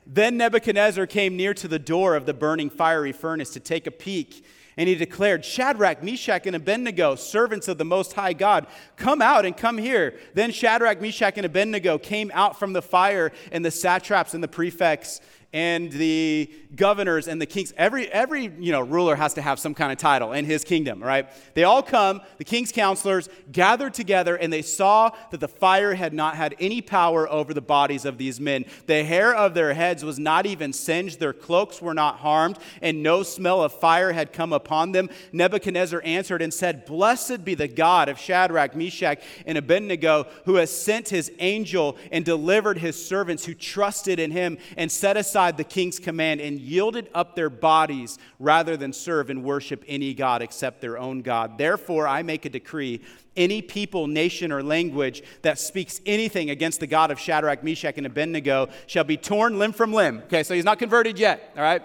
Then 0.06 0.38
Nebuchadnezzar 0.38 1.06
came 1.06 1.36
near 1.36 1.54
to 1.56 1.68
the 1.68 1.80
door 1.80 2.16
of 2.16 2.26
the 2.26 2.34
burning 2.34 2.70
fiery 2.70 3.12
furnace 3.12 3.52
to 3.52 3.60
take 3.60 3.88
a 3.88 3.92
peek. 3.92 4.46
And 4.78 4.88
he 4.88 4.96
declared, 4.96 5.44
Shadrach, 5.44 6.04
Meshach, 6.04 6.46
and 6.46 6.56
Abednego, 6.56 7.16
servants 7.16 7.68
of 7.68 7.80
the 7.80 7.86
Most 7.86 8.14
High 8.14 8.34
God, 8.34 8.68
come 8.96 9.24
out 9.24 9.44
and 9.44 9.58
come 9.58 9.80
here. 9.80 10.20
Then 10.36 10.52
Shadrach, 10.52 11.02
Meshach, 11.02 11.34
and 11.36 11.46
Abednego 11.48 11.98
came 11.98 12.32
out 12.34 12.60
from 12.60 12.74
the 12.74 12.82
fire, 12.82 13.32
and 13.52 13.66
the 13.66 13.72
satraps 13.72 14.36
and 14.36 14.44
the 14.44 14.48
prefects 14.48 15.20
and 15.54 15.92
the 15.94 16.52
governors 16.76 17.28
and 17.28 17.42
the 17.42 17.46
kings 17.46 17.74
every 17.78 18.08
every 18.10 18.52
you 18.60 18.72
know 18.72 18.82
ruler 18.82 19.16
has 19.16 19.34
to 19.34 19.42
have 19.42 19.58
some 19.58 19.74
kind 19.74 19.94
of 19.94 19.98
title 19.98 20.34
in 20.34 20.44
his 20.44 20.64
kingdom 20.64 21.02
right? 21.02 21.30
They 21.54 21.64
all 21.64 21.82
come 21.82 22.22
the 22.38 22.44
king's 22.44 22.72
counselors 22.72 23.30
gathered 23.52 23.94
together 23.94 24.36
and 24.36 24.52
they 24.52 24.62
saw 24.62 25.12
that 25.32 25.40
the 25.40 25.48
fire 25.48 25.94
had 25.94 26.14
not 26.14 26.36
had 26.36 26.56
any 26.60 26.82
power 26.82 27.30
over 27.30 27.54
the 27.54 27.62
bodies 27.62 28.04
of 28.04 28.18
these 28.18 28.42
men. 28.42 28.66
The 28.88 29.06
hair 29.06 29.34
of 29.34 29.54
their 29.54 29.74
heads 29.74 30.04
was 30.04 30.20
not 30.20 30.46
even 30.46 30.74
singed 30.74 31.20
their 31.20 31.34
cloaks 31.34 31.82
were 31.82 31.94
not 31.94 32.18
harmed 32.18 32.60
and 32.82 33.02
no 33.02 33.24
smell 33.24 33.64
of 33.64 33.72
fire 33.72 34.12
had 34.12 34.34
come 34.34 34.52
upon 34.52 34.92
them. 34.92 35.10
Nebuchadnezzar 35.32 36.02
answered 36.04 36.42
and 36.42 36.54
said 36.54 36.86
blessed 36.86 37.46
be 37.46 37.56
the 37.56 37.70
god 37.70 38.10
of 38.10 38.20
shadrach 38.20 38.76
meshach 38.76 39.24
and 39.46 39.58
abednego 39.58 40.28
who 40.44 40.56
has 40.56 40.70
sent 40.70 41.08
his 41.08 41.32
angel 41.40 41.96
and 42.12 42.26
delivered 42.26 42.78
his 42.78 43.02
servants 43.04 43.46
who 43.46 43.54
trusted 43.54 44.20
in 44.20 44.32
him 44.32 44.58
and 44.76 44.92
set 44.92 45.16
aside 45.16 45.37
the 45.38 45.64
king's 45.64 46.00
command 46.00 46.42
and 46.42 46.60
yielded 46.60 47.10
up 47.14 47.36
their 47.36 47.50
bodies 47.50 48.18
rather 48.40 48.76
than 48.76 48.92
serve 48.92 49.30
and 49.30 49.44
worship 49.44 49.84
any 49.88 50.14
God 50.14 50.42
except 50.42 50.82
their 50.82 50.98
own 50.98 51.22
God. 51.22 51.58
Therefore, 51.58 52.08
I 52.08 52.24
make 52.24 52.46
a 52.46 52.50
decree 52.50 53.02
any 53.36 53.62
people, 53.62 54.08
nation, 54.08 54.52
or 54.52 54.64
language 54.64 55.22
that 55.44 55.60
speaks 55.60 56.02
anything 56.06 56.50
against 56.50 56.80
the 56.80 56.88
God 56.88 57.12
of 57.12 57.20
Shadrach, 57.20 57.64
Meshach, 57.64 57.98
and 57.98 58.08
Abednego 58.08 58.70
shall 58.88 59.04
be 59.04 59.16
torn 59.16 59.60
limb 59.60 59.74
from 59.74 59.94
limb. 59.94 60.24
Okay, 60.26 60.42
so 60.42 60.56
he's 60.56 60.66
not 60.66 60.80
converted 60.80 61.20
yet, 61.20 61.54
all 61.56 61.62
right? 61.62 61.84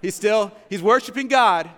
He's 0.00 0.16
still, 0.16 0.50
he's 0.68 0.82
worshiping 0.82 1.28
God, 1.28 1.70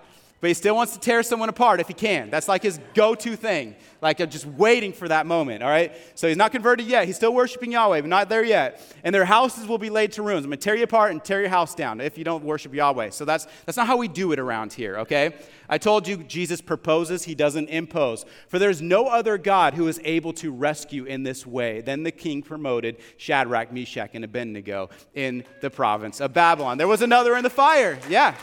but 0.45 0.49
he 0.49 0.53
still 0.53 0.75
wants 0.75 0.93
to 0.93 0.99
tear 0.99 1.23
someone 1.23 1.49
apart 1.49 1.79
if 1.79 1.87
he 1.87 1.95
can. 1.95 2.29
That's 2.29 2.47
like 2.47 2.61
his 2.61 2.79
go 2.93 3.15
to 3.15 3.35
thing. 3.35 3.75
Like 3.99 4.19
I'm 4.19 4.29
just 4.29 4.45
waiting 4.45 4.93
for 4.93 5.07
that 5.07 5.25
moment, 5.25 5.63
all 5.63 5.69
right? 5.69 5.91
So 6.13 6.27
he's 6.27 6.37
not 6.37 6.51
converted 6.51 6.85
yet. 6.85 7.07
He's 7.07 7.15
still 7.15 7.33
worshiping 7.33 7.71
Yahweh, 7.71 8.01
but 8.01 8.07
not 8.07 8.29
there 8.29 8.43
yet. 8.43 8.79
And 9.03 9.15
their 9.15 9.25
houses 9.25 9.65
will 9.67 9.79
be 9.79 9.89
laid 9.89 10.11
to 10.11 10.21
ruins. 10.21 10.45
I'm 10.45 10.51
going 10.51 10.59
to 10.59 10.63
tear 10.63 10.75
you 10.75 10.83
apart 10.83 11.09
and 11.09 11.23
tear 11.23 11.41
your 11.41 11.49
house 11.49 11.73
down 11.73 11.99
if 11.99 12.15
you 12.15 12.23
don't 12.23 12.43
worship 12.43 12.75
Yahweh. 12.75 13.09
So 13.09 13.25
that's, 13.25 13.47
that's 13.65 13.75
not 13.75 13.87
how 13.87 13.97
we 13.97 14.07
do 14.07 14.33
it 14.33 14.37
around 14.37 14.71
here, 14.71 14.97
okay? 14.97 15.33
I 15.67 15.79
told 15.79 16.07
you 16.07 16.17
Jesus 16.17 16.61
proposes, 16.61 17.23
he 17.23 17.33
doesn't 17.33 17.69
impose. 17.69 18.23
For 18.47 18.59
there's 18.59 18.83
no 18.83 19.07
other 19.07 19.39
God 19.39 19.73
who 19.73 19.87
is 19.87 19.99
able 20.03 20.33
to 20.33 20.51
rescue 20.51 21.05
in 21.05 21.23
this 21.23 21.43
way. 21.47 21.81
Then 21.81 22.03
the 22.03 22.11
king 22.11 22.43
promoted 22.43 22.97
Shadrach, 23.17 23.73
Meshach, 23.73 24.11
and 24.13 24.23
Abednego 24.23 24.91
in 25.15 25.43
the 25.61 25.71
province 25.71 26.21
of 26.21 26.33
Babylon. 26.33 26.77
There 26.77 26.87
was 26.87 27.01
another 27.01 27.35
in 27.35 27.41
the 27.43 27.49
fire, 27.49 27.97
yeah. 28.07 28.35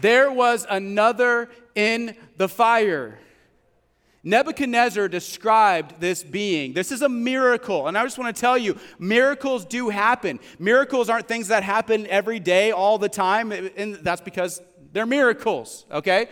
There 0.00 0.30
was 0.30 0.66
another 0.68 1.48
in 1.74 2.16
the 2.36 2.48
fire. 2.48 3.18
Nebuchadnezzar 4.22 5.08
described 5.08 6.00
this 6.00 6.22
being. 6.22 6.74
This 6.74 6.92
is 6.92 7.00
a 7.00 7.08
miracle. 7.08 7.88
And 7.88 7.96
I 7.96 8.02
just 8.04 8.18
want 8.18 8.34
to 8.34 8.38
tell 8.38 8.58
you, 8.58 8.78
miracles 8.98 9.64
do 9.64 9.88
happen. 9.88 10.40
Miracles 10.58 11.08
aren't 11.08 11.26
things 11.26 11.48
that 11.48 11.62
happen 11.62 12.06
every 12.06 12.38
day, 12.38 12.70
all 12.70 12.98
the 12.98 13.08
time. 13.08 13.50
And 13.52 13.94
that's 13.96 14.20
because 14.20 14.60
they're 14.92 15.06
miracles, 15.06 15.86
okay? 15.90 16.28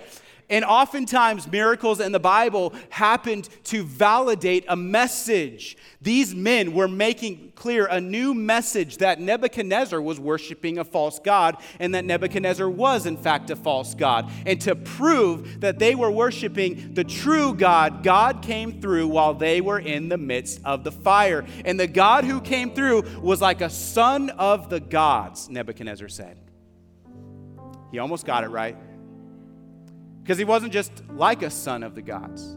And 0.50 0.64
oftentimes, 0.64 1.50
miracles 1.50 2.00
in 2.00 2.12
the 2.12 2.20
Bible 2.20 2.72
happened 2.88 3.48
to 3.64 3.82
validate 3.82 4.64
a 4.68 4.76
message. 4.76 5.76
These 6.00 6.34
men 6.34 6.72
were 6.72 6.88
making 6.88 7.52
clear 7.54 7.86
a 7.86 8.00
new 8.00 8.32
message 8.32 8.98
that 8.98 9.20
Nebuchadnezzar 9.20 10.00
was 10.00 10.18
worshiping 10.18 10.78
a 10.78 10.84
false 10.84 11.18
God 11.18 11.58
and 11.78 11.94
that 11.94 12.06
Nebuchadnezzar 12.06 12.68
was, 12.68 13.04
in 13.04 13.16
fact, 13.16 13.50
a 13.50 13.56
false 13.56 13.94
God. 13.94 14.30
And 14.46 14.58
to 14.62 14.74
prove 14.74 15.60
that 15.60 15.78
they 15.78 15.94
were 15.94 16.10
worshiping 16.10 16.94
the 16.94 17.04
true 17.04 17.52
God, 17.52 18.02
God 18.02 18.40
came 18.40 18.80
through 18.80 19.08
while 19.08 19.34
they 19.34 19.60
were 19.60 19.80
in 19.80 20.08
the 20.08 20.18
midst 20.18 20.60
of 20.64 20.82
the 20.82 20.92
fire. 20.92 21.44
And 21.66 21.78
the 21.78 21.86
God 21.86 22.24
who 22.24 22.40
came 22.40 22.74
through 22.74 23.02
was 23.20 23.42
like 23.42 23.60
a 23.60 23.70
son 23.70 24.30
of 24.30 24.70
the 24.70 24.80
gods, 24.80 25.50
Nebuchadnezzar 25.50 26.08
said. 26.08 26.38
He 27.90 27.98
almost 27.98 28.24
got 28.24 28.44
it 28.44 28.48
right. 28.48 28.76
Because 30.28 30.36
he 30.36 30.44
wasn't 30.44 30.74
just 30.74 30.92
like 31.08 31.40
a 31.40 31.48
son 31.48 31.82
of 31.82 31.94
the 31.94 32.02
gods, 32.02 32.54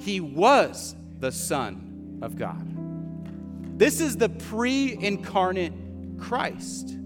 he 0.00 0.18
was 0.18 0.96
the 1.20 1.30
Son 1.30 2.18
of 2.22 2.34
God. 2.34 3.78
This 3.78 4.00
is 4.00 4.16
the 4.16 4.28
pre 4.28 4.98
incarnate 5.00 5.72
Christ. 6.18 6.96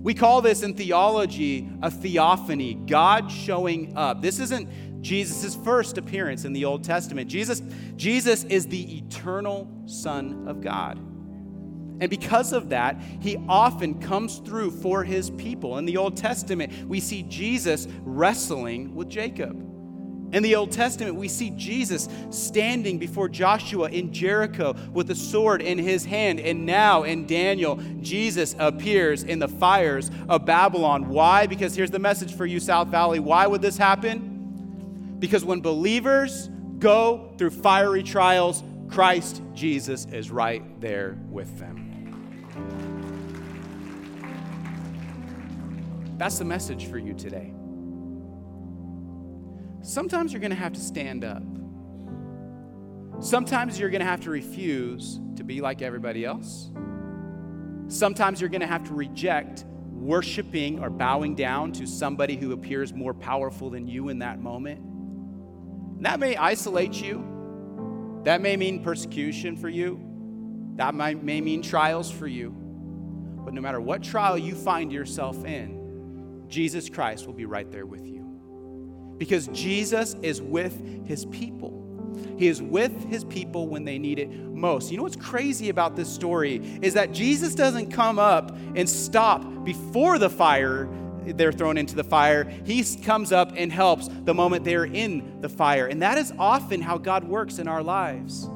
We 0.00 0.14
call 0.14 0.40
this 0.40 0.62
in 0.62 0.72
theology 0.72 1.68
a 1.82 1.90
theophany, 1.90 2.76
God 2.86 3.30
showing 3.30 3.94
up. 3.94 4.22
This 4.22 4.38
isn't 4.38 5.02
Jesus' 5.02 5.54
first 5.54 5.98
appearance 5.98 6.46
in 6.46 6.54
the 6.54 6.64
Old 6.64 6.82
Testament. 6.82 7.28
Jesus, 7.28 7.60
Jesus 7.96 8.44
is 8.44 8.66
the 8.68 8.96
eternal 8.96 9.70
Son 9.84 10.48
of 10.48 10.62
God. 10.62 10.98
And 12.00 12.10
because 12.10 12.52
of 12.52 12.68
that, 12.70 13.00
he 13.20 13.36
often 13.48 14.00
comes 14.00 14.38
through 14.38 14.70
for 14.70 15.02
his 15.02 15.30
people. 15.30 15.78
In 15.78 15.86
the 15.86 15.96
Old 15.96 16.16
Testament, 16.16 16.86
we 16.86 17.00
see 17.00 17.22
Jesus 17.22 17.88
wrestling 18.02 18.94
with 18.94 19.08
Jacob. 19.08 19.62
In 20.32 20.42
the 20.42 20.56
Old 20.56 20.72
Testament, 20.72 21.14
we 21.14 21.28
see 21.28 21.50
Jesus 21.50 22.08
standing 22.30 22.98
before 22.98 23.28
Joshua 23.28 23.88
in 23.88 24.12
Jericho 24.12 24.74
with 24.92 25.10
a 25.10 25.14
sword 25.14 25.62
in 25.62 25.78
his 25.78 26.04
hand. 26.04 26.40
And 26.40 26.66
now 26.66 27.04
in 27.04 27.26
Daniel, 27.26 27.76
Jesus 28.00 28.56
appears 28.58 29.22
in 29.22 29.38
the 29.38 29.48
fires 29.48 30.10
of 30.28 30.44
Babylon. 30.44 31.08
Why? 31.08 31.46
Because 31.46 31.76
here's 31.76 31.92
the 31.92 32.00
message 32.00 32.34
for 32.34 32.44
you, 32.44 32.58
South 32.58 32.88
Valley. 32.88 33.20
Why 33.20 33.46
would 33.46 33.62
this 33.62 33.76
happen? 33.76 35.16
Because 35.18 35.44
when 35.44 35.60
believers 35.60 36.50
go 36.78 37.32
through 37.38 37.50
fiery 37.50 38.02
trials, 38.02 38.64
Christ 38.88 39.42
Jesus 39.54 40.06
is 40.06 40.30
right 40.30 40.80
there 40.80 41.16
with 41.30 41.58
them. 41.58 41.85
That's 46.16 46.38
the 46.38 46.44
message 46.44 46.86
for 46.86 46.98
you 46.98 47.14
today. 47.14 47.52
Sometimes 49.82 50.32
you're 50.32 50.40
going 50.40 50.50
to 50.50 50.56
have 50.56 50.72
to 50.72 50.80
stand 50.80 51.24
up. 51.24 51.42
Sometimes 53.20 53.78
you're 53.78 53.90
going 53.90 54.00
to 54.00 54.06
have 54.06 54.22
to 54.22 54.30
refuse 54.30 55.20
to 55.36 55.44
be 55.44 55.60
like 55.60 55.82
everybody 55.82 56.24
else. 56.24 56.70
Sometimes 57.88 58.40
you're 58.40 58.50
going 58.50 58.62
to 58.62 58.66
have 58.66 58.84
to 58.88 58.94
reject 58.94 59.64
worshiping 59.92 60.80
or 60.80 60.90
bowing 60.90 61.34
down 61.34 61.72
to 61.72 61.86
somebody 61.86 62.36
who 62.36 62.52
appears 62.52 62.92
more 62.92 63.14
powerful 63.14 63.70
than 63.70 63.86
you 63.86 64.08
in 64.08 64.18
that 64.20 64.40
moment. 64.40 66.02
That 66.02 66.18
may 66.18 66.36
isolate 66.36 67.00
you. 67.00 68.20
That 68.24 68.40
may 68.40 68.56
mean 68.56 68.82
persecution 68.82 69.56
for 69.56 69.68
you. 69.68 70.00
That 70.76 70.94
may 70.94 71.40
mean 71.40 71.62
trials 71.62 72.10
for 72.10 72.26
you. 72.26 72.50
But 72.50 73.54
no 73.54 73.60
matter 73.60 73.80
what 73.80 74.02
trial 74.02 74.36
you 74.36 74.54
find 74.54 74.92
yourself 74.92 75.44
in, 75.44 75.75
Jesus 76.48 76.88
Christ 76.88 77.26
will 77.26 77.34
be 77.34 77.46
right 77.46 77.70
there 77.70 77.86
with 77.86 78.06
you. 78.06 78.22
Because 79.18 79.48
Jesus 79.48 80.14
is 80.22 80.42
with 80.42 81.06
his 81.06 81.24
people. 81.26 81.82
He 82.38 82.48
is 82.48 82.60
with 82.60 83.04
his 83.04 83.24
people 83.24 83.68
when 83.68 83.84
they 83.84 83.98
need 83.98 84.18
it 84.18 84.30
most. 84.30 84.90
You 84.90 84.98
know 84.98 85.02
what's 85.02 85.16
crazy 85.16 85.68
about 85.68 85.96
this 85.96 86.12
story 86.12 86.56
is 86.82 86.94
that 86.94 87.12
Jesus 87.12 87.54
doesn't 87.54 87.90
come 87.90 88.18
up 88.18 88.56
and 88.74 88.88
stop 88.88 89.64
before 89.64 90.18
the 90.18 90.30
fire 90.30 90.88
they're 91.34 91.52
thrown 91.52 91.76
into 91.76 91.96
the 91.96 92.04
fire. 92.04 92.44
He 92.64 92.84
comes 93.02 93.32
up 93.32 93.52
and 93.56 93.72
helps 93.72 94.08
the 94.08 94.34
moment 94.34 94.64
they're 94.64 94.84
in 94.84 95.40
the 95.40 95.48
fire. 95.48 95.86
And 95.86 96.02
that 96.02 96.18
is 96.18 96.32
often 96.38 96.80
how 96.80 96.98
God 96.98 97.24
works 97.24 97.58
in 97.58 97.66
our 97.66 97.82
lives. 97.82 98.48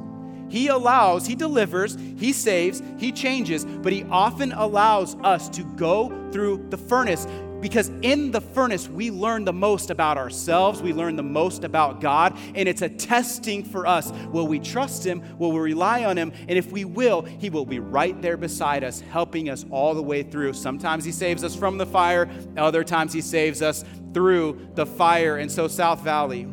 He 0.48 0.66
allows, 0.68 1.26
He 1.26 1.34
delivers, 1.34 1.96
He 2.16 2.32
saves, 2.32 2.82
He 2.98 3.12
changes, 3.12 3.64
but 3.64 3.92
He 3.92 4.04
often 4.04 4.52
allows 4.52 5.14
us 5.16 5.48
to 5.50 5.62
go 5.62 6.30
through 6.32 6.66
the 6.70 6.76
furnace 6.76 7.26
because 7.60 7.88
in 8.02 8.30
the 8.30 8.40
furnace, 8.40 8.88
we 8.88 9.10
learn 9.10 9.44
the 9.44 9.52
most 9.52 9.90
about 9.90 10.16
ourselves, 10.16 10.82
we 10.82 10.92
learn 10.92 11.16
the 11.16 11.22
most 11.22 11.64
about 11.64 12.00
God, 12.00 12.36
and 12.54 12.68
it's 12.68 12.82
a 12.82 12.88
testing 12.88 13.62
for 13.62 13.86
us. 13.86 14.10
Will 14.32 14.46
we 14.46 14.58
trust 14.58 15.04
Him? 15.04 15.22
Will 15.38 15.52
we 15.52 15.60
rely 15.60 16.04
on 16.04 16.16
Him? 16.16 16.32
And 16.48 16.58
if 16.58 16.72
we 16.72 16.84
will, 16.84 17.22
He 17.22 17.50
will 17.50 17.66
be 17.66 17.78
right 17.78 18.20
there 18.22 18.36
beside 18.36 18.82
us, 18.84 19.00
helping 19.00 19.50
us 19.50 19.64
all 19.70 19.94
the 19.94 20.02
way 20.02 20.22
through. 20.22 20.54
Sometimes 20.54 21.04
He 21.04 21.12
saves 21.12 21.44
us 21.44 21.54
from 21.54 21.78
the 21.78 21.86
fire, 21.86 22.30
other 22.56 22.82
times 22.82 23.12
He 23.12 23.20
saves 23.20 23.62
us 23.62 23.84
through 24.14 24.68
the 24.74 24.86
fire. 24.86 25.36
And 25.36 25.50
so, 25.50 25.68
South 25.68 26.00
Valley, 26.00 26.46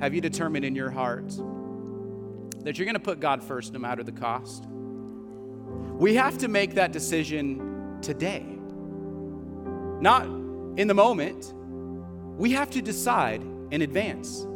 have 0.00 0.14
you 0.14 0.20
determined 0.20 0.64
in 0.64 0.74
your 0.74 0.90
heart 0.90 1.28
that 2.64 2.78
you're 2.78 2.84
going 2.84 2.94
to 2.94 3.00
put 3.00 3.20
God 3.20 3.42
first 3.42 3.72
no 3.72 3.78
matter 3.78 4.02
the 4.02 4.12
cost? 4.12 4.66
We 4.66 6.14
have 6.14 6.38
to 6.38 6.48
make 6.48 6.74
that 6.74 6.92
decision 6.92 7.98
today 8.02 8.57
not 10.00 10.24
in 10.78 10.86
the 10.86 10.94
moment. 10.94 11.52
We 12.38 12.52
have 12.52 12.70
to 12.70 12.82
decide 12.82 13.42
in 13.70 13.82
advance. 13.82 14.46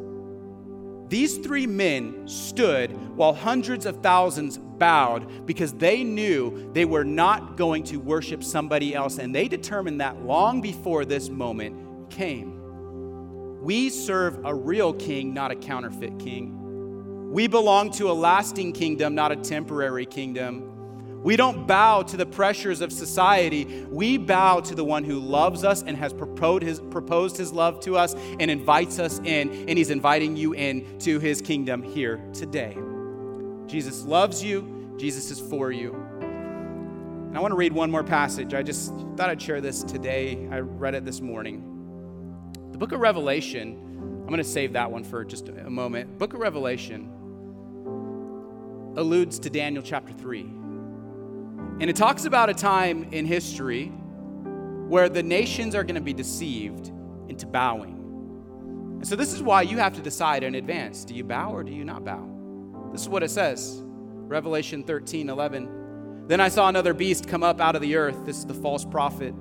These 1.08 1.38
three 1.38 1.66
men 1.66 2.26
stood 2.26 2.90
while 3.16 3.34
hundreds 3.34 3.84
of 3.84 4.02
thousands 4.02 4.56
bowed 4.56 5.46
because 5.46 5.74
they 5.74 6.04
knew 6.04 6.70
they 6.72 6.86
were 6.86 7.04
not 7.04 7.56
going 7.56 7.84
to 7.84 7.98
worship 7.98 8.42
somebody 8.42 8.94
else, 8.94 9.18
and 9.18 9.34
they 9.34 9.46
determined 9.46 10.00
that 10.00 10.24
long 10.24 10.62
before 10.62 11.04
this 11.04 11.28
moment 11.28 12.10
came. 12.10 13.60
We 13.62 13.90
serve 13.90 14.44
a 14.44 14.54
real 14.54 14.94
king, 14.94 15.34
not 15.34 15.50
a 15.50 15.54
counterfeit 15.54 16.18
king. 16.18 17.30
We 17.30 17.46
belong 17.46 17.90
to 17.92 18.10
a 18.10 18.12
lasting 18.12 18.72
kingdom, 18.72 19.14
not 19.14 19.32
a 19.32 19.36
temporary 19.36 20.06
kingdom. 20.06 20.71
We 21.22 21.36
don't 21.36 21.66
bow 21.68 22.02
to 22.02 22.16
the 22.16 22.26
pressures 22.26 22.80
of 22.80 22.92
society. 22.92 23.86
We 23.88 24.18
bow 24.18 24.60
to 24.60 24.74
the 24.74 24.84
one 24.84 25.04
who 25.04 25.20
loves 25.20 25.62
us 25.62 25.82
and 25.82 25.96
has 25.96 26.12
proposed 26.12 27.36
his, 27.36 27.52
love 27.52 27.78
to 27.80 27.96
us 27.96 28.14
and 28.14 28.50
invites 28.50 28.98
us 28.98 29.20
in, 29.20 29.68
and 29.68 29.78
he's 29.78 29.90
inviting 29.90 30.36
you 30.36 30.52
in 30.52 30.98
to 31.00 31.20
his 31.20 31.40
kingdom 31.40 31.82
here 31.82 32.20
today. 32.32 32.76
Jesus 33.66 34.04
loves 34.04 34.42
you, 34.42 34.96
Jesus 34.98 35.30
is 35.30 35.40
for 35.40 35.70
you. 35.70 35.94
And 36.20 37.38
I 37.38 37.40
want 37.40 37.52
to 37.52 37.56
read 37.56 37.72
one 37.72 37.90
more 37.90 38.04
passage. 38.04 38.52
I 38.52 38.62
just 38.62 38.92
thought 39.16 39.30
I'd 39.30 39.40
share 39.40 39.60
this 39.60 39.84
today. 39.84 40.48
I 40.50 40.58
read 40.58 40.94
it 40.94 41.04
this 41.04 41.20
morning. 41.20 41.68
The 42.72 42.78
book 42.78 42.92
of 42.92 43.00
Revelation, 43.00 43.78
I'm 44.22 44.26
going 44.26 44.38
to 44.38 44.44
save 44.44 44.72
that 44.72 44.90
one 44.90 45.04
for 45.04 45.24
just 45.24 45.48
a 45.48 45.70
moment. 45.70 46.18
Book 46.18 46.34
of 46.34 46.40
Revelation 46.40 47.08
alludes 48.96 49.38
to 49.38 49.48
Daniel 49.48 49.82
chapter 49.82 50.12
3. 50.12 50.61
And 51.82 51.90
it 51.90 51.96
talks 51.96 52.26
about 52.26 52.48
a 52.48 52.54
time 52.54 53.08
in 53.10 53.26
history 53.26 53.86
where 53.86 55.08
the 55.08 55.20
nations 55.24 55.74
are 55.74 55.82
going 55.82 55.96
to 55.96 56.00
be 56.00 56.12
deceived 56.12 56.92
into 57.26 57.44
bowing. 57.44 57.98
And 58.98 59.08
so, 59.08 59.16
this 59.16 59.32
is 59.32 59.42
why 59.42 59.62
you 59.62 59.78
have 59.78 59.92
to 59.94 60.00
decide 60.00 60.44
in 60.44 60.54
advance 60.54 61.04
do 61.04 61.12
you 61.12 61.24
bow 61.24 61.52
or 61.52 61.64
do 61.64 61.72
you 61.72 61.84
not 61.84 62.04
bow? 62.04 62.24
This 62.92 63.00
is 63.00 63.08
what 63.08 63.24
it 63.24 63.32
says 63.32 63.82
Revelation 63.82 64.84
13 64.84 65.28
11. 65.28 66.26
Then 66.28 66.40
I 66.40 66.50
saw 66.50 66.68
another 66.68 66.94
beast 66.94 67.26
come 67.26 67.42
up 67.42 67.60
out 67.60 67.74
of 67.74 67.82
the 67.82 67.96
earth. 67.96 68.24
This 68.24 68.38
is 68.38 68.46
the 68.46 68.54
false 68.54 68.84
prophet. 68.84 69.34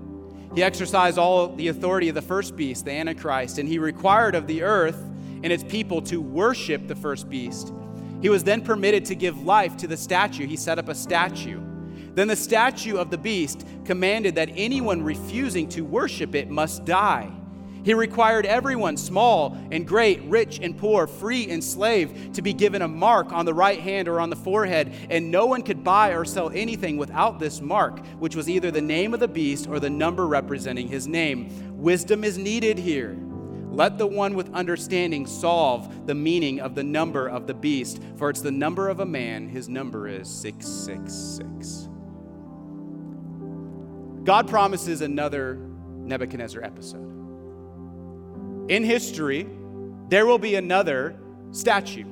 He 0.55 0.63
exercised 0.63 1.19
all 1.19 1.55
the 1.55 1.67
authority 1.67 2.09
of 2.09 2.15
the 2.15 2.23
first 2.23 2.55
beast, 2.55 2.85
the 2.85 2.91
Antichrist, 2.91 3.59
and 3.59 3.69
he 3.69 3.77
required 3.77 4.33
of 4.33 4.47
the 4.47 4.63
earth 4.63 4.99
and 5.43 5.53
its 5.53 5.63
people 5.63 6.01
to 6.01 6.19
worship 6.19 6.87
the 6.87 6.95
first 6.95 7.29
beast. 7.29 7.71
He 8.19 8.29
was 8.29 8.43
then 8.43 8.63
permitted 8.63 9.05
to 9.05 9.15
give 9.15 9.45
life 9.45 9.77
to 9.77 9.85
the 9.85 9.95
statue. 9.95 10.47
He 10.47 10.55
set 10.55 10.79
up 10.79 10.89
a 10.89 10.95
statue. 10.95 11.61
Then 12.13 12.27
the 12.27 12.35
statue 12.35 12.97
of 12.97 13.09
the 13.09 13.17
beast 13.17 13.65
commanded 13.85 14.35
that 14.35 14.49
anyone 14.55 15.01
refusing 15.01 15.69
to 15.69 15.81
worship 15.81 16.35
it 16.35 16.49
must 16.49 16.85
die. 16.85 17.31
He 17.83 17.93
required 17.95 18.45
everyone, 18.45 18.95
small 18.95 19.57
and 19.71 19.87
great, 19.87 20.21
rich 20.23 20.59
and 20.61 20.77
poor, 20.77 21.07
free 21.07 21.49
and 21.49 21.63
slave, 21.63 22.33
to 22.33 22.41
be 22.41 22.53
given 22.53 22.83
a 22.83 22.87
mark 22.87 23.31
on 23.31 23.45
the 23.45 23.53
right 23.53 23.79
hand 23.79 24.07
or 24.07 24.19
on 24.19 24.29
the 24.29 24.35
forehead, 24.35 24.93
and 25.09 25.31
no 25.31 25.47
one 25.47 25.63
could 25.63 25.83
buy 25.83 26.09
or 26.09 26.23
sell 26.23 26.51
anything 26.51 26.97
without 26.97 27.39
this 27.39 27.59
mark, 27.59 28.05
which 28.19 28.35
was 28.35 28.49
either 28.49 28.69
the 28.69 28.81
name 28.81 29.13
of 29.13 29.19
the 29.19 29.27
beast 29.27 29.67
or 29.67 29.79
the 29.79 29.89
number 29.89 30.27
representing 30.27 30.87
his 30.87 31.07
name. 31.07 31.49
Wisdom 31.81 32.23
is 32.23 32.37
needed 32.37 32.77
here. 32.77 33.17
Let 33.71 33.97
the 33.97 34.05
one 34.05 34.35
with 34.35 34.53
understanding 34.53 35.25
solve 35.25 36.05
the 36.05 36.13
meaning 36.13 36.59
of 36.59 36.75
the 36.75 36.83
number 36.83 37.27
of 37.27 37.47
the 37.47 37.53
beast, 37.53 37.99
for 38.17 38.29
it's 38.29 38.41
the 38.41 38.51
number 38.51 38.89
of 38.89 38.99
a 38.99 39.05
man, 39.05 39.47
his 39.47 39.69
number 39.69 40.07
is 40.07 40.29
666. 40.29 41.90
God 44.23 44.47
promises 44.47 45.01
another 45.01 45.55
Nebuchadnezzar 45.55 46.63
episode. 46.63 47.07
In 48.69 48.83
history, 48.83 49.47
there 50.09 50.25
will 50.25 50.37
be 50.37 50.55
another 50.55 51.19
statue. 51.51 52.05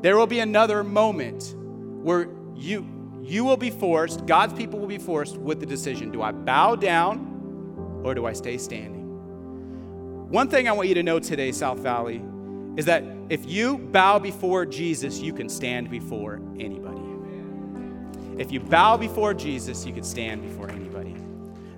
There 0.00 0.16
will 0.16 0.26
be 0.26 0.40
another 0.40 0.84
moment 0.84 1.54
where 1.56 2.28
you, 2.54 2.86
you 3.22 3.44
will 3.44 3.56
be 3.56 3.70
forced, 3.70 4.26
God's 4.26 4.52
people 4.52 4.78
will 4.78 4.88
be 4.88 4.98
forced 4.98 5.36
with 5.36 5.60
the 5.60 5.66
decision 5.66 6.10
do 6.10 6.22
I 6.22 6.32
bow 6.32 6.76
down 6.76 8.00
or 8.04 8.14
do 8.14 8.26
I 8.26 8.32
stay 8.32 8.58
standing? 8.58 9.06
One 10.30 10.48
thing 10.48 10.68
I 10.68 10.72
want 10.72 10.88
you 10.88 10.94
to 10.94 11.02
know 11.02 11.18
today, 11.18 11.52
South 11.52 11.78
Valley, 11.78 12.22
is 12.76 12.84
that 12.84 13.02
if 13.28 13.48
you 13.48 13.78
bow 13.78 14.18
before 14.18 14.66
Jesus, 14.66 15.20
you 15.20 15.32
can 15.32 15.48
stand 15.48 15.90
before 15.90 16.40
anybody. 16.58 17.00
If 18.38 18.52
you 18.52 18.60
bow 18.60 18.96
before 18.96 19.34
Jesus, 19.34 19.84
you 19.84 19.92
can 19.92 20.04
stand 20.04 20.42
before 20.42 20.70
anybody. 20.70 20.87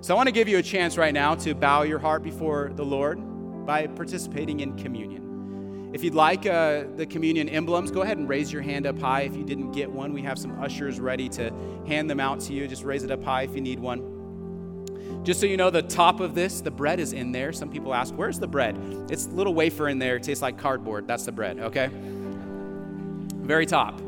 So 0.01 0.15
I 0.15 0.17
want 0.17 0.25
to 0.25 0.31
give 0.31 0.47
you 0.47 0.57
a 0.57 0.63
chance 0.63 0.97
right 0.97 1.13
now 1.13 1.35
to 1.35 1.53
bow 1.53 1.83
your 1.83 1.99
heart 1.99 2.23
before 2.23 2.71
the 2.75 2.83
Lord 2.83 3.19
by 3.67 3.85
participating 3.85 4.61
in 4.61 4.75
communion. 4.75 5.91
If 5.93 6.03
you'd 6.03 6.15
like 6.15 6.47
uh, 6.47 6.85
the 6.95 7.05
communion 7.05 7.47
emblems, 7.47 7.91
go 7.91 8.01
ahead 8.01 8.17
and 8.17 8.27
raise 8.27 8.51
your 8.51 8.63
hand 8.63 8.87
up 8.87 8.97
high. 8.97 9.21
If 9.21 9.35
you 9.35 9.43
didn't 9.43 9.73
get 9.73 9.91
one, 9.91 10.11
we 10.11 10.23
have 10.23 10.39
some 10.39 10.59
ushers 10.59 10.99
ready 10.99 11.29
to 11.29 11.53
hand 11.85 12.09
them 12.09 12.19
out 12.19 12.39
to 12.41 12.53
you. 12.53 12.67
Just 12.67 12.83
raise 12.83 13.03
it 13.03 13.11
up 13.11 13.23
high 13.23 13.43
if 13.43 13.53
you 13.53 13.61
need 13.61 13.79
one. 13.79 15.21
Just 15.23 15.39
so 15.39 15.45
you 15.45 15.55
know, 15.55 15.69
the 15.69 15.83
top 15.83 16.19
of 16.19 16.33
this, 16.33 16.61
the 16.61 16.71
bread 16.71 16.99
is 16.99 17.13
in 17.13 17.31
there. 17.31 17.53
Some 17.53 17.69
people 17.69 17.93
ask, 17.93 18.11
Where's 18.15 18.39
the 18.39 18.47
bread? 18.47 18.75
It's 19.11 19.27
a 19.27 19.29
little 19.29 19.53
wafer 19.53 19.87
in 19.87 19.99
there. 19.99 20.15
It 20.15 20.23
tastes 20.23 20.41
like 20.41 20.57
cardboard. 20.57 21.07
That's 21.07 21.25
the 21.25 21.31
bread, 21.31 21.59
okay? 21.59 21.91
Very 21.93 23.67
top. 23.67 23.99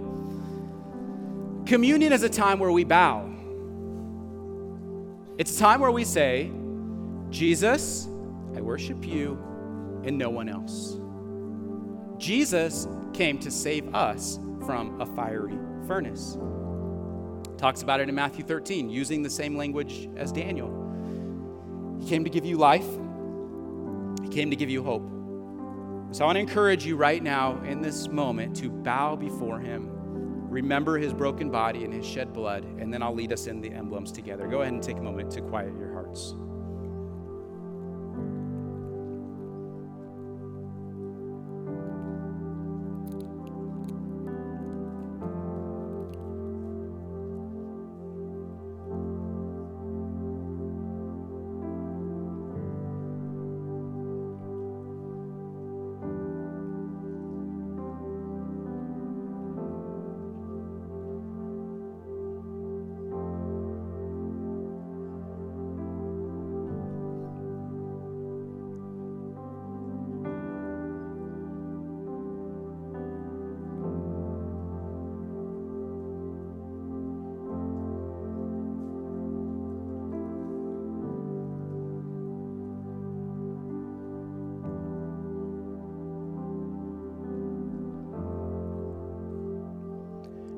Communion 1.67 2.13
is 2.13 2.23
a 2.23 2.29
time 2.29 2.57
where 2.57 2.71
we 2.71 2.83
bow. 2.83 3.32
It's 5.35 5.55
a 5.55 5.59
time 5.59 5.79
where 5.79 5.91
we 5.91 6.05
say, 6.05 6.51
Jesus, 7.31 8.07
I 8.55 8.61
worship 8.61 9.03
you 9.03 9.31
and 10.03 10.15
no 10.15 10.29
one 10.29 10.47
else. 10.47 10.97
Jesus 12.17 12.87
came 13.13 13.39
to 13.39 13.49
save 13.49 13.95
us 13.95 14.39
from 14.65 15.01
a 15.01 15.07
fiery 15.07 15.57
furnace. 15.87 16.37
Talks 17.57 17.81
about 17.81 17.99
it 17.99 18.09
in 18.09 18.15
Matthew 18.15 18.43
13, 18.43 18.89
using 18.89 19.23
the 19.23 19.29
same 19.29 19.57
language 19.57 20.07
as 20.15 20.31
Daniel. 20.31 20.69
He 21.99 22.07
came 22.07 22.23
to 22.23 22.29
give 22.29 22.45
you 22.45 22.57
life, 22.57 22.87
He 24.21 24.29
came 24.29 24.51
to 24.51 24.55
give 24.55 24.69
you 24.69 24.83
hope. 24.83 25.09
So 26.13 26.23
I 26.23 26.27
want 26.27 26.35
to 26.35 26.41
encourage 26.41 26.85
you 26.85 26.95
right 26.95 27.23
now 27.23 27.59
in 27.63 27.81
this 27.81 28.07
moment 28.07 28.55
to 28.57 28.69
bow 28.69 29.15
before 29.15 29.59
Him 29.59 29.89
remember 30.53 30.99
his 30.99 31.13
broken 31.13 31.49
body 31.49 31.83
and 31.83 31.91
his 31.91 32.05
shed 32.05 32.31
blood, 32.31 32.63
and 32.79 32.93
then 32.93 33.01
I'll 33.01 33.13
lead 33.13 33.33
us 33.33 33.47
in 33.47 33.59
the 33.59 33.71
emblems 33.71 34.11
together. 34.11 34.47
Go 34.47 34.61
ahead 34.61 34.73
and 34.73 34.83
take 34.83 34.97
a 34.97 35.01
moment 35.01 35.31
to 35.31 35.41
quiet 35.41 35.73
your 35.77 35.91
hearts. 35.91 36.35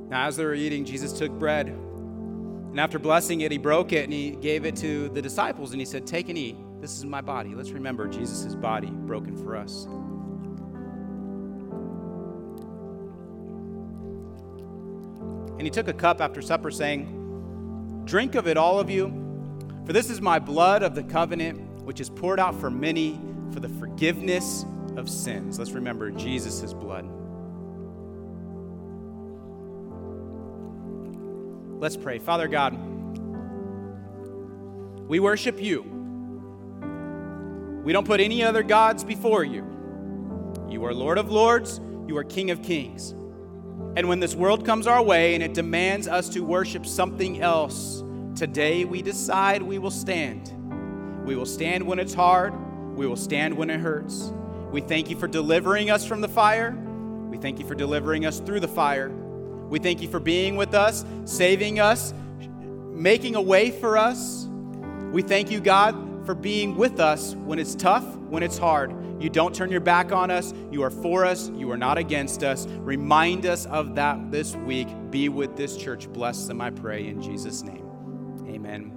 Now, 0.10 0.28
as 0.28 0.38
they 0.38 0.45
were 0.45 0.53
eating, 0.53 0.86
Jesus 0.86 1.12
took 1.12 1.32
bread. 1.32 1.68
And 1.68 2.80
after 2.80 2.99
blessing 2.99 3.41
it, 3.41 3.51
he 3.51 3.58
broke 3.58 3.93
it 3.93 4.03
and 4.03 4.14
he 4.14 4.32
gave 4.32 4.66
it 4.66 4.76
to 4.78 5.10
the 5.10 5.22
disciples. 5.22 5.72
And 5.72 5.80
he 5.80 5.86
said, 5.86 6.06
Take 6.06 6.30
and 6.30 6.38
eat. 6.38 6.58
This 6.82 6.97
is 6.97 7.06
my 7.06 7.22
body. 7.22 7.56
Let's 7.56 7.72
remember 7.72 8.08
Jesus' 8.08 8.53
body 8.53 8.89
broken 8.89 9.36
for 9.38 9.56
us. 9.56 9.86
And 15.58 15.62
he 15.62 15.70
took 15.70 15.88
a 15.88 15.93
cup 15.93 16.20
after 16.22 16.41
supper, 16.41 16.70
saying, 16.70 18.03
Drink 18.06 18.36
of 18.36 18.47
it, 18.47 18.58
all 18.58 18.80
of 18.80 18.89
you, 18.89 19.08
for 19.86 19.93
this 19.93 20.10
is 20.10 20.20
my 20.20 20.38
blood 20.38 20.84
of 20.84 20.95
the 20.95 21.03
covenant, 21.03 21.60
which 21.84 22.01
is 22.01 22.10
poured 22.10 22.39
out 22.39 22.60
for 22.60 22.70
many 22.70 23.20
for 23.51 23.62
the 23.62 23.70
forgiveness 23.70 24.66
of 24.97 25.10
sins. 25.10 25.58
Let's 25.58 25.72
remember 25.72 26.12
Jesus' 26.12 26.74
blood. 26.74 27.14
Let's 31.80 31.97
pray. 31.97 32.19
Father 32.19 32.47
God, 32.47 32.73
we 35.07 35.19
worship 35.19 35.61
you. 35.61 35.84
We 37.84 37.93
don't 37.93 38.07
put 38.07 38.19
any 38.19 38.43
other 38.43 38.63
gods 38.63 39.03
before 39.03 39.43
you. 39.43 39.63
You 40.69 40.84
are 40.86 40.93
Lord 40.93 41.17
of 41.17 41.30
Lords, 41.30 41.80
You 42.07 42.17
are 42.17 42.23
King 42.23 42.49
of 42.49 42.63
Kings. 42.63 43.11
And 43.95 44.09
when 44.09 44.19
this 44.19 44.36
world 44.36 44.65
comes 44.65 44.88
our 44.88 45.03
way 45.03 45.36
and 45.36 45.43
it 45.43 45.53
demands 45.53 46.07
us 46.07 46.30
to 46.30 46.41
worship 46.41 46.86
something 46.86 47.41
else, 47.41 48.03
today 48.36 48.86
we 48.86 49.01
decide 49.01 49.61
we 49.61 49.78
will 49.78 49.91
stand. 49.91 50.51
We 51.26 51.36
will 51.36 51.45
stand 51.45 51.86
when 51.86 51.99
it's 51.99 52.13
hard, 52.13 52.53
we 52.95 53.05
will 53.05 53.15
stand 53.15 53.55
when 53.55 53.69
it 53.69 53.80
hurts. 53.80 54.32
We 54.71 54.82
thank 54.82 55.09
you 55.09 55.17
for 55.17 55.28
delivering 55.28 55.89
us 55.89 56.05
from 56.05 56.21
the 56.21 56.28
fire. 56.28 56.71
We 57.30 57.38
thank 57.38 57.59
you 57.59 57.67
for 57.67 57.76
delivering 57.76 58.26
us 58.26 58.39
through 58.39 58.61
the 58.61 58.67
fire. 58.67 59.11
We 59.76 59.80
thank 59.80 60.01
you 60.01 60.07
for 60.07 60.21
being 60.21 60.55
with 60.55 60.73
us, 60.73 61.03
saving 61.26 61.82
us, 61.82 62.13
making 62.93 63.36
a 63.36 63.41
way 63.41 63.71
for 63.71 63.97
us. 63.97 64.47
We 65.11 65.21
thank 65.21 65.51
you, 65.51 65.59
God, 65.59 66.26
for 66.26 66.34
being 66.34 66.78
with 66.78 67.01
us 67.01 67.36
when 67.36 67.59
it's 67.59 67.76
tough, 67.76 68.05
when 68.15 68.41
it's 68.41 68.57
hard. 68.57 68.95
You 69.21 69.30
don't 69.30 69.53
turn 69.53 69.69
your 69.71 69.82
back 69.82 70.13
on 70.13 70.32
us. 70.32 70.53
You 70.71 70.82
are 70.84 70.89
for 70.89 71.26
us. 71.26 71.49
You 71.49 71.69
are 71.71 71.78
not 71.78 71.97
against 71.97 72.41
us. 72.41 72.67
Remind 72.67 73.45
us 73.45 73.65
of 73.65 73.95
that 73.95 74.32
this 74.32 74.55
week. 74.55 74.88
Be 75.11 75.28
with 75.28 75.57
this 75.57 75.76
church. 75.76 76.07
Bless 76.07 76.47
them, 76.47 76.61
I 76.61 76.69
pray, 76.69 77.09
in 77.09 77.21
Jesus' 77.21 77.61
name. 77.61 77.86
Amen. 78.47 78.95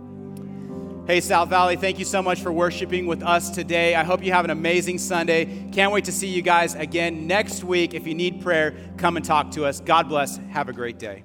Hey, 1.08 1.22
South 1.22 1.48
Valley, 1.48 1.76
thank 1.76 1.98
you 1.98 2.04
so 2.04 2.20
much 2.20 2.42
for 2.42 2.52
worshiping 2.52 3.06
with 3.06 3.22
us 3.22 3.48
today. 3.48 3.94
I 3.94 4.04
hope 4.04 4.22
you 4.22 4.30
have 4.32 4.44
an 4.44 4.50
amazing 4.50 4.98
Sunday. 4.98 5.46
Can't 5.72 5.90
wait 5.90 6.04
to 6.04 6.12
see 6.12 6.28
you 6.28 6.42
guys 6.42 6.74
again 6.74 7.26
next 7.26 7.64
week. 7.64 7.94
If 7.94 8.06
you 8.06 8.14
need 8.14 8.42
prayer, 8.42 8.74
come 8.98 9.16
and 9.16 9.24
talk 9.24 9.50
to 9.52 9.64
us. 9.64 9.80
God 9.80 10.10
bless. 10.10 10.36
Have 10.50 10.68
a 10.68 10.72
great 10.74 10.98
day. 10.98 11.24